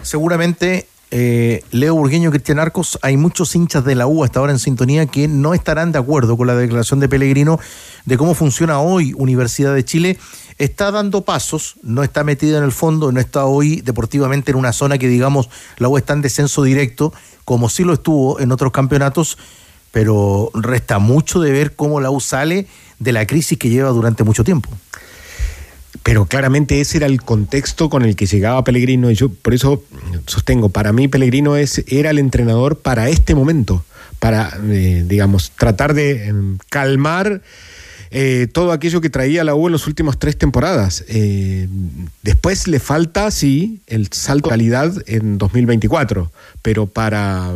Seguramente, 0.00 0.88
eh, 1.10 1.62
Leo 1.70 1.94
Burgueño, 1.96 2.30
Cristian 2.30 2.58
Arcos, 2.58 2.98
hay 3.02 3.18
muchos 3.18 3.54
hinchas 3.54 3.84
de 3.84 3.94
la 3.94 4.06
U 4.06 4.24
hasta 4.24 4.40
ahora 4.40 4.52
en 4.52 4.58
sintonía 4.58 5.04
que 5.04 5.28
no 5.28 5.52
estarán 5.52 5.92
de 5.92 5.98
acuerdo 5.98 6.38
con 6.38 6.46
la 6.46 6.56
declaración 6.56 6.98
de 6.98 7.10
Pellegrino 7.10 7.60
de 8.06 8.16
cómo 8.16 8.32
funciona 8.32 8.80
hoy 8.80 9.12
Universidad 9.18 9.74
de 9.74 9.84
Chile. 9.84 10.16
Está 10.56 10.90
dando 10.90 11.26
pasos, 11.26 11.74
no 11.82 12.02
está 12.02 12.24
metida 12.24 12.56
en 12.56 12.64
el 12.64 12.72
fondo, 12.72 13.12
no 13.12 13.20
está 13.20 13.44
hoy 13.44 13.82
deportivamente 13.82 14.52
en 14.52 14.56
una 14.56 14.72
zona 14.72 14.96
que 14.96 15.08
digamos 15.08 15.50
la 15.76 15.90
U 15.90 15.98
está 15.98 16.14
en 16.14 16.22
descenso 16.22 16.62
directo, 16.62 17.12
como 17.44 17.68
sí 17.68 17.84
lo 17.84 17.92
estuvo 17.92 18.40
en 18.40 18.50
otros 18.50 18.72
campeonatos, 18.72 19.36
pero 19.92 20.50
resta 20.54 21.00
mucho 21.00 21.38
de 21.38 21.52
ver 21.52 21.76
cómo 21.76 22.00
la 22.00 22.10
U 22.10 22.18
sale 22.18 22.66
de 22.98 23.12
la 23.12 23.26
crisis 23.26 23.58
que 23.58 23.68
lleva 23.68 23.90
durante 23.90 24.24
mucho 24.24 24.42
tiempo. 24.42 24.70
Pero 26.08 26.24
claramente 26.24 26.80
ese 26.80 26.96
era 26.96 27.06
el 27.06 27.20
contexto 27.20 27.90
con 27.90 28.02
el 28.02 28.16
que 28.16 28.24
llegaba 28.24 28.64
Pellegrino 28.64 29.10
y 29.10 29.14
yo 29.14 29.28
por 29.28 29.52
eso 29.52 29.84
sostengo, 30.26 30.70
para 30.70 30.90
mí 30.90 31.06
Pellegrino 31.06 31.54
es, 31.54 31.84
era 31.86 32.08
el 32.08 32.18
entrenador 32.18 32.78
para 32.78 33.10
este 33.10 33.34
momento, 33.34 33.84
para, 34.18 34.58
eh, 34.70 35.04
digamos, 35.06 35.50
tratar 35.50 35.92
de 35.92 36.30
eh, 36.30 36.32
calmar 36.70 37.42
eh, 38.10 38.48
todo 38.50 38.72
aquello 38.72 39.02
que 39.02 39.10
traía 39.10 39.44
la 39.44 39.54
U 39.54 39.66
en 39.66 39.72
las 39.72 39.86
últimas 39.86 40.18
tres 40.18 40.38
temporadas. 40.38 41.04
Eh, 41.08 41.68
después 42.22 42.68
le 42.68 42.80
falta, 42.80 43.30
sí, 43.30 43.82
el 43.86 44.08
salto 44.10 44.48
de 44.48 44.52
calidad 44.54 44.94
en 45.08 45.36
2024, 45.36 46.32
pero 46.62 46.86
para, 46.86 47.52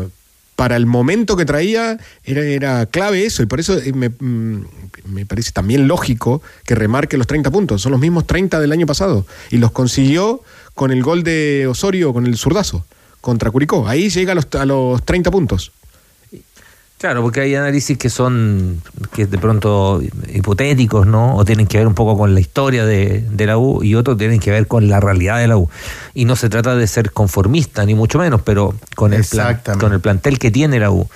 para 0.63 0.77
el 0.77 0.87
momento 0.87 1.37
que 1.37 1.45
traía 1.45 1.99
era, 2.23 2.87
clave 2.87 3.27
eso 3.27 3.43
y 3.43 3.47
por 3.47 3.59
eso 3.59 3.79
eh, 3.79 3.93
me, 3.93 4.11
mm, 4.11 4.65
me 5.07 5.27
parece 5.27 5.51
también 5.51 5.89
lógico 5.89 6.41
que 6.65 6.77
remarque 6.77 7.17
los 7.17 7.27
30 7.27 7.51
puntos. 7.51 7.83
Son 7.83 7.91
los 7.91 8.01
mismos 8.01 8.29
30 8.29 8.61
del 8.61 8.71
año 8.71 8.87
pasado 8.87 9.27
y 9.51 9.57
los 9.57 9.73
consiguió 9.73 10.41
con 10.75 10.93
el 10.93 11.03
gol 11.03 11.25
de 11.25 11.67
Osorio, 11.69 12.13
con 12.13 12.27
el 12.27 12.37
zurdazo 12.37 12.87
contra 13.21 13.51
Curicó. 13.51 13.89
Ahí 13.89 14.09
llega 14.09 14.31
a 14.31 14.35
los, 14.37 14.47
a 14.55 14.65
los 14.65 15.05
30 15.05 15.33
puntos. 15.33 15.73
Claro, 17.03 17.21
porque 17.21 17.41
hay 17.41 17.57
análisis 17.57 17.99
que 17.99 18.09
son 18.09 18.81
que 19.13 19.27
de 19.27 19.37
pronto 19.37 20.01
hipotéticos, 20.33 21.05
¿no? 21.05 21.35
O 21.35 21.45
tienen 21.45 21.67
que 21.67 21.79
ver 21.79 21.89
un 21.89 21.95
poco 21.95 22.17
con 22.17 22.33
la 22.33 22.39
historia 22.39 22.87
de, 22.87 23.23
de 23.29 23.47
la 23.47 23.59
U 23.59 23.83
y 23.83 23.97
otros 23.97 24.17
tienen 24.17 24.39
que 24.39 24.53
ver 24.53 24.69
con 24.69 24.89
la 24.89 25.01
realidad 25.01 25.39
de 25.39 25.49
la 25.49 25.57
U. 25.57 25.69
Y 26.15 26.27
no 26.27 26.37
se 26.37 26.49
trata 26.49 26.77
de 26.77 26.87
ser 26.87 27.11
conformista, 27.11 27.85
ni 27.85 27.97
mucho 27.97 28.21
menos, 28.21 28.43
pero 28.43 28.77
con 28.95 29.13
el, 29.13 29.25
plan- 29.25 29.49
con 29.81 29.93
el 29.93 29.99
plantel 30.01 30.39
que 30.39 30.53
tiene 30.53 30.79
la 30.79 30.93
U, 30.93 31.09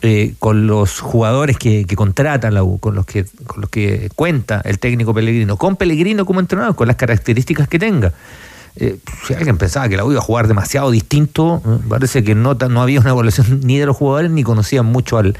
eh, 0.00 0.34
con 0.40 0.66
los 0.66 0.98
jugadores 0.98 1.56
que, 1.56 1.84
que 1.84 1.94
contrata 1.94 2.50
la 2.50 2.64
U, 2.64 2.80
con 2.80 2.96
los 2.96 3.06
que, 3.06 3.24
con 3.46 3.60
los 3.60 3.70
que 3.70 4.10
cuenta 4.16 4.60
el 4.64 4.80
técnico 4.80 5.14
Pellegrino, 5.14 5.56
con 5.56 5.76
Pellegrino 5.76 6.26
como 6.26 6.40
entrenador, 6.40 6.74
con 6.74 6.88
las 6.88 6.96
características 6.96 7.68
que 7.68 7.78
tenga. 7.78 8.12
Eh, 8.76 8.98
si 9.26 9.34
alguien 9.34 9.58
pensaba 9.58 9.88
que 9.88 9.96
la 9.96 10.04
U 10.04 10.12
iba 10.12 10.20
a 10.20 10.24
jugar 10.24 10.48
demasiado 10.48 10.90
distinto, 10.90 11.62
parece 11.88 12.24
que 12.24 12.34
no, 12.34 12.54
no 12.54 12.82
había 12.82 13.00
una 13.00 13.10
evaluación 13.10 13.60
ni 13.64 13.78
de 13.78 13.86
los 13.86 13.96
jugadores 13.96 14.30
ni 14.30 14.42
conocían 14.42 14.86
mucho 14.86 15.18
al, 15.18 15.36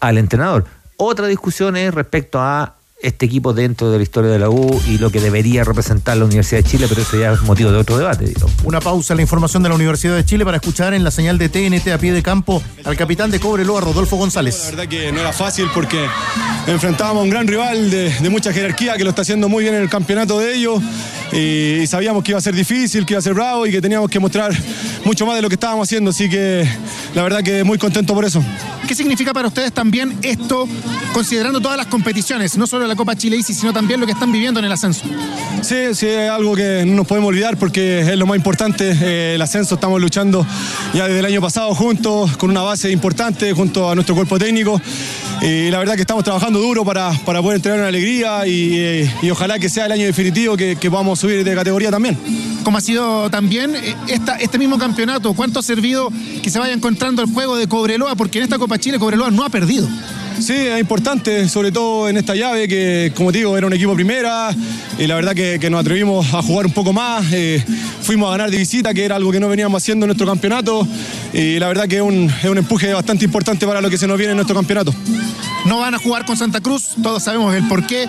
al 0.00 0.18
entrenador. 0.18 0.64
Otra 0.96 1.26
discusión 1.26 1.76
es 1.76 1.92
respecto 1.92 2.40
a 2.40 2.74
este 3.00 3.26
equipo 3.26 3.52
dentro 3.52 3.90
de 3.90 3.98
la 3.98 4.02
historia 4.02 4.30
de 4.30 4.38
la 4.38 4.48
U 4.48 4.80
y 4.88 4.98
lo 4.98 5.10
que 5.10 5.20
debería 5.20 5.64
representar 5.64 6.16
la 6.16 6.24
Universidad 6.24 6.62
de 6.62 6.68
Chile, 6.70 6.86
pero 6.88 7.02
eso 7.02 7.18
ya 7.18 7.32
es 7.32 7.42
motivo 7.42 7.70
de 7.70 7.78
otro 7.78 7.98
debate. 7.98 8.24
digamos. 8.24 8.52
Una 8.64 8.80
pausa 8.80 9.12
en 9.12 9.18
la 9.18 9.22
información 9.22 9.62
de 9.62 9.68
la 9.68 9.74
Universidad 9.74 10.16
de 10.16 10.24
Chile 10.24 10.44
para 10.44 10.56
escuchar 10.56 10.94
en 10.94 11.04
la 11.04 11.10
señal 11.10 11.38
de 11.38 11.48
TNT 11.48 11.88
a 11.88 11.98
pie 11.98 12.12
de 12.12 12.22
campo 12.22 12.62
al 12.84 12.96
capitán 12.96 13.30
de 13.30 13.38
Cobreloa, 13.38 13.80
Rodolfo 13.80 14.16
González. 14.16 14.58
La 14.64 14.70
verdad 14.70 14.88
que 14.88 15.12
no 15.12 15.20
era 15.20 15.32
fácil 15.32 15.66
porque 15.74 16.06
enfrentábamos 16.66 17.20
a 17.20 17.24
un 17.24 17.30
gran 17.30 17.46
rival 17.46 17.90
de, 17.90 18.10
de 18.10 18.30
mucha 18.30 18.52
jerarquía 18.52 18.96
que 18.96 19.04
lo 19.04 19.10
está 19.10 19.22
haciendo 19.22 19.48
muy 19.48 19.62
bien 19.62 19.74
en 19.74 19.82
el 19.82 19.90
campeonato 19.90 20.38
de 20.38 20.54
ellos 20.54 20.82
y, 21.32 21.82
y 21.82 21.86
sabíamos 21.86 22.24
que 22.24 22.32
iba 22.32 22.38
a 22.38 22.42
ser 22.42 22.54
difícil, 22.54 23.04
que 23.04 23.12
iba 23.14 23.18
a 23.18 23.22
ser 23.22 23.34
bravo 23.34 23.66
y 23.66 23.72
que 23.72 23.80
teníamos 23.80 24.10
que 24.10 24.18
mostrar 24.18 24.52
mucho 25.04 25.26
más 25.26 25.36
de 25.36 25.42
lo 25.42 25.48
que 25.48 25.54
estábamos 25.54 25.86
haciendo, 25.86 26.10
así 26.10 26.28
que 26.28 26.66
la 27.14 27.22
verdad 27.22 27.42
que 27.42 27.62
muy 27.62 27.78
contento 27.78 28.14
por 28.14 28.24
eso. 28.24 28.42
¿Qué 28.86 28.94
significa 28.94 29.32
para 29.32 29.48
ustedes 29.48 29.72
también 29.72 30.16
esto, 30.22 30.68
considerando 31.12 31.60
todas 31.60 31.76
las 31.76 31.86
competiciones, 31.86 32.56
no 32.56 32.66
solo 32.66 32.85
la 32.88 32.96
Copa 32.96 33.16
Chile 33.16 33.36
sino 33.42 33.72
también 33.72 34.00
lo 34.00 34.06
que 34.06 34.12
están 34.12 34.32
viviendo 34.32 34.60
en 34.60 34.66
el 34.66 34.72
ascenso? 34.72 35.02
Sí, 35.62 35.94
sí, 35.94 36.06
es 36.06 36.30
algo 36.30 36.54
que 36.54 36.84
no 36.86 36.94
nos 36.94 37.06
podemos 37.06 37.28
olvidar 37.28 37.56
porque 37.56 38.00
es 38.00 38.16
lo 38.16 38.26
más 38.26 38.36
importante. 38.36 38.96
eh, 39.02 39.34
el 39.34 39.42
ascenso 39.42 39.74
estamos 39.74 40.00
luchando 40.00 40.46
ya 40.94 41.06
desde 41.06 41.18
el 41.20 41.24
año 41.24 41.40
pasado 41.40 41.74
juntos, 41.74 42.36
con 42.36 42.50
una 42.50 42.62
base 42.62 42.90
importante, 42.90 43.52
junto 43.52 43.90
a 43.90 43.94
nuestro 43.94 44.14
cuerpo 44.14 44.38
técnico. 44.38 44.80
Y 45.42 45.70
la 45.70 45.78
verdad 45.78 45.94
que 45.94 46.00
estamos 46.00 46.24
trabajando 46.24 46.60
duro 46.60 46.84
para, 46.84 47.12
para 47.24 47.42
poder 47.42 47.56
entregar 47.56 47.78
una 47.78 47.88
alegría 47.88 48.46
y, 48.46 48.74
eh, 48.74 49.14
y 49.22 49.30
ojalá 49.30 49.58
que 49.58 49.68
sea 49.68 49.86
el 49.86 49.92
año 49.92 50.06
definitivo 50.06 50.56
que, 50.56 50.76
que 50.76 50.90
podamos 50.90 51.18
subir 51.18 51.44
de 51.44 51.54
categoría 51.54 51.90
también. 51.90 52.18
Como 52.64 52.78
ha 52.78 52.80
sido 52.80 53.30
también 53.30 53.76
eh, 53.76 53.94
esta, 54.08 54.36
este 54.36 54.58
mismo 54.58 54.78
campeonato, 54.78 55.34
¿cuánto 55.34 55.60
ha 55.60 55.62
servido 55.62 56.10
que 56.42 56.50
se 56.50 56.58
vaya 56.58 56.72
encontrando 56.72 57.22
el 57.22 57.32
juego 57.32 57.56
de 57.56 57.68
Cobreloa? 57.68 58.16
Porque 58.16 58.38
en 58.38 58.44
esta 58.44 58.58
Copa 58.58 58.78
Chile 58.78 58.98
Cobreloa 58.98 59.30
no 59.30 59.44
ha 59.44 59.50
perdido. 59.50 59.88
Sí, 60.38 60.52
es 60.52 60.78
importante, 60.78 61.48
sobre 61.48 61.72
todo 61.72 62.08
en 62.08 62.16
esta 62.16 62.34
llave, 62.34 62.68
que 62.68 63.12
como 63.16 63.32
te 63.32 63.38
digo, 63.38 63.56
era 63.56 63.66
un 63.66 63.72
equipo 63.72 63.94
primera, 63.94 64.54
y 64.98 65.06
la 65.06 65.14
verdad 65.14 65.34
que, 65.34 65.58
que 65.58 65.70
nos 65.70 65.80
atrevimos 65.80 66.32
a 66.34 66.42
jugar 66.42 66.66
un 66.66 66.72
poco 66.72 66.92
más, 66.92 67.24
eh, 67.32 67.64
fuimos 68.02 68.28
a 68.28 68.32
ganar 68.32 68.50
de 68.50 68.58
visita, 68.58 68.92
que 68.92 69.04
era 69.04 69.16
algo 69.16 69.32
que 69.32 69.40
no 69.40 69.48
veníamos 69.48 69.82
haciendo 69.82 70.04
en 70.04 70.08
nuestro 70.08 70.26
campeonato, 70.26 70.86
y 71.32 71.58
la 71.58 71.68
verdad 71.68 71.88
que 71.88 71.96
es 71.96 72.02
un, 72.02 72.30
es 72.42 72.50
un 72.50 72.58
empuje 72.58 72.92
bastante 72.92 73.24
importante 73.24 73.66
para 73.66 73.80
lo 73.80 73.88
que 73.88 73.98
se 73.98 74.06
nos 74.06 74.18
viene 74.18 74.32
en 74.32 74.36
nuestro 74.36 74.54
campeonato. 74.54 74.94
No 75.64 75.78
van 75.78 75.94
a 75.94 75.98
jugar 75.98 76.24
con 76.24 76.36
Santa 76.36 76.60
Cruz, 76.60 76.90
todos 77.02 77.22
sabemos 77.22 77.54
el 77.54 77.66
por 77.66 77.86
qué. 77.86 78.06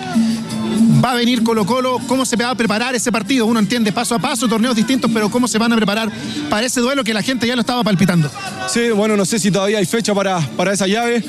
Va 1.04 1.12
a 1.12 1.14
venir 1.14 1.42
Colo 1.42 1.66
Colo, 1.66 1.98
cómo 2.06 2.24
se 2.24 2.36
va 2.36 2.50
a 2.50 2.54
preparar 2.54 2.94
ese 2.94 3.10
partido. 3.10 3.46
Uno 3.46 3.58
entiende 3.58 3.90
paso 3.90 4.14
a 4.14 4.18
paso, 4.18 4.48
torneos 4.48 4.76
distintos, 4.76 5.10
pero 5.12 5.30
cómo 5.30 5.48
se 5.48 5.58
van 5.58 5.72
a 5.72 5.76
preparar 5.76 6.10
para 6.50 6.66
ese 6.66 6.80
duelo 6.80 7.02
que 7.02 7.14
la 7.14 7.22
gente 7.22 7.46
ya 7.46 7.54
lo 7.56 7.62
estaba 7.62 7.82
palpitando. 7.82 8.30
Sí, 8.68 8.90
bueno, 8.90 9.16
no 9.16 9.24
sé 9.24 9.38
si 9.38 9.50
todavía 9.50 9.78
hay 9.78 9.86
fecha 9.86 10.14
para, 10.14 10.40
para 10.56 10.72
esa 10.72 10.86
llave, 10.86 11.24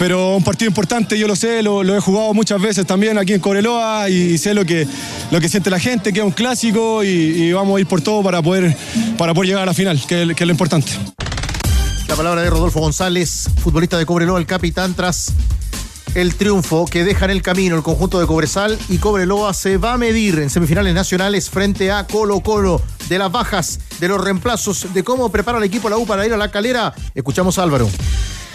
pero 0.00 0.34
un 0.34 0.42
partido 0.42 0.66
importante, 0.70 1.18
yo 1.18 1.26
lo 1.28 1.36
sé, 1.36 1.62
lo, 1.62 1.82
he 1.94 2.00
jugado 2.00 2.32
muchas 2.32 2.58
veces 2.58 2.86
también 2.86 3.18
aquí 3.18 3.34
en 3.34 3.40
Cobreloa 3.40 4.08
y 4.08 4.38
sé 4.38 4.54
lo 4.54 4.64
que, 4.64 4.86
lo 5.30 5.38
que 5.42 5.48
siente 5.50 5.68
la 5.68 5.78
gente, 5.78 6.10
que 6.14 6.20
es 6.20 6.24
un 6.24 6.30
clásico 6.30 7.04
y, 7.04 7.52
vamos 7.52 7.76
a 7.76 7.80
ir 7.80 7.86
por 7.86 8.00
todo 8.00 8.22
para 8.22 8.40
poder, 8.40 8.74
para 9.18 9.34
poder 9.34 9.48
llegar 9.48 9.64
a 9.64 9.66
la 9.66 9.74
final, 9.74 10.00
que, 10.08 10.22
es- 10.22 10.28
que 10.34 10.44
es 10.44 10.46
lo 10.46 10.52
importante. 10.52 10.90
La 12.08 12.16
palabra 12.16 12.40
de 12.40 12.48
Rodolfo 12.48 12.80
González, 12.80 13.50
futbolista 13.62 13.98
de 13.98 14.06
Cobreloa, 14.06 14.38
el 14.38 14.46
capitán 14.46 14.94
tras 14.94 15.34
el 16.14 16.34
triunfo 16.34 16.86
que 16.86 17.04
deja 17.04 17.26
en 17.26 17.32
el 17.32 17.42
camino 17.42 17.76
el 17.76 17.82
conjunto 17.82 18.18
de 18.20 18.26
Cobresal 18.26 18.78
y 18.88 18.96
Cobreloa 18.96 19.52
se 19.52 19.76
va 19.76 19.92
a 19.92 19.98
medir 19.98 20.38
en 20.38 20.48
semifinales 20.48 20.94
nacionales 20.94 21.50
frente 21.50 21.92
a 21.92 22.06
Colo 22.06 22.40
Colo 22.40 22.80
de 23.10 23.18
las 23.18 23.30
bajas, 23.30 23.78
de 24.00 24.08
los 24.08 24.18
reemplazos, 24.18 24.94
de 24.94 25.04
cómo 25.04 25.30
prepara 25.30 25.58
el 25.58 25.64
equipo 25.64 25.90
la 25.90 25.98
U 25.98 26.06
para 26.06 26.24
ir 26.24 26.32
a 26.32 26.38
la 26.38 26.50
calera. 26.50 26.94
Escuchamos 27.14 27.58
a 27.58 27.64
Álvaro. 27.64 27.90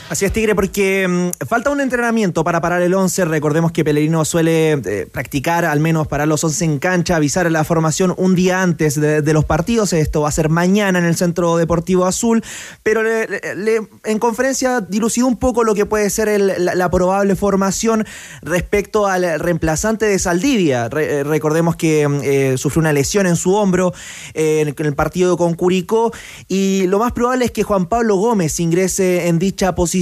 Así 0.08 0.24
es, 0.24 0.32
Tigre, 0.32 0.53
porque 0.53 1.08
mm, 1.08 1.45
falta 1.47 1.72
un 1.72 1.82
entrenamiento 1.82 2.43
para 2.43 2.62
parar 2.62 2.84
el 2.84 2.93
11. 2.93 3.26
Recordemos 3.26 3.72
que 3.72 3.84
Pellerino 3.84 4.24
suele 4.24 4.74
eh, 4.74 5.08
practicar, 5.12 5.66
al 5.66 5.80
menos 5.80 6.08
parar 6.08 6.28
los 6.28 6.43
11 6.43 6.64
en 6.64 6.78
cancha, 6.78 7.16
avisar 7.16 7.47
a 7.47 7.49
la 7.49 7.64
formación 7.64 8.14
un 8.18 8.36
día 8.36 8.62
antes 8.62 9.01
de, 9.01 9.34
los 9.34 9.45
partidos. 9.45 9.93
Esto 9.93 10.22
va 10.22 10.30
a 10.30 10.32
ser 10.32 10.49
mañana 10.49 10.99
en 10.99 11.06
el 11.06 11.16
Centro 11.16 11.58
Deportivo 11.58 12.06
Azul. 12.06 12.43
Pero 12.84 13.01
le- 13.01 13.82
en 14.03 14.20
conferencia 14.20 14.80
dilucidó 14.80 15.26
un 15.26 15.38
poco 15.38 15.64
lo 15.64 15.74
que 15.74 15.88
puede 15.88 16.08
ser 16.12 16.39
la, 16.39 16.89
probable 16.91 17.36
formación 17.36 18.06
respecto 18.43 19.08
al 19.08 19.39
reemplazante 19.39 20.06
de 20.06 20.20
Saldivia. 20.20 20.88
Re- 20.88 21.22
eh, 21.22 21.24
recordemos 21.24 21.76
que 21.78 22.08
mm, 22.08 22.20
eh, 22.24 22.56
sufrió 22.60 22.82
una 22.82 22.93
lesión 22.93 23.26
en 23.26 23.36
su 23.36 23.56
hombro 23.56 23.91
en 24.36 24.68
el 24.78 24.93
partido 24.93 25.36
con 25.36 25.56
Curicó. 25.56 26.14
Y 26.47 26.86
lo 26.88 26.99
más 26.99 27.12
probable 27.12 27.45
es 27.45 27.51
que 27.51 27.64
Juan 27.64 27.88
Pablo 27.88 28.18
Gómez 28.18 28.60
ingrese 28.60 29.28
en 29.30 29.39
dicha 29.39 29.74
posición. 29.74 29.95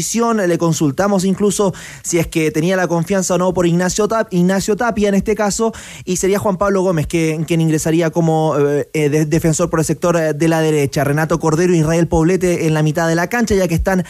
Le 0.48 0.58
consultamos 0.58 1.26
incluso 1.26 1.74
si 2.04 2.18
es 2.20 2.28
que 2.28 2.50
tenía 2.52 2.76
la 2.76 2.88
confianza 2.88 3.36
o 3.36 3.38
no 3.38 3.54
por 3.54 3.68
Ignacio, 3.68 4.08
Tap- 4.08 4.28
Ignacio 4.32 4.76
Tapia 4.76 5.10
en 5.10 5.16
este 5.16 5.36
caso. 5.36 5.74
Y 6.06 6.18
sería 6.18 6.40
Juan 6.40 6.58
Pablo 6.58 6.82
Gómez 6.82 7.06
que- 7.08 7.44
quien 7.48 7.62
ingresaría 7.62 8.10
como 8.10 8.56
eh, 8.58 8.90
eh, 8.94 9.10
de- 9.10 9.26
defensor 9.26 9.70
por 9.70 9.80
el 9.80 9.86
sector 9.86 10.16
eh, 10.18 10.34
de 10.34 10.48
la 10.48 10.62
derecha. 10.62 11.04
Renato 11.04 11.40
Cordero 11.40 11.74
y 11.76 11.80
Israel 11.80 12.08
Poblete 12.08 12.66
en 12.68 12.74
la 12.74 12.84
mitad 12.84 13.08
de 13.08 13.16
la 13.16 13.28
cancha, 13.28 13.56
ya 13.56 13.68
que 13.68 13.76
están 13.76 14.04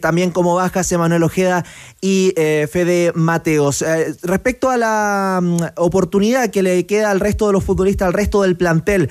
también 0.00 0.30
como 0.30 0.54
bajas 0.54 0.90
Emanuel 0.92 1.22
Ojeda 1.22 1.64
y 2.00 2.32
eh, 2.36 2.68
Fede 2.70 3.12
Mateos. 3.14 3.84
Respecto 4.22 4.70
a 4.70 4.76
la 4.76 5.40
mm, 5.42 5.56
oportunidad 5.76 6.50
que 6.50 6.62
le 6.62 6.86
queda 6.86 7.10
al 7.10 7.20
resto 7.20 7.46
de 7.46 7.52
los 7.52 7.64
futbolistas, 7.64 8.06
al 8.06 8.12
resto 8.12 8.42
del 8.42 8.56
plantel, 8.56 9.08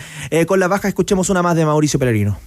con 0.47 0.59
la 0.59 0.67
baja 0.67 0.87
escuchemos 0.87 1.29
una 1.29 1.41
más 1.41 1.55
de 1.55 1.65
Mauricio 1.65 1.99
Pellerino. 1.99 2.37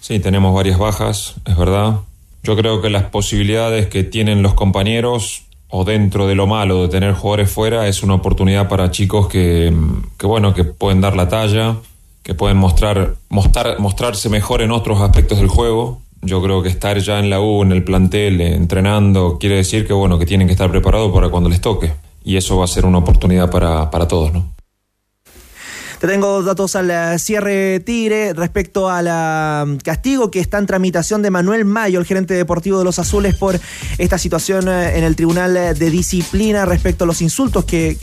Sí, 0.00 0.18
tenemos 0.18 0.54
varias 0.54 0.78
bajas, 0.78 1.34
es 1.44 1.56
verdad. 1.56 1.96
Yo 2.42 2.56
creo 2.56 2.82
que 2.82 2.90
las 2.90 3.04
posibilidades 3.04 3.86
que 3.86 4.02
tienen 4.02 4.42
los 4.42 4.54
compañeros 4.54 5.44
o 5.68 5.84
dentro 5.84 6.26
de 6.26 6.34
lo 6.34 6.46
malo 6.46 6.82
de 6.82 6.88
tener 6.88 7.14
jugadores 7.14 7.50
fuera 7.50 7.86
es 7.88 8.02
una 8.02 8.14
oportunidad 8.14 8.68
para 8.68 8.90
chicos 8.90 9.28
que, 9.28 9.72
que 10.18 10.26
bueno, 10.26 10.52
que 10.52 10.64
pueden 10.64 11.00
dar 11.00 11.16
la 11.16 11.28
talla, 11.28 11.76
que 12.22 12.34
pueden 12.34 12.56
mostrar, 12.56 13.14
mostrar, 13.28 13.78
mostrarse 13.78 14.28
mejor 14.28 14.60
en 14.60 14.70
otros 14.72 15.00
aspectos 15.00 15.38
del 15.38 15.48
juego. 15.48 16.00
Yo 16.20 16.42
creo 16.42 16.62
que 16.62 16.68
estar 16.68 16.98
ya 16.98 17.18
en 17.18 17.30
la 17.30 17.40
U, 17.40 17.62
en 17.62 17.72
el 17.72 17.84
plantel, 17.84 18.40
entrenando, 18.40 19.38
quiere 19.38 19.56
decir 19.56 19.86
que 19.86 19.92
bueno, 19.92 20.18
que 20.18 20.26
tienen 20.26 20.46
que 20.46 20.52
estar 20.52 20.70
preparados 20.70 21.12
para 21.12 21.28
cuando 21.28 21.48
les 21.48 21.60
toque. 21.60 21.92
Y 22.24 22.36
eso 22.36 22.56
va 22.58 22.64
a 22.64 22.68
ser 22.68 22.84
una 22.84 22.98
oportunidad 22.98 23.50
para, 23.50 23.90
para 23.90 24.06
todos, 24.06 24.32
¿no? 24.32 24.52
Te 26.02 26.08
tengo 26.08 26.42
datos 26.42 26.74
al 26.74 26.90
eh, 26.90 27.16
cierre 27.20 27.78
Tigre 27.78 28.32
respecto 28.32 28.90
al 28.90 29.06
ah, 29.08 29.64
castigo 29.84 30.32
que 30.32 30.40
está 30.40 30.58
en 30.58 30.66
tramitación 30.66 31.22
de 31.22 31.30
Manuel 31.30 31.64
Mayo, 31.64 32.00
el 32.00 32.06
gerente 32.06 32.34
deportivo 32.34 32.80
de 32.80 32.84
los 32.84 32.98
Azules, 32.98 33.36
por 33.36 33.60
esta 33.98 34.18
situación 34.18 34.66
eh, 34.66 34.98
en 34.98 35.04
el 35.04 35.14
Tribunal 35.14 35.56
eh, 35.56 35.74
de 35.74 35.90
Disciplina 35.90 36.64
respecto 36.64 37.04
a 37.04 37.06
los 37.06 37.22
insultos 37.22 37.64
que, 37.66 37.96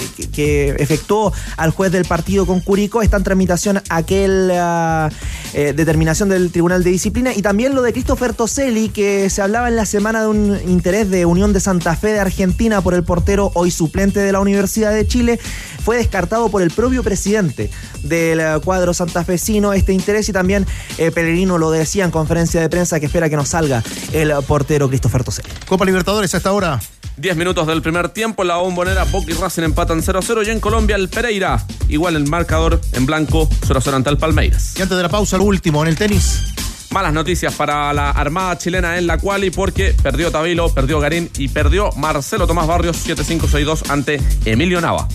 efectuó 0.80 1.34
al 1.58 1.72
juez 1.72 1.92
del 1.92 2.06
partido 2.06 2.46
con 2.46 2.62
Curicó. 2.62 3.02
Está 3.02 3.18
en 3.18 3.24
tramitación 3.24 3.82
aquel 3.90 4.50
ah, 4.54 5.10
determinación 5.52 6.30
del 6.30 6.52
Tribunal 6.52 6.86
de 6.86 6.92
Disciplina 6.92 7.34
y 7.34 7.42
también 7.42 7.76
lo 7.76 7.82
de 7.82 7.92
Christopher 7.92 8.34
Toselli, 8.34 8.88
que 8.88 9.30
se 9.30 9.42
hablaba 9.42 9.68
en 9.68 9.76
la 9.76 9.86
semana 9.86 10.22
de 10.22 10.28
un 10.28 10.58
interés 10.70 11.10
de 11.10 11.26
Unión 11.26 11.52
de 11.52 11.60
Santa 11.60 11.98
Fe 11.98 12.14
de 12.14 12.20
Argentina 12.22 12.80
por 12.80 12.94
el 12.94 13.04
portero 13.04 13.52
hoy 13.56 13.72
suplente 13.72 14.22
de 14.22 14.32
la 14.32 14.40
Universidad 14.40 14.94
de 14.94 15.06
Chile, 15.06 15.38
fue 15.84 15.98
descartado 15.98 16.50
por 16.50 16.62
el 16.62 16.72
propio 16.72 17.04
presidente 17.04 17.70
del 18.04 18.40
eh, 18.40 18.60
cuadro 18.64 18.94
santafesino 18.94 19.74
este 19.74 19.94
interés 19.94 20.30
y 20.30 20.34
también 20.34 20.66
eh, 20.98 21.12
Pellerino 21.12 21.58
lo 21.58 21.72
decía 21.72 22.06
en 22.06 22.12
conferencia 22.12 22.62
de 22.62 22.70
prensa 22.70 23.00
que 23.00 23.08
espera 23.08 23.30
que 23.30 23.36
nos 23.36 23.50
salga 23.50 23.84
el 24.14 24.32
portero 24.48 24.88
Christopher 24.88 25.24
Toselli. 25.24 25.50
Copa 25.68 25.86
Libertadores 25.86 26.34
a 26.34 26.38
esta 26.38 26.52
hora. 26.52 26.80
10 27.18 27.36
minutos 27.36 27.68
del 27.68 27.82
primer 27.82 28.10
tiempo, 28.10 28.46
la 28.46 28.58
bombonera 28.58 29.04
Boca 29.04 29.30
y 29.30 29.34
Racing 29.34 29.64
empatan 29.64 30.02
0-0 30.02 30.48
y 30.48 30.50
en 30.52 30.60
Colombia 30.62 30.96
el 30.96 31.10
Pereira, 31.10 31.66
igual 31.90 32.16
el 32.16 32.28
marcador 32.28 32.80
en 32.94 33.06
blanco, 33.06 33.50
0-0 33.68 33.94
ante 33.94 34.10
el 34.10 34.18
Palmeiras. 34.18 34.74
Y 34.78 34.82
antes 34.82 34.96
de 34.96 35.04
la 35.04 35.10
pausa, 35.10 35.38
lo 35.38 35.44
último, 35.44 35.82
en 35.84 35.90
el 35.90 35.98
tenis. 35.98 36.54
Malas 36.92 37.14
noticias 37.14 37.54
para 37.54 37.94
la 37.94 38.10
Armada 38.10 38.58
chilena 38.58 38.98
en 38.98 39.06
la 39.06 39.18
quali 39.18 39.52
porque 39.52 39.94
perdió 40.02 40.32
Tabilo, 40.32 40.74
perdió 40.74 41.00
Garín 41.00 41.30
y 41.38 41.48
perdió 41.50 41.92
Marcelo 41.92 42.48
Tomás 42.48 42.66
Barrios 42.66 43.06
7-5-6-2 43.06 43.90
ante 43.92 44.20
Emilio 44.46 44.82
Nava. 44.82 45.08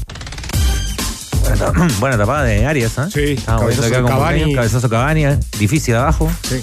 Buena, 1.45 1.57
tapa- 1.72 1.88
buena 2.01 2.18
tapada 2.18 2.42
de 2.45 2.66
Arias, 2.66 2.92
¿eh? 2.99 3.36
Sí, 3.36 3.42
Cavani. 3.45 4.55
cabezazo 4.55 4.88
Cavani, 4.88 5.24
¿eh? 5.26 5.38
difícil 5.59 5.95
de 5.95 6.01
abajo. 6.01 6.30
Sí. 6.49 6.62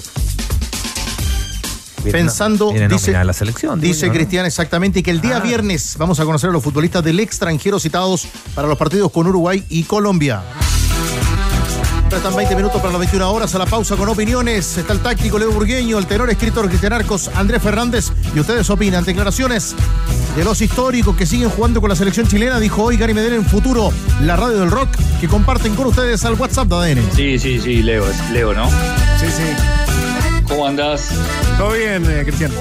Pensando, 2.10 2.70
tiene 2.70 2.88
dice, 2.88 3.06
nómina 3.12 3.18
de 3.20 3.24
la 3.26 3.32
selección. 3.32 3.80
digo 3.80 3.92
dice 3.94 4.06
yo, 4.06 4.12
¿no? 4.12 4.18
Cristian 4.18 4.44
exactamente, 4.46 4.98
y 4.98 5.02
que 5.04 5.12
el 5.12 5.20
día 5.20 5.36
Ah. 5.36 5.40
viernes 5.40 5.94
vamos 5.98 6.18
a 6.18 6.24
conocer 6.24 6.50
a 6.50 6.52
los 6.52 6.62
futbolistas 6.62 7.04
del 7.04 7.20
extranjero 7.20 7.78
citados 7.78 8.26
para 8.56 8.66
los 8.66 8.76
partidos 8.76 9.12
con 9.12 9.26
Uruguay 9.28 9.64
y 9.68 9.84
Colombia. 9.84 10.42
Restan 12.10 12.34
20 12.36 12.56
minutos 12.56 12.78
para 12.82 12.90
las 12.92 12.98
21 13.00 13.30
horas 13.32 13.54
a 13.54 13.58
la 13.58 13.66
pausa 13.66 13.96
con 13.96 14.08
opiniones. 14.08 14.76
Está 14.76 14.92
el 14.92 14.98
táctico 15.00 15.38
Leo 15.38 15.50
Burgueño, 15.52 15.96
el 15.98 16.06
tenor 16.06 16.28
escritor 16.28 16.68
Cristian 16.68 16.92
Arcos, 16.92 17.30
Andrés 17.34 17.62
Fernández 17.62 18.10
y 18.34 18.40
ustedes 18.40 18.68
opinan. 18.68 19.04
Declaraciones 19.04 19.74
de 20.36 20.44
los 20.44 20.60
históricos 20.60 21.16
que 21.16 21.26
siguen 21.26 21.50
jugando 21.50 21.80
con 21.80 21.90
la 21.90 21.96
selección 21.96 22.26
chilena, 22.26 22.58
dijo 22.58 22.82
hoy 22.82 22.96
Gary 22.96 23.14
Medel 23.14 23.34
en 23.34 23.44
futuro, 23.44 23.92
la 24.22 24.36
radio 24.36 24.60
del 24.60 24.70
rock, 24.70 24.88
que 25.20 25.28
comparten 25.28 25.74
con 25.74 25.86
ustedes 25.86 26.24
al 26.24 26.34
WhatsApp 26.34 26.68
de 26.68 26.74
ADN. 26.74 27.12
Sí, 27.14 27.38
sí, 27.38 27.60
sí, 27.60 27.82
Leo, 27.82 28.08
es 28.08 28.30
Leo, 28.30 28.54
¿no? 28.54 28.68
Sí, 29.18 29.26
sí. 29.28 29.42
¿Cómo 30.48 30.66
andás? 30.66 31.10
Todo 31.58 31.72
bien, 31.72 32.04
eh, 32.08 32.22
Cristian. 32.24 32.52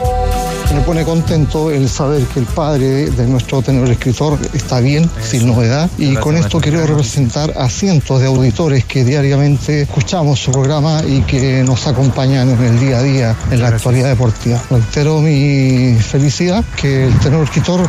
Me 0.73 0.81
pone 0.81 1.03
contento 1.03 1.69
el 1.69 1.89
saber 1.89 2.23
que 2.27 2.39
el 2.39 2.45
padre 2.45 3.09
de 3.09 3.27
nuestro 3.27 3.61
tenor 3.61 3.89
escritor 3.89 4.39
está 4.53 4.79
bien, 4.79 5.09
sin 5.21 5.45
novedad, 5.45 5.89
y 5.97 6.15
con 6.15 6.37
esto 6.37 6.59
quiero 6.59 6.85
representar 6.85 7.53
a 7.57 7.69
cientos 7.69 8.21
de 8.21 8.27
auditores 8.27 8.85
que 8.85 9.03
diariamente 9.03 9.81
escuchamos 9.81 10.39
su 10.39 10.51
programa 10.51 11.01
y 11.05 11.21
que 11.21 11.63
nos 11.63 11.87
acompañan 11.87 12.49
en 12.49 12.63
el 12.63 12.79
día 12.79 12.99
a 12.99 13.03
día 13.03 13.35
en 13.51 13.61
la 13.61 13.67
actualidad 13.67 14.09
deportiva. 14.09 14.61
Reitero 14.69 15.19
mi 15.19 15.97
felicidad 15.99 16.63
que 16.75 17.05
el 17.07 17.19
tenor 17.19 17.43
escritor 17.43 17.81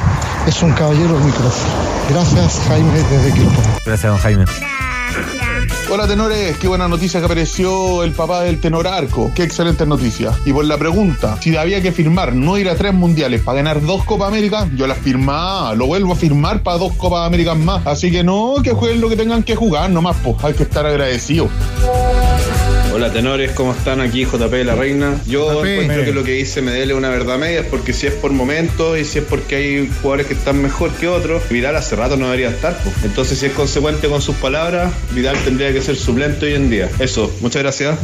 es 0.47 0.63
un 0.63 0.73
caballero 0.73 1.15
del 1.15 1.25
micrófono. 1.25 1.73
Gracias, 2.11 2.61
Jaime, 2.69 2.99
desde 3.11 3.33
Quito. 3.33 3.63
Gracias, 3.87 4.13
don 4.13 4.19
Jaime. 4.19 4.45
Hola 5.91 6.09
tenores, 6.09 6.57
qué 6.57 6.69
buena 6.69 6.89
noticia 6.89 7.21
que 7.21 7.27
apareció 7.27 8.03
el 8.03 8.13
papá 8.13 8.41
del 8.41 8.61
tenor 8.61 8.87
Arco. 8.87 9.31
Qué 9.35 9.43
excelente 9.43 9.85
noticia. 9.85 10.33
Y 10.47 10.53
por 10.53 10.65
la 10.65 10.79
pregunta, 10.79 11.37
si 11.41 11.55
había 11.55 11.83
que 11.83 11.93
firmar 11.93 12.35
no 12.35 12.57
ir 12.57 12.71
a 12.71 12.77
tres 12.77 12.95
mundiales 12.95 13.43
para 13.43 13.57
ganar 13.57 13.83
dos 13.83 14.03
Copas 14.05 14.29
América, 14.29 14.71
yo 14.75 14.87
las 14.87 14.97
firmaba, 14.97 15.75
lo 15.75 15.87
vuelvo 15.87 16.15
a 16.15 16.17
firmar 16.17 16.63
para 16.63 16.79
dos 16.79 16.95
Copas 16.95 17.27
Américas 17.27 17.59
más. 17.59 17.87
Así 17.87 18.11
que 18.11 18.25
no, 18.25 18.55
que 18.63 18.73
jueguen 18.73 19.03
lo 19.03 19.11
que 19.11 19.17
tengan 19.17 19.43
que 19.43 19.55
jugar, 19.55 19.91
nomás, 19.91 20.17
pues 20.25 20.43
hay 20.43 20.55
que 20.55 20.63
estar 20.63 20.87
agradecidos. 20.87 21.51
Hola 22.95 23.11
tenores, 23.11 23.53
¿cómo 23.53 23.73
están? 23.73 24.03
Aquí 24.03 24.27
JP 24.27 24.51
de 24.51 24.65
la 24.65 24.75
Reina. 24.75 25.19
Yo 25.27 25.65
encuentro 25.65 26.05
que 26.05 26.13
lo 26.13 26.25
que 26.25 26.33
dice 26.33 26.61
Medel 26.61 26.91
es 26.91 26.97
una 26.97 27.09
verdad 27.09 27.39
media, 27.39 27.61
es 27.61 27.67
porque 27.67 27.95
si 27.95 28.07
es 28.07 28.13
por 28.13 28.33
momentos 28.33 28.99
y 28.99 29.07
si 29.07 29.21
es 29.21 29.25
porque 29.25 29.57
hay 29.57 29.91
jugadores 30.03 30.27
que 30.27 30.35
están 30.35 30.61
mejor 30.61 30.91
que 30.93 31.09
otros, 31.09 31.49
Vidal 31.49 31.75
hace 31.77 31.97
rato 31.97 32.19
no 32.19 32.27
debería 32.27 32.51
estar. 32.51 32.77
po. 32.83 32.93
Entonces 33.03 33.39
si 33.39 33.47
es 33.47 33.53
consecuente 33.53 34.09
con 34.09 34.21
sus 34.21 34.37
palabras, 34.37 34.93
Vidal 35.13 35.37
tendría 35.43 35.73
que 35.73 35.81
ser 35.81 35.97
suplente 35.97 36.45
hoy 36.45 36.55
en 36.55 36.69
día. 36.69 36.91
Eso, 36.99 37.35
muchas 37.41 37.63
gracias. 37.63 37.99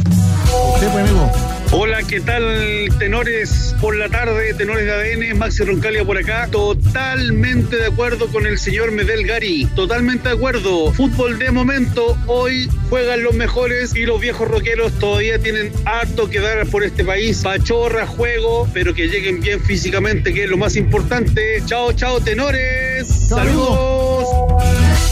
Usted, 0.73 0.91
pues, 0.91 1.09
amigo. 1.09 1.31
Hola, 1.71 2.01
¿qué 2.01 2.19
tal, 2.19 2.89
tenores 2.97 3.75
por 3.79 3.95
la 3.95 4.09
tarde, 4.09 4.55
tenores 4.55 4.85
de 4.85 4.91
ADN, 4.91 5.37
Maxi 5.37 5.63
Roncalia 5.63 6.03
por 6.03 6.17
acá. 6.17 6.47
Totalmente 6.51 7.75
de 7.75 7.85
acuerdo 7.85 8.27
con 8.27 8.47
el 8.47 8.57
señor 8.57 8.91
Medel 8.91 9.27
Gary, 9.27 9.67
totalmente 9.75 10.29
de 10.29 10.35
acuerdo. 10.35 10.91
Fútbol 10.91 11.37
de 11.37 11.51
momento, 11.51 12.17
hoy 12.25 12.67
juegan 12.89 13.21
los 13.21 13.35
mejores 13.35 13.95
y 13.95 14.07
los 14.07 14.19
viejos 14.19 14.47
rockeros 14.47 14.93
todavía 14.93 15.37
tienen 15.37 15.71
harto 15.85 16.27
que 16.27 16.39
dar 16.39 16.65
por 16.65 16.83
este 16.83 17.05
país. 17.05 17.41
Pachorra, 17.43 18.07
juego, 18.07 18.67
pero 18.73 18.95
que 18.95 19.07
lleguen 19.07 19.39
bien 19.39 19.61
físicamente, 19.61 20.33
que 20.33 20.45
es 20.45 20.49
lo 20.49 20.57
más 20.57 20.75
importante. 20.75 21.61
Chao, 21.67 21.93
chao, 21.93 22.19
tenores. 22.19 23.07
Saludos. 23.27 24.27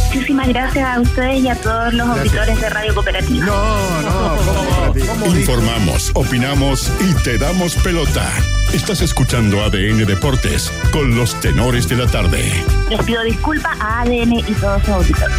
Muchísimas 0.08 0.48
gracias 0.48 0.88
a 0.88 1.00
ustedes 1.00 1.44
y 1.44 1.50
a 1.50 1.56
todos 1.56 1.94
los 1.94 2.08
auditores 2.08 2.60
de 2.60 2.70
Radio 2.70 2.96
Cooperativa. 2.96 3.46
No, 3.46 4.02
no, 4.02 4.77
Informamos, 5.26 6.12
opinamos 6.16 6.92
y 7.00 7.14
te 7.24 7.38
damos 7.38 7.76
pelota. 7.76 8.28
Estás 8.74 9.02
escuchando 9.02 9.64
ADN 9.64 10.06
Deportes 10.06 10.72
con 10.92 11.16
los 11.16 11.40
tenores 11.40 11.88
de 11.88 11.98
la 11.98 12.08
tarde. 12.08 12.52
Les 12.90 13.04
pido 13.04 13.24
disculpas 13.24 13.78
a 13.80 14.02
ADN 14.02 14.34
y 14.34 14.54
todos 14.60 14.82
sus 14.82 14.90
auditores. 14.90 15.38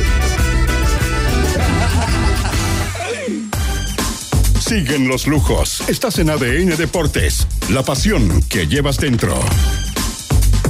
Siguen 4.61 5.09
los 5.09 5.27
lujos. 5.27 5.89
Estás 5.89 6.19
en 6.19 6.31
ADN 6.31 6.77
Deportes. 6.77 7.47
La 7.71 7.83
pasión 7.83 8.43
que 8.43 8.67
llevas 8.67 8.99
dentro. 8.99 9.35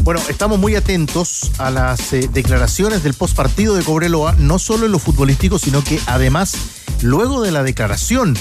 Bueno, 0.03 0.21
estamos 0.31 0.59
muy 0.59 0.77
atentos 0.77 1.51
a 1.59 1.71
las 1.71 2.15
eh, 2.15 2.31
declaraciones 2.33 3.03
del 3.03 3.13
postpartido 3.13 3.75
de 3.75 3.83
Cobreloa, 3.83 4.35
no 4.39 4.59
solo 4.59 4.87
en 4.87 4.93
lo 4.93 4.99
futbolístico, 4.99 5.59
sino 5.59 5.85
que 5.85 6.01
además, 6.07 6.57
luego 7.03 7.43
de 7.43 7.53
la 7.53 7.63
declaración 7.63 8.35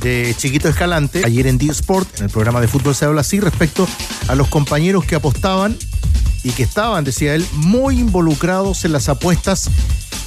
de 0.00 0.34
Chiquito 0.36 0.68
Escalante, 0.68 1.22
ayer 1.24 1.46
en 1.46 1.58
D-Sport, 1.58 2.18
en 2.18 2.24
el 2.24 2.30
programa 2.30 2.60
de 2.60 2.68
fútbol 2.68 2.94
se 2.94 3.04
habla 3.04 3.22
así, 3.22 3.40
respecto 3.40 3.88
a 4.28 4.34
los 4.34 4.48
compañeros 4.48 5.04
que 5.04 5.14
apostaban 5.14 5.76
y 6.42 6.50
que 6.50 6.62
estaban, 6.62 7.04
decía 7.04 7.34
él, 7.34 7.46
muy 7.52 7.98
involucrados 7.98 8.84
en 8.84 8.92
las 8.92 9.08
apuestas 9.08 9.70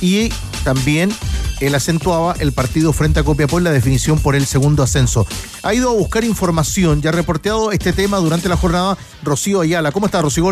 y 0.02 0.30
también 0.64 1.12
él 1.60 1.76
acentuaba 1.76 2.36
el 2.40 2.52
partido 2.54 2.94
frente 2.94 3.20
a 3.20 3.24
Copiapó 3.24 3.58
en 3.58 3.66
la 3.66 3.72
definición 3.72 4.20
por 4.20 4.36
el 4.36 4.46
segundo 4.46 4.84
ascenso. 4.84 5.28
Ha 5.64 5.74
ido 5.74 5.90
a 5.90 5.94
buscar 5.94 6.24
información 6.24 7.02
y 7.04 7.08
ha 7.08 7.12
reporteado 7.12 7.72
este 7.72 7.94
tema 7.94 8.18
durante 8.18 8.50
la 8.50 8.58
jornada 8.58 8.98
Rocío 9.24 9.62
Ayala. 9.62 9.92
¿Cómo 9.92 10.06
está, 10.06 10.22
Rocío 10.22 10.46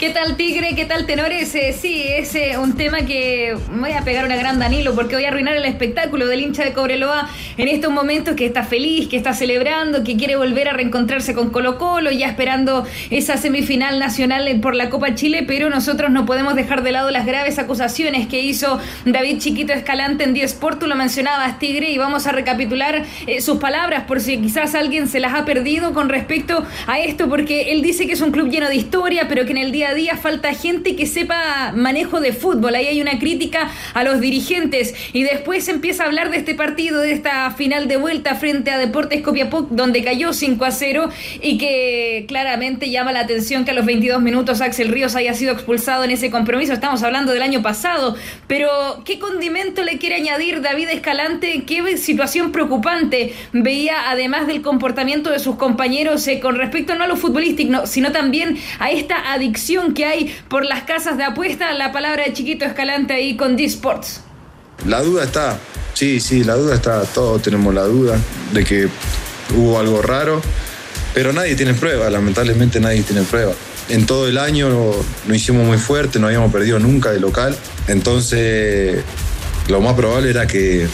¿Qué 0.00 0.08
tal 0.08 0.38
Tigre? 0.38 0.74
¿Qué 0.74 0.86
tal 0.86 1.04
Tenores? 1.04 1.54
Eh, 1.54 1.76
sí, 1.78 2.02
es 2.02 2.34
eh, 2.34 2.56
un 2.56 2.74
tema 2.74 3.02
que 3.02 3.54
voy 3.70 3.92
a 3.92 4.00
pegar 4.00 4.24
una 4.24 4.36
gran 4.36 4.58
Danilo 4.58 4.94
porque 4.94 5.14
voy 5.14 5.26
a 5.26 5.28
arruinar 5.28 5.54
el 5.54 5.66
espectáculo 5.66 6.26
del 6.26 6.40
hincha 6.40 6.64
de 6.64 6.72
Cobreloa 6.72 7.28
en 7.58 7.68
estos 7.68 7.92
momentos 7.92 8.34
que 8.34 8.46
está 8.46 8.62
feliz, 8.62 9.08
que 9.08 9.18
está 9.18 9.34
celebrando, 9.34 10.02
que 10.02 10.16
quiere 10.16 10.36
volver 10.36 10.70
a 10.70 10.72
reencontrarse 10.72 11.34
con 11.34 11.50
Colo 11.50 11.76
Colo, 11.76 12.10
ya 12.10 12.28
esperando 12.28 12.86
esa 13.10 13.36
semifinal 13.36 13.98
nacional 13.98 14.48
por 14.62 14.74
la 14.74 14.88
Copa 14.88 15.14
Chile, 15.14 15.44
pero 15.46 15.68
nosotros 15.68 16.10
no 16.10 16.24
podemos 16.24 16.54
dejar 16.54 16.82
de 16.82 16.92
lado 16.92 17.10
las 17.10 17.26
graves 17.26 17.58
acusaciones 17.58 18.26
que 18.26 18.40
hizo 18.40 18.80
David 19.04 19.36
Chiquito 19.36 19.74
Escalante 19.74 20.24
en 20.24 20.32
10 20.32 20.52
Sport, 20.52 20.80
tú 20.80 20.86
lo 20.86 20.96
mencionabas 20.96 21.58
Tigre, 21.58 21.90
y 21.90 21.98
vamos 21.98 22.26
a 22.26 22.32
recapitular 22.32 23.04
eh, 23.26 23.42
sus 23.42 23.58
palabras 23.58 24.04
por 24.04 24.22
si 24.22 24.38
quizás 24.38 24.74
alguien 24.74 25.08
se 25.08 25.20
las 25.20 25.34
ha 25.34 25.44
perdido 25.44 25.92
con 25.92 26.08
respecto 26.08 26.64
a 26.86 26.98
esto, 27.00 27.28
porque 27.28 27.72
él 27.72 27.82
dice 27.82 28.06
que 28.06 28.14
es 28.14 28.22
un 28.22 28.30
club 28.30 28.48
lleno 28.48 28.70
de 28.70 28.76
historia, 28.76 29.26
pero 29.28 29.44
que 29.44 29.50
en 29.50 29.58
el 29.58 29.72
día 29.72 29.89
día 29.94 30.16
falta 30.16 30.52
gente 30.54 30.96
que 30.96 31.06
sepa 31.06 31.72
manejo 31.74 32.20
de 32.20 32.32
fútbol. 32.32 32.74
Ahí 32.74 32.86
hay 32.86 33.00
una 33.00 33.18
crítica 33.18 33.70
a 33.94 34.04
los 34.04 34.20
dirigentes. 34.20 34.94
Y 35.12 35.22
después 35.22 35.68
empieza 35.68 36.04
a 36.04 36.06
hablar 36.06 36.30
de 36.30 36.38
este 36.38 36.54
partido, 36.54 37.00
de 37.00 37.12
esta 37.12 37.50
final 37.52 37.88
de 37.88 37.96
vuelta 37.96 38.34
frente 38.34 38.70
a 38.70 38.78
Deportes 38.78 39.22
Copiapó, 39.22 39.62
donde 39.62 40.02
cayó 40.02 40.32
5 40.32 40.64
a 40.64 40.70
0 40.70 41.08
y 41.42 41.58
que 41.58 42.24
claramente 42.28 42.90
llama 42.90 43.12
la 43.12 43.20
atención 43.20 43.64
que 43.64 43.72
a 43.72 43.74
los 43.74 43.86
22 43.86 44.20
minutos 44.22 44.60
Axel 44.60 44.88
Ríos 44.88 45.16
haya 45.16 45.34
sido 45.34 45.52
expulsado 45.52 46.04
en 46.04 46.10
ese 46.10 46.30
compromiso. 46.30 46.72
Estamos 46.72 47.02
hablando 47.02 47.32
del 47.32 47.42
año 47.42 47.62
pasado. 47.62 48.16
Pero, 48.46 48.68
¿qué 49.04 49.18
condimento 49.18 49.82
le 49.82 49.98
quiere 49.98 50.16
añadir 50.16 50.60
David 50.60 50.88
Escalante? 50.90 51.64
¿Qué 51.66 51.96
situación 51.96 52.52
preocupante 52.52 53.34
veía, 53.52 54.10
además 54.10 54.46
del 54.46 54.62
comportamiento 54.62 55.30
de 55.30 55.38
sus 55.38 55.56
compañeros, 55.56 56.26
eh, 56.28 56.40
con 56.40 56.56
respecto 56.56 56.94
no 56.94 57.04
a 57.04 57.06
lo 57.06 57.16
futbolístico, 57.16 57.86
sino 57.86 58.12
también 58.12 58.58
a 58.78 58.90
esta 58.90 59.32
adicción 59.32 59.79
que 59.94 60.04
hay 60.04 60.34
por 60.48 60.64
las 60.64 60.84
casas 60.84 61.16
de 61.16 61.24
apuesta, 61.24 61.72
la 61.72 61.92
palabra 61.92 62.24
de 62.24 62.32
Chiquito 62.32 62.64
Escalante 62.64 63.14
ahí 63.14 63.36
con 63.36 63.56
D-Sports. 63.56 64.20
La 64.86 65.02
duda 65.02 65.24
está, 65.24 65.58
sí, 65.94 66.20
sí, 66.20 66.44
la 66.44 66.54
duda 66.54 66.74
está, 66.74 67.02
todos 67.02 67.42
tenemos 67.42 67.74
la 67.74 67.82
duda 67.82 68.18
de 68.52 68.64
que 68.64 68.88
hubo 69.56 69.78
algo 69.78 70.00
raro, 70.02 70.40
pero 71.14 71.32
nadie 71.32 71.54
tiene 71.56 71.74
prueba, 71.74 72.08
lamentablemente 72.08 72.80
nadie 72.80 73.02
tiene 73.02 73.22
prueba. 73.22 73.52
En 73.88 74.06
todo 74.06 74.28
el 74.28 74.38
año 74.38 74.68
lo, 74.68 75.34
hicimos 75.34 75.66
muy 75.66 75.78
fuerte, 75.78 76.18
no 76.18 76.28
habíamos 76.28 76.52
perdido 76.52 76.78
nunca 76.78 77.10
de 77.10 77.20
local, 77.20 77.56
entonces 77.88 79.02
lo 79.68 79.80
más 79.80 79.94
probable 79.94 80.30
era 80.30 80.46
que, 80.46 80.86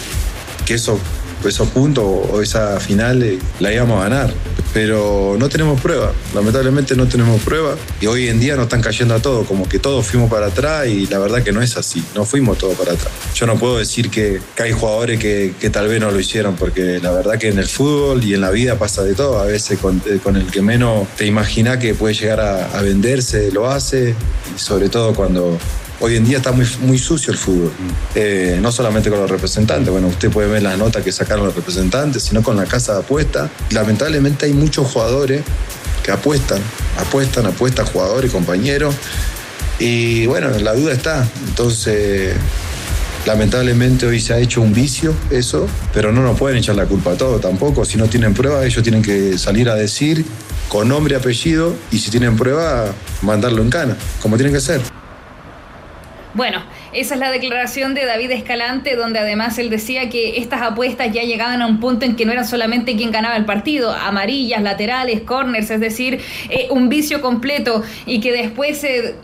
que 0.64 0.74
eso 0.74 0.98
esos 1.44 1.68
puntos 1.68 2.04
o 2.04 2.42
esa 2.42 2.80
final 2.80 3.22
eh, 3.22 3.38
la 3.60 3.72
íbamos 3.72 4.00
a 4.00 4.08
ganar. 4.08 4.34
Pero 4.76 5.36
no 5.38 5.48
tenemos 5.48 5.80
prueba, 5.80 6.12
lamentablemente 6.34 6.94
no 6.96 7.08
tenemos 7.08 7.40
prueba. 7.40 7.76
Y 7.98 8.08
hoy 8.08 8.28
en 8.28 8.38
día 8.38 8.56
nos 8.56 8.64
están 8.64 8.82
cayendo 8.82 9.14
a 9.14 9.20
todos, 9.20 9.46
como 9.46 9.66
que 9.66 9.78
todos 9.78 10.06
fuimos 10.06 10.30
para 10.30 10.48
atrás 10.48 10.86
y 10.86 11.06
la 11.06 11.18
verdad 11.18 11.42
que 11.42 11.50
no 11.50 11.62
es 11.62 11.78
así, 11.78 12.04
no 12.14 12.26
fuimos 12.26 12.58
todos 12.58 12.76
para 12.76 12.92
atrás. 12.92 13.10
Yo 13.34 13.46
no 13.46 13.58
puedo 13.58 13.78
decir 13.78 14.10
que, 14.10 14.38
hay 14.58 14.72
jugadores 14.72 15.18
que, 15.18 15.70
tal 15.70 15.88
vez 15.88 15.98
no 15.98 16.10
lo 16.10 16.20
hicieron, 16.20 16.56
porque 16.56 17.00
la 17.00 17.10
verdad 17.10 17.38
que 17.38 17.48
en 17.48 17.58
el 17.58 17.68
fútbol 17.68 18.22
y 18.22 18.34
en 18.34 18.42
la 18.42 18.50
vida 18.50 18.78
pasa 18.78 19.02
de 19.02 19.14
todo. 19.14 19.38
A 19.38 19.46
veces 19.46 19.78
con, 19.78 20.02
eh, 20.04 20.20
el 20.22 20.50
que 20.50 20.60
menos 20.60 21.08
te 21.16 21.24
imagina 21.24 21.78
que 21.78 21.94
puede 21.94 22.12
llegar 22.12 22.40
a, 22.40 22.78
a 22.78 22.82
venderse, 22.82 23.50
lo 23.52 23.70
hace, 23.70 24.14
y 24.54 24.58
sobre 24.58 24.90
todo 24.90 25.14
cuando 25.14 25.58
hoy 26.00 26.16
en 26.16 26.24
día 26.24 26.38
está 26.38 26.52
muy, 26.52 26.66
muy 26.80 26.98
sucio 26.98 27.32
el 27.32 27.38
fútbol. 27.38 27.72
Eh, 28.14 28.58
no 28.60 28.72
solamente 28.72 29.10
con 29.10 29.20
los 29.20 29.30
representantes, 29.30 29.90
bueno, 29.90 30.08
usted 30.08 30.30
puede 30.30 30.48
ver 30.48 30.62
las 30.62 30.78
notas 30.78 31.02
que 31.02 31.12
sacaron 31.12 31.46
los 31.46 31.54
representantes, 31.54 32.22
sino 32.22 32.42
con 32.42 32.56
la 32.56 32.66
casa 32.66 32.94
de 32.94 33.00
apuesta. 33.00 33.50
Lamentablemente 33.70 34.46
hay 34.46 34.52
muchos 34.52 34.90
jugadores 34.90 35.42
que 36.02 36.12
apuestan, 36.12 36.60
apuestan, 36.98 37.46
apuestan 37.46 37.86
jugadores, 37.86 38.30
compañeros. 38.30 38.94
Y 39.78 40.26
bueno, 40.26 40.50
la 40.50 40.74
duda 40.74 40.92
está. 40.92 41.28
Entonces, 41.48 42.34
lamentablemente 43.26 44.06
hoy 44.06 44.20
se 44.20 44.32
ha 44.32 44.38
hecho 44.38 44.62
un 44.62 44.72
vicio 44.72 45.14
eso, 45.30 45.66
pero 45.92 46.12
no 46.12 46.22
nos 46.22 46.38
pueden 46.38 46.58
echar 46.58 46.76
la 46.76 46.86
culpa 46.86 47.12
a 47.12 47.16
todos 47.16 47.40
tampoco. 47.40 47.84
Si 47.84 47.98
no 47.98 48.06
tienen 48.06 48.34
prueba, 48.34 48.64
ellos 48.64 48.82
tienen 48.82 49.02
que 49.02 49.36
salir 49.38 49.68
a 49.68 49.74
decir 49.74 50.24
con 50.68 50.88
nombre 50.88 51.14
y 51.14 51.16
apellido 51.16 51.74
y 51.90 51.98
si 51.98 52.10
tienen 52.10 52.36
prueba, 52.36 52.92
mandarlo 53.22 53.62
en 53.62 53.70
cana, 53.70 53.96
como 54.20 54.36
tienen 54.36 54.54
que 54.54 54.60
ser. 54.60 54.95
Bueno, 56.36 56.62
esa 56.92 57.14
es 57.14 57.20
la 57.20 57.30
declaración 57.30 57.94
de 57.94 58.04
David 58.04 58.30
Escalante, 58.30 58.96
donde 58.96 59.18
además 59.18 59.58
él 59.58 59.70
decía 59.70 60.08
que 60.08 60.38
estas 60.38 60.62
apuestas 60.62 61.12
ya 61.12 61.22
llegaban 61.22 61.62
a 61.62 61.66
un 61.66 61.80
punto 61.80 62.04
en 62.06 62.16
que 62.16 62.24
no 62.24 62.32
era 62.32 62.44
solamente 62.44 62.96
quien 62.96 63.10
ganaba 63.10 63.36
el 63.36 63.44
partido, 63.44 63.92
amarillas, 63.92 64.62
laterales, 64.62 65.22
corners, 65.22 65.70
es 65.70 65.80
decir, 65.80 66.20
eh, 66.48 66.68
un 66.70 66.88
vicio 66.88 67.20
completo 67.20 67.82
y 68.06 68.20
que 68.20 68.32
después, 68.32 68.82
eh, 68.84 69.14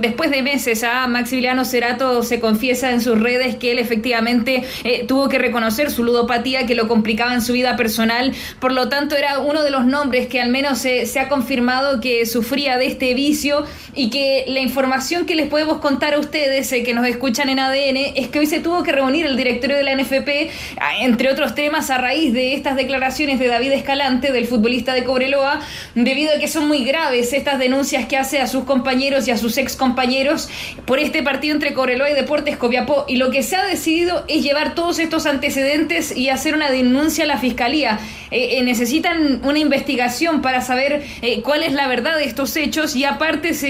después 0.00 0.30
de 0.30 0.42
meses 0.42 0.82
a 0.84 1.06
Maximiliano 1.06 1.64
Cerato 1.64 2.22
se 2.22 2.40
confiesa 2.40 2.90
en 2.90 3.00
sus 3.00 3.20
redes 3.20 3.56
que 3.56 3.72
él 3.72 3.78
efectivamente 3.78 4.64
eh, 4.84 5.04
tuvo 5.06 5.28
que 5.28 5.38
reconocer 5.38 5.90
su 5.90 6.04
ludopatía 6.04 6.66
que 6.66 6.74
lo 6.74 6.88
complicaba 6.88 7.34
en 7.34 7.42
su 7.42 7.52
vida 7.52 7.76
personal, 7.76 8.32
por 8.60 8.72
lo 8.72 8.88
tanto 8.88 9.16
era 9.16 9.38
uno 9.38 9.62
de 9.62 9.70
los 9.70 9.86
nombres 9.86 10.26
que 10.26 10.40
al 10.40 10.48
menos 10.48 10.78
se 10.78 11.20
ha 11.20 11.28
confirmado 11.28 12.00
que 12.00 12.26
sufría 12.26 12.78
de 12.78 12.86
este 12.86 13.14
vicio 13.14 13.64
y 13.94 14.10
que 14.10 14.44
la 14.48 14.60
información 14.60 15.26
que 15.26 15.34
les 15.34 15.48
podemos 15.48 15.78
contar 15.78 16.14
a 16.14 16.18
ustedes 16.18 16.72
que 16.82 16.94
nos 16.94 17.06
escuchan 17.06 17.48
en 17.48 17.58
ADN 17.58 17.96
es 18.14 18.28
que 18.28 18.38
hoy 18.38 18.46
se 18.46 18.60
tuvo 18.60 18.82
que 18.82 18.92
reunir 18.92 19.26
el 19.26 19.36
directorio 19.36 19.76
de 19.76 19.82
la 19.82 19.94
NFP, 19.94 20.50
entre 21.00 21.30
otros 21.30 21.54
temas, 21.54 21.90
a 21.90 21.98
raíz 21.98 22.32
de 22.32 22.54
estas 22.54 22.76
declaraciones 22.76 23.38
de 23.38 23.48
David 23.48 23.72
Escalante, 23.72 24.32
del 24.32 24.46
futbolista 24.46 24.94
de 24.94 25.04
Cobreloa, 25.04 25.60
debido 25.94 26.34
a 26.34 26.38
que 26.38 26.48
son 26.48 26.68
muy 26.68 26.84
graves 26.84 27.32
estas 27.32 27.58
denuncias 27.58 28.06
que 28.06 28.16
hace 28.16 28.40
a 28.40 28.46
sus 28.46 28.64
compañeros 28.64 29.28
y 29.28 29.30
a 29.30 29.38
sus 29.38 29.56
ex 29.58 29.76
compañeros 29.76 30.48
por 30.86 30.98
este 30.98 31.22
partido 31.22 31.54
entre 31.54 31.74
Cobreloa 31.74 32.10
y 32.10 32.14
Deportes 32.14 32.56
Copiapó. 32.56 33.04
Y 33.08 33.16
lo 33.16 33.30
que 33.30 33.42
se 33.42 33.56
ha 33.56 33.64
decidido 33.64 34.24
es 34.28 34.42
llevar 34.42 34.74
todos 34.74 34.98
estos 34.98 35.26
antecedentes 35.26 36.16
y 36.16 36.28
hacer 36.28 36.54
una 36.54 36.70
denuncia 36.70 37.24
a 37.24 37.26
la 37.26 37.38
fiscalía. 37.38 37.98
Eh, 38.30 38.58
eh, 38.58 38.62
necesitan 38.62 39.40
una 39.44 39.58
investigación 39.58 40.42
para 40.42 40.60
saber 40.60 41.02
eh, 41.22 41.40
cuál 41.42 41.62
es 41.62 41.72
la 41.72 41.88
verdad 41.88 42.16
de 42.16 42.24
estos 42.24 42.54
hechos 42.56 42.94
y 42.94 43.04
aparte 43.04 43.54
se 43.54 43.68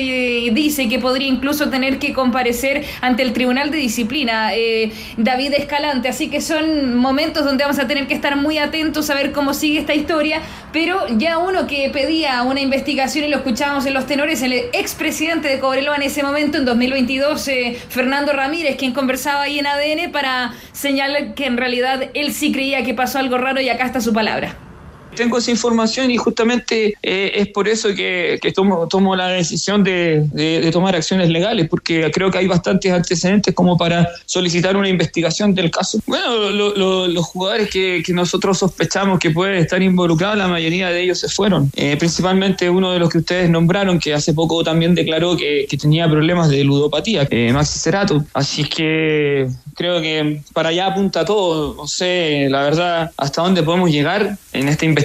dice 0.52 0.88
que 0.88 0.98
podría 0.98 1.28
incluso 1.28 1.70
tener 1.70 1.98
que 1.98 2.12
comparecer 2.12 2.84
ante 3.00 3.22
el 3.22 3.32
Tribunal 3.32 3.70
de 3.70 3.78
Disciplina, 3.78 4.54
eh, 4.54 4.92
David 5.16 5.54
Escalante. 5.54 6.08
Así 6.08 6.28
que 6.28 6.40
son 6.40 6.96
momentos 6.96 7.44
donde 7.44 7.64
vamos 7.64 7.78
a 7.78 7.86
tener 7.86 8.06
que 8.06 8.14
estar 8.14 8.36
muy 8.36 8.58
atentos 8.58 9.10
a 9.10 9.14
ver 9.14 9.32
cómo 9.32 9.54
sigue 9.54 9.78
esta 9.78 9.94
historia. 9.94 10.40
Pero 10.72 11.06
ya 11.16 11.38
uno 11.38 11.66
que 11.66 11.90
pedía 11.90 12.42
una 12.42 12.60
investigación 12.60 13.24
y 13.24 13.28
lo 13.28 13.36
escuchábamos 13.36 13.86
en 13.86 13.94
los 13.94 14.06
tenores, 14.06 14.42
el 14.42 14.52
expresidente 14.52 15.48
de 15.48 15.58
Cobreloa 15.58 15.96
en 15.96 16.02
ese 16.02 16.22
momento, 16.22 16.58
en 16.58 16.64
2022, 16.64 17.48
eh, 17.48 17.78
Fernando 17.88 18.32
Ramírez, 18.32 18.76
quien 18.76 18.92
conversaba 18.92 19.42
ahí 19.42 19.58
en 19.58 19.66
ADN 19.66 20.12
para 20.12 20.52
señalar 20.72 21.34
que 21.34 21.46
en 21.46 21.56
realidad 21.56 22.10
él 22.14 22.32
sí 22.32 22.52
creía 22.52 22.82
que 22.84 22.94
pasó 22.94 23.18
algo 23.18 23.38
raro 23.38 23.60
y 23.60 23.68
acá 23.68 23.84
está 23.84 24.00
su 24.00 24.12
palabra. 24.12 24.67
Tengo 25.14 25.38
esa 25.38 25.50
información 25.50 26.10
y 26.10 26.16
justamente 26.16 26.94
eh, 27.02 27.32
es 27.34 27.48
por 27.48 27.68
eso 27.68 27.88
que, 27.94 28.38
que 28.40 28.52
tomo, 28.52 28.86
tomo, 28.88 29.16
la 29.16 29.28
decisión 29.28 29.82
de, 29.82 30.24
de, 30.32 30.60
de, 30.60 30.70
tomar 30.70 30.94
acciones 30.94 31.28
legales, 31.28 31.68
porque 31.68 32.10
creo 32.12 32.30
que 32.30 32.38
hay 32.38 32.46
bastantes 32.46 32.92
antecedentes 32.92 33.54
como 33.54 33.76
para 33.76 34.08
solicitar 34.26 34.76
una 34.76 34.88
investigación 34.88 35.54
del 35.54 35.70
caso. 35.70 35.98
Bueno, 36.06 36.50
lo, 36.50 36.74
lo, 36.74 37.08
los 37.08 37.26
jugadores 37.26 37.68
que, 37.70 38.02
que, 38.04 38.12
nosotros 38.12 38.58
sospechamos 38.58 39.18
que 39.18 39.30
pueden 39.30 39.56
estar 39.56 39.82
involucrados, 39.82 40.36
la 40.38 40.48
mayoría 40.48 40.90
de 40.90 41.02
ellos 41.02 41.18
se 41.18 41.28
fueron. 41.28 41.70
Eh, 41.74 41.96
principalmente 41.96 42.70
uno 42.70 42.92
de 42.92 42.98
los 42.98 43.08
que 43.08 43.18
ustedes 43.18 43.50
nombraron, 43.50 43.98
que 43.98 44.14
hace 44.14 44.34
poco 44.34 44.62
también 44.62 44.94
declaró 44.94 45.36
que, 45.36 45.66
que 45.68 45.76
tenía 45.76 46.08
problemas 46.08 46.48
de 46.48 46.64
ludopatía, 46.64 47.26
eh, 47.30 47.52
Maxi 47.52 47.78
Cerato. 47.78 48.24
Así 48.34 48.64
que 48.64 49.48
creo 49.74 50.00
que 50.00 50.42
para 50.52 50.70
allá 50.70 50.86
apunta 50.88 51.24
todo. 51.24 51.74
No 51.74 51.86
sé, 51.86 52.48
la 52.50 52.62
verdad, 52.62 53.10
hasta 53.16 53.42
dónde 53.42 53.62
podemos 53.62 53.90
llegar 53.90 54.36
en 54.52 54.68
esta 54.68 54.84
investigación, 54.84 54.97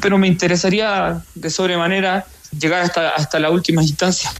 pero 0.00 0.18
me 0.18 0.26
interesaría 0.26 1.22
de 1.34 1.50
sobremanera 1.50 2.26
llegar 2.58 2.82
hasta, 2.82 3.10
hasta 3.10 3.38
la 3.38 3.50
última 3.50 3.82
instancia. 3.82 4.32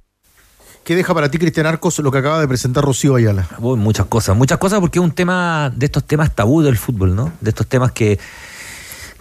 ¿Qué 0.85 0.97
deja 0.97 1.15
para 1.15 1.31
ti, 1.31 1.39
Cristian 1.39 1.67
Arcos, 1.67 1.99
lo 1.99 2.11
que 2.11 2.19
acaba 2.19 2.41
de 2.41 2.49
presentar 2.49 2.83
Rocío 2.85 3.15
Ayala? 3.15 3.47
Uy, 3.59 3.77
muchas 3.79 4.07
cosas, 4.07 4.37
muchas 4.37 4.59
cosas 4.59 4.81
porque 4.81 4.99
es 4.99 5.05
un 5.05 5.13
tema 5.13 5.71
de 5.75 5.87
estos 5.87 6.05
temas 6.05 6.35
tabú 6.35 6.63
del 6.63 6.79
fútbol, 6.79 7.15
¿no? 7.15 7.33
De 7.41 7.51
estos 7.51 7.67
temas 7.67 7.93
que, 7.93 8.19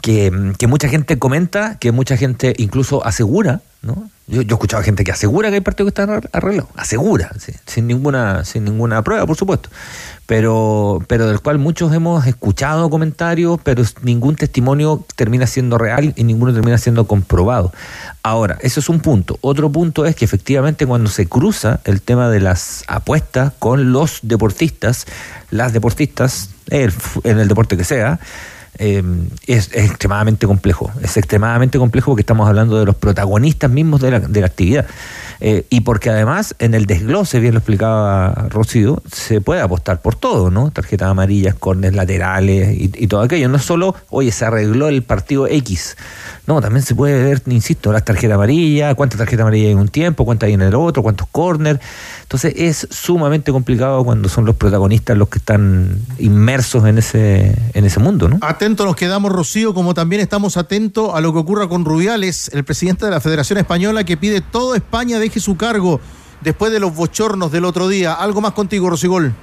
que, 0.02 0.32
mucha 0.68 0.89
gente 0.89 1.20
comenta, 1.20 1.78
que 1.80 1.91
mucha 1.91 2.18
gente 2.18 2.54
incluso 2.58 3.06
asegura, 3.06 3.62
¿no? 3.82 4.10
Yo, 4.28 4.43
yo 4.43 4.54
he 4.54 4.58
escuchado 4.58 4.84
gente 4.84 5.04
que 5.04 5.12
asegura 5.12 5.50
que 5.50 5.56
hay 5.56 5.62
partidos 5.62 5.91
que 5.91 6.02
están 6.02 6.22
arreglados, 6.32 6.70
asegura, 6.76 7.32
¿sí? 7.39 7.52
sin 7.66 7.88
ninguna, 7.88 8.45
sin 8.45 8.64
ninguna 8.64 9.02
prueba, 9.04 9.26
por 9.26 9.36
supuesto. 9.36 9.70
Pero, 10.28 11.04
pero 11.08 11.28
del 11.28 11.39
cual 11.39 11.58
muchos 11.58 11.91
hemos 11.91 12.28
escuchado 12.28 12.91
comentarios, 12.91 13.60
pero 13.64 13.84
ningún 14.04 14.36
testimonio 14.36 15.04
termina 15.16 15.47
siendo 15.47 15.80
real 15.80 16.14
y 16.16 16.24
ninguno 16.24 16.54
termina 16.54 16.78
siendo 16.78 17.08
comprobado. 17.08 17.74
Ahora, 18.22 18.60
eso 18.62 18.80
es 18.80 18.89
un 18.89 19.00
punto. 19.00 19.39
Otro 19.41 19.72
punto 19.72 20.06
es 20.06 20.16
que 20.16 20.26
efectivamente 20.26 20.86
cuando 20.86 21.10
se 21.10 21.26
cruza 21.26 21.80
el 21.86 22.04
tema 22.04 22.30
de 22.30 22.41
las 22.41 22.84
apuestas 22.88 23.54
con 23.58 23.91
los 23.91 24.20
deportistas, 24.22 25.08
las 25.50 25.74
deportistas, 25.74 26.52
en 26.70 27.39
el 27.39 27.47
deporte 27.47 27.76
que 27.76 27.84
sea, 27.84 28.20
eh, 28.78 29.04
es, 29.48 29.70
es, 29.74 29.90
extremadamente 29.90 30.48
complejo. 30.48 30.92
Es 31.02 31.18
extremadamente 31.18 31.78
complejo 31.78 32.12
porque 32.12 32.22
estamos 32.22 32.48
hablando 32.48 32.78
de 32.78 32.86
los 32.86 32.96
protagonistas 32.96 33.70
mismos 33.70 34.02
de 34.02 34.12
la, 34.12 34.20
de 34.20 34.40
la 34.40 34.48
actividad. 34.48 34.86
Eh, 35.42 35.66
y 35.70 35.82
porque 35.82 36.10
además 36.10 36.54
en 36.60 36.74
el 36.74 36.86
desglose, 36.86 37.40
bien 37.40 37.54
lo 37.54 37.60
explicaba 37.60 38.48
Rocío, 38.50 39.02
se 39.10 39.40
puede 39.40 39.62
apostar 39.62 40.02
por 40.02 40.16
todo, 40.16 40.52
¿no? 40.52 40.70
Tarjetas 40.72 41.10
amarillas, 41.10 41.56
cornes 41.56 41.94
laterales 41.94 42.78
y, 42.78 42.92
y, 42.94 43.08
todo 43.08 43.22
aquello. 43.22 43.48
No 43.48 43.60
solo, 43.60 43.96
oye, 44.10 44.32
se 44.32 44.46
arregló 44.46 44.90
el 44.90 45.04
partido 45.04 45.48
X. 45.48 45.96
No, 46.50 46.62
también 46.62 46.84
se 46.84 46.95
puede 46.95 47.24
ver, 47.24 47.43
insisto, 47.45 47.93
las 47.93 48.04
tarjetas 48.04 48.34
amarillas, 48.34 48.95
cuántas 48.95 49.20
tarjetas 49.20 49.43
amarillas 49.43 49.68
hay 49.68 49.74
en 49.74 49.78
un 49.78 49.88
tiempo, 49.88 50.26
cuántas 50.26 50.47
hay 50.47 50.54
en 50.54 50.64
el 50.64 50.74
otro, 50.74 51.04
cuántos 51.04 51.28
corners. 51.28 51.80
Entonces 52.24 52.56
es 52.58 52.88
sumamente 52.89 53.52
complicado 53.52 54.04
cuando 54.04 54.28
son 54.30 54.45
los 54.45 54.56
protagonistas 54.56 55.16
los 55.16 55.30
que 55.30 55.38
están 55.38 56.02
inmersos 56.18 56.88
en 56.88 56.97
ese, 56.97 57.56
en 57.76 57.86
ese 57.86 58.00
mundo, 58.00 58.28
¿no? 58.28 58.39
Atento 58.41 58.84
nos 58.84 58.95
quedamos, 58.95 59.32
Rocío, 59.32 59.76
como 59.76 59.93
también 59.93 60.24
estamos 60.24 60.58
atentos 60.58 61.12
a 61.14 61.22
lo 61.22 61.34
que 61.34 61.38
ocurra 61.38 61.70
con 61.70 61.86
Rubiales, 61.86 62.50
el 62.52 62.64
presidente 62.64 63.06
de 63.06 63.12
la 63.12 63.22
Federación 63.22 63.60
Española, 63.60 64.04
que 64.04 64.18
pide 64.18 64.41
toda 64.41 64.76
España 64.76 65.20
deje 65.20 65.39
su 65.39 65.56
cargo 65.56 66.02
después 66.41 66.72
de 66.72 66.80
los 66.80 66.95
bochornos 66.95 67.52
del 67.52 67.64
otro 67.64 67.88
día. 67.88 68.14
Algo 68.14 68.41
más 68.41 68.54
contigo, 68.54 68.89
Rosigol. 68.89 69.36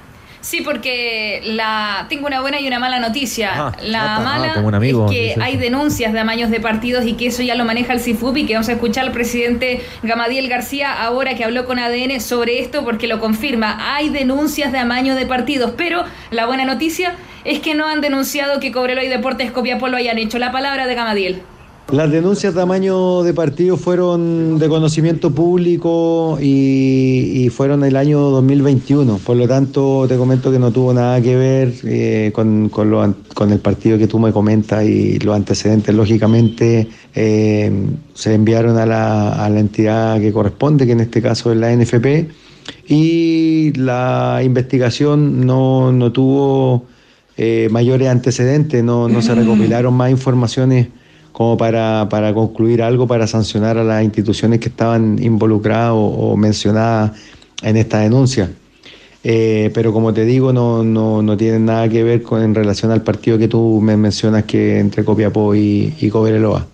Sí, 0.47 0.61
porque 0.61 1.41
la 1.43 2.05
tengo 2.07 2.25
una 2.25 2.39
buena 2.39 2.61
y 2.61 2.67
una 2.67 2.79
mala 2.79 3.01
noticia. 3.01 3.51
Ah, 3.53 3.75
la 3.81 4.15
ah, 4.15 4.19
mala 4.21 4.77
amigo, 4.77 5.07
es 5.07 5.11
que 5.11 5.35
hay 5.41 5.57
denuncias 5.57 6.13
de 6.13 6.19
amaños 6.21 6.49
de 6.49 6.61
partidos 6.61 7.05
y 7.05 7.15
que 7.15 7.27
eso 7.27 7.43
ya 7.43 7.53
lo 7.55 7.65
maneja 7.65 7.91
el 7.91 7.99
CIFUP 7.99 8.37
y 8.37 8.45
que 8.45 8.53
vamos 8.53 8.69
a 8.69 8.71
escuchar 8.71 9.03
al 9.03 9.11
presidente 9.11 9.81
Gamadiel 10.03 10.47
García 10.47 11.03
ahora 11.03 11.35
que 11.35 11.43
habló 11.43 11.65
con 11.65 11.79
ADN 11.79 12.21
sobre 12.21 12.61
esto 12.61 12.85
porque 12.85 13.07
lo 13.07 13.19
confirma. 13.19 13.93
Hay 13.93 14.07
denuncias 14.07 14.71
de 14.71 14.77
amaño 14.77 15.15
de 15.15 15.25
partidos, 15.25 15.73
pero 15.75 16.05
la 16.31 16.45
buena 16.45 16.63
noticia 16.63 17.15
es 17.43 17.59
que 17.59 17.75
no 17.75 17.85
han 17.85 17.99
denunciado 17.99 18.61
que 18.61 18.71
Cobreloa 18.71 19.03
y 19.03 19.09
Deportes 19.09 19.51
Copiapó 19.51 19.89
lo 19.89 19.97
hayan 19.97 20.17
hecho. 20.17 20.39
La 20.39 20.53
palabra 20.53 20.87
de 20.87 20.95
Gamadiel. 20.95 21.41
Las 21.91 22.11
denuncias 22.11 22.53
de 22.53 22.59
tamaño 22.59 23.23
de 23.23 23.33
partido 23.33 23.77
fueron 23.77 24.59
de 24.59 24.67
conocimiento 24.67 25.33
público 25.33 26.37
y, 26.41 27.45
y, 27.45 27.49
fueron 27.49 27.85
el 27.85 27.95
año 27.95 28.19
2021. 28.19 29.19
Por 29.19 29.37
lo 29.37 29.47
tanto, 29.47 30.05
te 30.05 30.17
comento 30.17 30.51
que 30.51 30.59
no 30.59 30.69
tuvo 30.71 30.93
nada 30.93 31.21
que 31.21 31.37
ver 31.37 31.73
eh, 31.85 32.31
con, 32.33 32.67
con, 32.67 32.91
lo, 32.91 33.15
con, 33.33 33.53
el 33.53 33.59
partido 33.59 33.97
que 33.97 34.05
tú 34.05 34.19
me 34.19 34.33
comentas 34.33 34.83
y 34.83 35.17
los 35.19 35.33
antecedentes. 35.33 35.95
Lógicamente, 35.95 36.89
eh, 37.15 37.71
se 38.13 38.33
enviaron 38.33 38.77
a 38.77 38.85
la, 38.85 39.45
a 39.45 39.49
la 39.49 39.59
entidad 39.61 40.19
que 40.19 40.33
corresponde, 40.33 40.85
que 40.85 40.91
en 40.91 40.99
este 40.99 41.21
caso 41.21 41.53
es 41.53 41.57
la 41.57 41.73
NFP, 41.73 42.27
y 42.89 43.71
la 43.77 44.41
investigación 44.43 45.45
no, 45.45 45.93
no 45.93 46.11
tuvo 46.11 46.83
eh, 47.37 47.69
mayores 47.71 48.09
antecedentes, 48.09 48.83
no, 48.83 49.07
no 49.07 49.21
se 49.21 49.33
recopilaron 49.35 49.93
más 49.93 50.11
informaciones 50.11 50.87
como 51.37 51.55
para, 51.55 52.07
para, 52.09 52.33
concluir 52.33 52.81
algo, 52.81 53.05
para 53.05 53.27
sancionar 53.27 53.77
a 53.77 53.83
las 53.83 54.03
instituciones 54.03 54.59
que 54.59 54.69
estaban 54.69 55.21
involucradas 55.21 55.91
o, 55.93 56.35
mencionadas 56.35 57.11
en 57.61 57.77
esta 57.77 57.99
denuncia. 57.99 58.49
Eh, 59.23 59.69
pero 59.71 59.93
como 59.93 60.11
te 60.15 60.25
digo, 60.25 60.51
no, 60.51 60.81
no, 60.81 61.21
no 61.21 61.37
tiene 61.37 61.59
nada 61.59 61.87
que 61.89 62.03
ver 62.03 62.23
con 62.23 62.41
en 62.41 62.55
relación 62.55 62.91
al 62.91 63.03
partido 63.03 63.37
que 63.37 63.47
tú 63.47 63.79
me 63.83 63.95
mencionas 63.95 64.45
que 64.45 64.79
entre 64.79 65.05
Copiapó 65.05 65.53
y, 65.53 65.93
y 65.99 66.09
Cobreloa. 66.09 66.65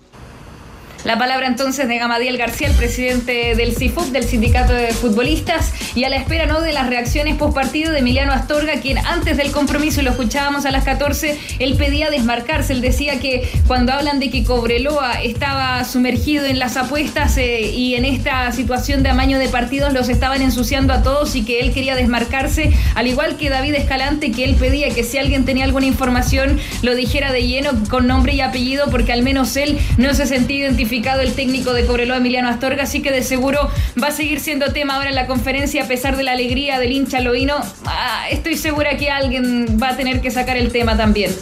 La 1.04 1.18
palabra 1.18 1.46
entonces 1.46 1.86
de 1.86 1.98
Gamadiel 1.98 2.38
García, 2.38 2.66
el 2.66 2.74
presidente 2.74 3.54
del 3.54 3.76
CIFUP, 3.76 4.06
del 4.06 4.24
Sindicato 4.24 4.72
de 4.72 4.88
Futbolistas, 4.94 5.70
y 5.94 6.04
a 6.04 6.08
la 6.08 6.16
espera 6.16 6.46
¿no? 6.46 6.62
de 6.62 6.72
las 6.72 6.86
reacciones 6.86 7.36
post 7.36 7.54
partido 7.54 7.92
de 7.92 7.98
Emiliano 7.98 8.32
Astorga, 8.32 8.80
quien 8.80 8.96
antes 8.96 9.36
del 9.36 9.52
compromiso, 9.52 10.00
y 10.00 10.04
lo 10.04 10.12
escuchábamos 10.12 10.64
a 10.64 10.70
las 10.70 10.82
14, 10.84 11.38
él 11.58 11.76
pedía 11.76 12.08
desmarcarse. 12.08 12.72
Él 12.72 12.80
decía 12.80 13.20
que 13.20 13.46
cuando 13.66 13.92
hablan 13.92 14.18
de 14.18 14.30
que 14.30 14.44
Cobreloa 14.44 15.20
estaba 15.22 15.84
sumergido 15.84 16.46
en 16.46 16.58
las 16.58 16.78
apuestas 16.78 17.36
eh, 17.36 17.60
y 17.60 17.96
en 17.96 18.06
esta 18.06 18.50
situación 18.52 19.02
de 19.02 19.10
amaño 19.10 19.38
de 19.38 19.50
partidos 19.50 19.92
los 19.92 20.08
estaban 20.08 20.40
ensuciando 20.40 20.94
a 20.94 21.02
todos 21.02 21.36
y 21.36 21.44
que 21.44 21.60
él 21.60 21.74
quería 21.74 21.96
desmarcarse, 21.96 22.72
al 22.94 23.08
igual 23.08 23.36
que 23.36 23.50
David 23.50 23.74
Escalante, 23.74 24.32
que 24.32 24.44
él 24.44 24.54
pedía 24.54 24.88
que 24.88 25.04
si 25.04 25.18
alguien 25.18 25.44
tenía 25.44 25.66
alguna 25.66 25.84
información 25.84 26.58
lo 26.80 26.94
dijera 26.94 27.30
de 27.30 27.46
lleno 27.46 27.72
con 27.90 28.06
nombre 28.06 28.32
y 28.32 28.40
apellido, 28.40 28.86
porque 28.90 29.12
al 29.12 29.22
menos 29.22 29.54
él 29.58 29.78
no 29.98 30.14
se 30.14 30.24
sentía 30.24 30.60
identificado 30.60 30.93
el 30.94 31.34
técnico 31.34 31.72
de 31.72 31.86
Cobreloa, 31.86 32.18
Emiliano 32.18 32.48
Astorga, 32.48 32.84
así 32.84 33.02
que 33.02 33.10
de 33.10 33.22
seguro 33.22 33.68
va 34.00 34.08
a 34.08 34.12
seguir 34.12 34.38
siendo 34.38 34.72
tema 34.72 34.94
ahora 34.94 35.08
en 35.08 35.16
la 35.16 35.26
conferencia 35.26 35.84
a 35.84 35.88
pesar 35.88 36.16
de 36.16 36.22
la 36.22 36.32
alegría 36.32 36.78
del 36.78 36.92
hincha 36.92 37.20
loíno. 37.20 37.56
Ah, 37.84 38.26
estoy 38.30 38.56
segura 38.56 38.96
que 38.96 39.10
alguien 39.10 39.78
va 39.82 39.90
a 39.90 39.96
tener 39.96 40.20
que 40.20 40.30
sacar 40.30 40.56
el 40.56 40.70
tema 40.70 40.96
también. 40.96 41.34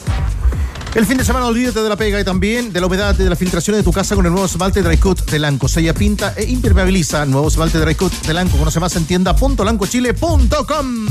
El 0.94 1.06
fin 1.06 1.18
de 1.18 1.24
semana 1.24 1.46
olvídate 1.46 1.80
de 1.80 1.88
la 1.88 1.96
pega 1.96 2.20
y 2.20 2.24
también 2.24 2.72
de 2.72 2.80
la 2.80 2.86
humedad 2.86 3.14
de 3.14 3.28
la 3.28 3.36
filtración 3.36 3.76
de 3.76 3.82
tu 3.82 3.92
casa 3.92 4.14
con 4.14 4.24
el 4.24 4.32
nuevo 4.32 4.46
esmalte 4.46 4.82
Drycut 4.82 5.30
de 5.30 5.38
Lanco. 5.38 5.68
Sella 5.68 5.92
pinta 5.92 6.32
e 6.36 6.44
impermeabiliza. 6.44 7.26
Nuevo 7.26 7.48
esmalte 7.48 7.78
Drycut 7.78 8.12
de 8.26 8.34
Lanco. 8.34 8.56
Conoce 8.56 8.80
más 8.80 8.96
en 8.96 9.04
tienda.lancochile.com. 9.04 11.06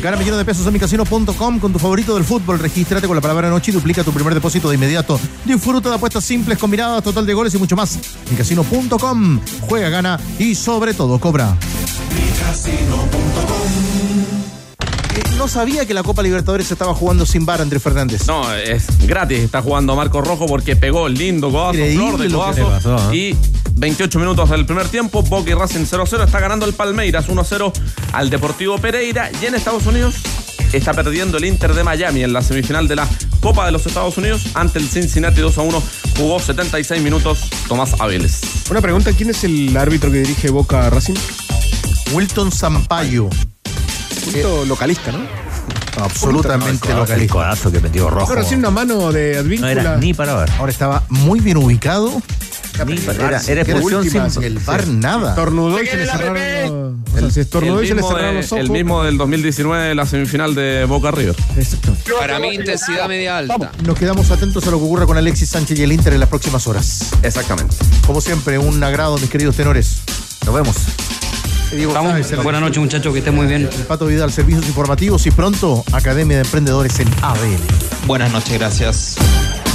Gana 0.00 0.16
millones 0.16 0.38
de 0.38 0.44
pesos 0.44 0.66
en 0.66 0.72
micasino.com 0.72 1.58
con 1.58 1.72
tu 1.72 1.78
favorito 1.78 2.14
del 2.14 2.24
fútbol. 2.24 2.58
Regístrate 2.58 3.06
con 3.06 3.16
la 3.16 3.20
palabra 3.20 3.50
noche 3.50 3.70
y 3.70 3.74
duplica 3.74 4.04
tu 4.04 4.12
primer 4.12 4.34
depósito 4.34 4.68
de 4.68 4.76
inmediato. 4.76 5.18
Disfruta 5.44 5.88
de 5.88 5.96
apuestas 5.96 6.24
simples, 6.24 6.58
combinadas, 6.58 7.02
total 7.02 7.26
de 7.26 7.34
goles 7.34 7.54
y 7.54 7.58
mucho 7.58 7.76
más. 7.76 7.98
Micasino.com. 8.30 9.40
Juega, 9.62 9.88
gana 9.88 10.20
y 10.38 10.54
sobre 10.54 10.94
todo 10.94 11.18
cobra. 11.18 11.56
No 15.36 15.46
sabía 15.46 15.86
que 15.86 15.94
la 15.94 16.02
Copa 16.02 16.22
Libertadores 16.22 16.66
se 16.66 16.74
estaba 16.74 16.94
jugando 16.94 17.24
sin 17.24 17.46
bar, 17.46 17.60
Andrés 17.60 17.82
Fernández. 17.82 18.26
No, 18.26 18.52
es 18.54 18.86
gratis. 19.06 19.38
Está 19.38 19.62
jugando 19.62 19.94
Marco 19.94 20.20
Rojo 20.20 20.46
porque 20.46 20.74
pegó 20.74 21.08
lindo 21.08 21.50
codazo, 21.50 21.78
flor 21.78 22.18
de 22.18 22.28
codazo. 22.28 22.68
Pasó, 22.68 23.12
¿eh? 23.12 23.16
Y 23.16 23.36
28 23.78 24.18
minutos 24.18 24.50
del 24.50 24.66
primer 24.66 24.88
tiempo, 24.88 25.22
Boca 25.22 25.50
y 25.50 25.54
Racing 25.54 25.84
0-0. 25.84 26.24
Está 26.24 26.40
ganando 26.40 26.66
el 26.66 26.72
Palmeiras 26.72 27.28
1-0 27.28 27.72
al 28.12 28.28
Deportivo 28.28 28.76
Pereira. 28.78 29.30
Y 29.40 29.46
en 29.46 29.54
Estados 29.54 29.86
Unidos 29.86 30.16
está 30.72 30.92
perdiendo 30.92 31.38
el 31.38 31.44
Inter 31.44 31.74
de 31.74 31.84
Miami 31.84 32.24
en 32.24 32.32
la 32.32 32.42
semifinal 32.42 32.88
de 32.88 32.96
la 32.96 33.08
Copa 33.40 33.64
de 33.66 33.72
los 33.72 33.86
Estados 33.86 34.18
Unidos 34.18 34.46
ante 34.54 34.80
el 34.80 34.88
Cincinnati 34.88 35.40
2-1. 35.40 35.80
Jugó 36.16 36.40
76 36.40 37.02
minutos 37.02 37.48
Tomás 37.68 38.00
Abeles. 38.00 38.40
Una 38.68 38.80
pregunta, 38.80 39.12
¿quién 39.12 39.30
es 39.30 39.44
el 39.44 39.76
árbitro 39.76 40.10
que 40.10 40.18
dirige 40.18 40.50
Boca 40.50 40.90
Racing? 40.90 41.14
Wilton 42.12 42.50
Sampaio. 42.50 43.30
Punto 44.24 44.64
localista, 44.64 45.12
¿no? 45.12 45.20
Absolutamente 46.02 46.88
no, 46.88 47.00
localista. 47.00 47.22
El 47.22 47.30
codazo 47.30 47.70
que 47.70 47.80
metió 47.80 48.10
rojo. 48.10 48.32
Pero 48.32 48.44
sin 48.44 48.58
una 48.58 48.70
mano 48.70 49.12
de 49.12 49.38
Advíncula. 49.38 49.74
No 49.74 49.80
era 49.80 49.96
ni 49.96 50.14
para 50.14 50.34
ver. 50.34 50.50
Ahora 50.58 50.72
estaba 50.72 51.04
muy 51.08 51.38
bien 51.38 51.56
ubicado 51.56 52.20
Era, 52.78 53.40
era 53.48 53.62
expulsión 53.62 54.00
última, 54.02 54.30
sin- 54.30 54.42
el 54.44 54.58
VAR 54.58 54.86
nada. 54.88 55.30
Estornudó 55.30 55.82
y 55.82 55.86
se 55.86 55.96
le 55.96 56.06
cerraron 56.06 56.34
los- 56.34 57.14
o 57.14 57.20
sea, 57.20 57.30
si 57.30 57.40
estornudó 57.40 57.82
y 57.82 57.88
se 57.88 57.94
le 57.94 58.00
mismo 58.02 58.08
cerraron 58.08 58.34
de- 58.36 58.42
los 58.42 58.52
ojos. 58.52 58.64
el 58.64 58.70
mismo 58.70 59.04
del 59.04 59.18
2019 59.18 59.88
de 59.88 59.94
la 59.94 60.06
semifinal 60.06 60.54
de 60.54 60.84
Boca 60.84 61.10
River. 61.10 61.34
Para 62.18 62.38
mí, 62.38 62.54
intensidad 62.54 63.08
media 63.08 63.38
alta. 63.38 63.72
Nos 63.84 63.98
quedamos 63.98 64.30
atentos 64.30 64.66
a 64.66 64.70
lo 64.70 64.78
que 64.78 64.84
ocurra 64.84 65.06
con 65.06 65.16
Alexis 65.16 65.48
Sánchez 65.50 65.78
y 65.78 65.82
el 65.82 65.92
Inter 65.92 66.12
en 66.12 66.20
las 66.20 66.28
próximas 66.28 66.66
horas. 66.66 67.10
Exactamente. 67.22 67.76
Como 68.06 68.20
siempre, 68.20 68.58
un 68.58 68.82
agrado, 68.82 69.18
mis 69.18 69.30
queridos 69.30 69.56
tenores. 69.56 69.98
Nos 70.46 70.54
vemos. 70.54 70.76
Buenas 72.42 72.60
noches, 72.62 72.78
muchachos, 72.78 73.12
que 73.12 73.18
estén 73.18 73.34
muy 73.34 73.46
bien. 73.46 73.62
El 73.70 73.84
Pato 73.84 74.06
Vidal, 74.06 74.32
servicios 74.32 74.66
informativos 74.66 75.26
y 75.26 75.30
pronto 75.30 75.84
Academia 75.92 76.38
de 76.38 76.44
Emprendedores 76.44 76.98
en 77.00 77.08
ADN. 77.22 77.58
Buenas 78.06 78.32
noches, 78.32 78.54
gracias. 78.58 79.16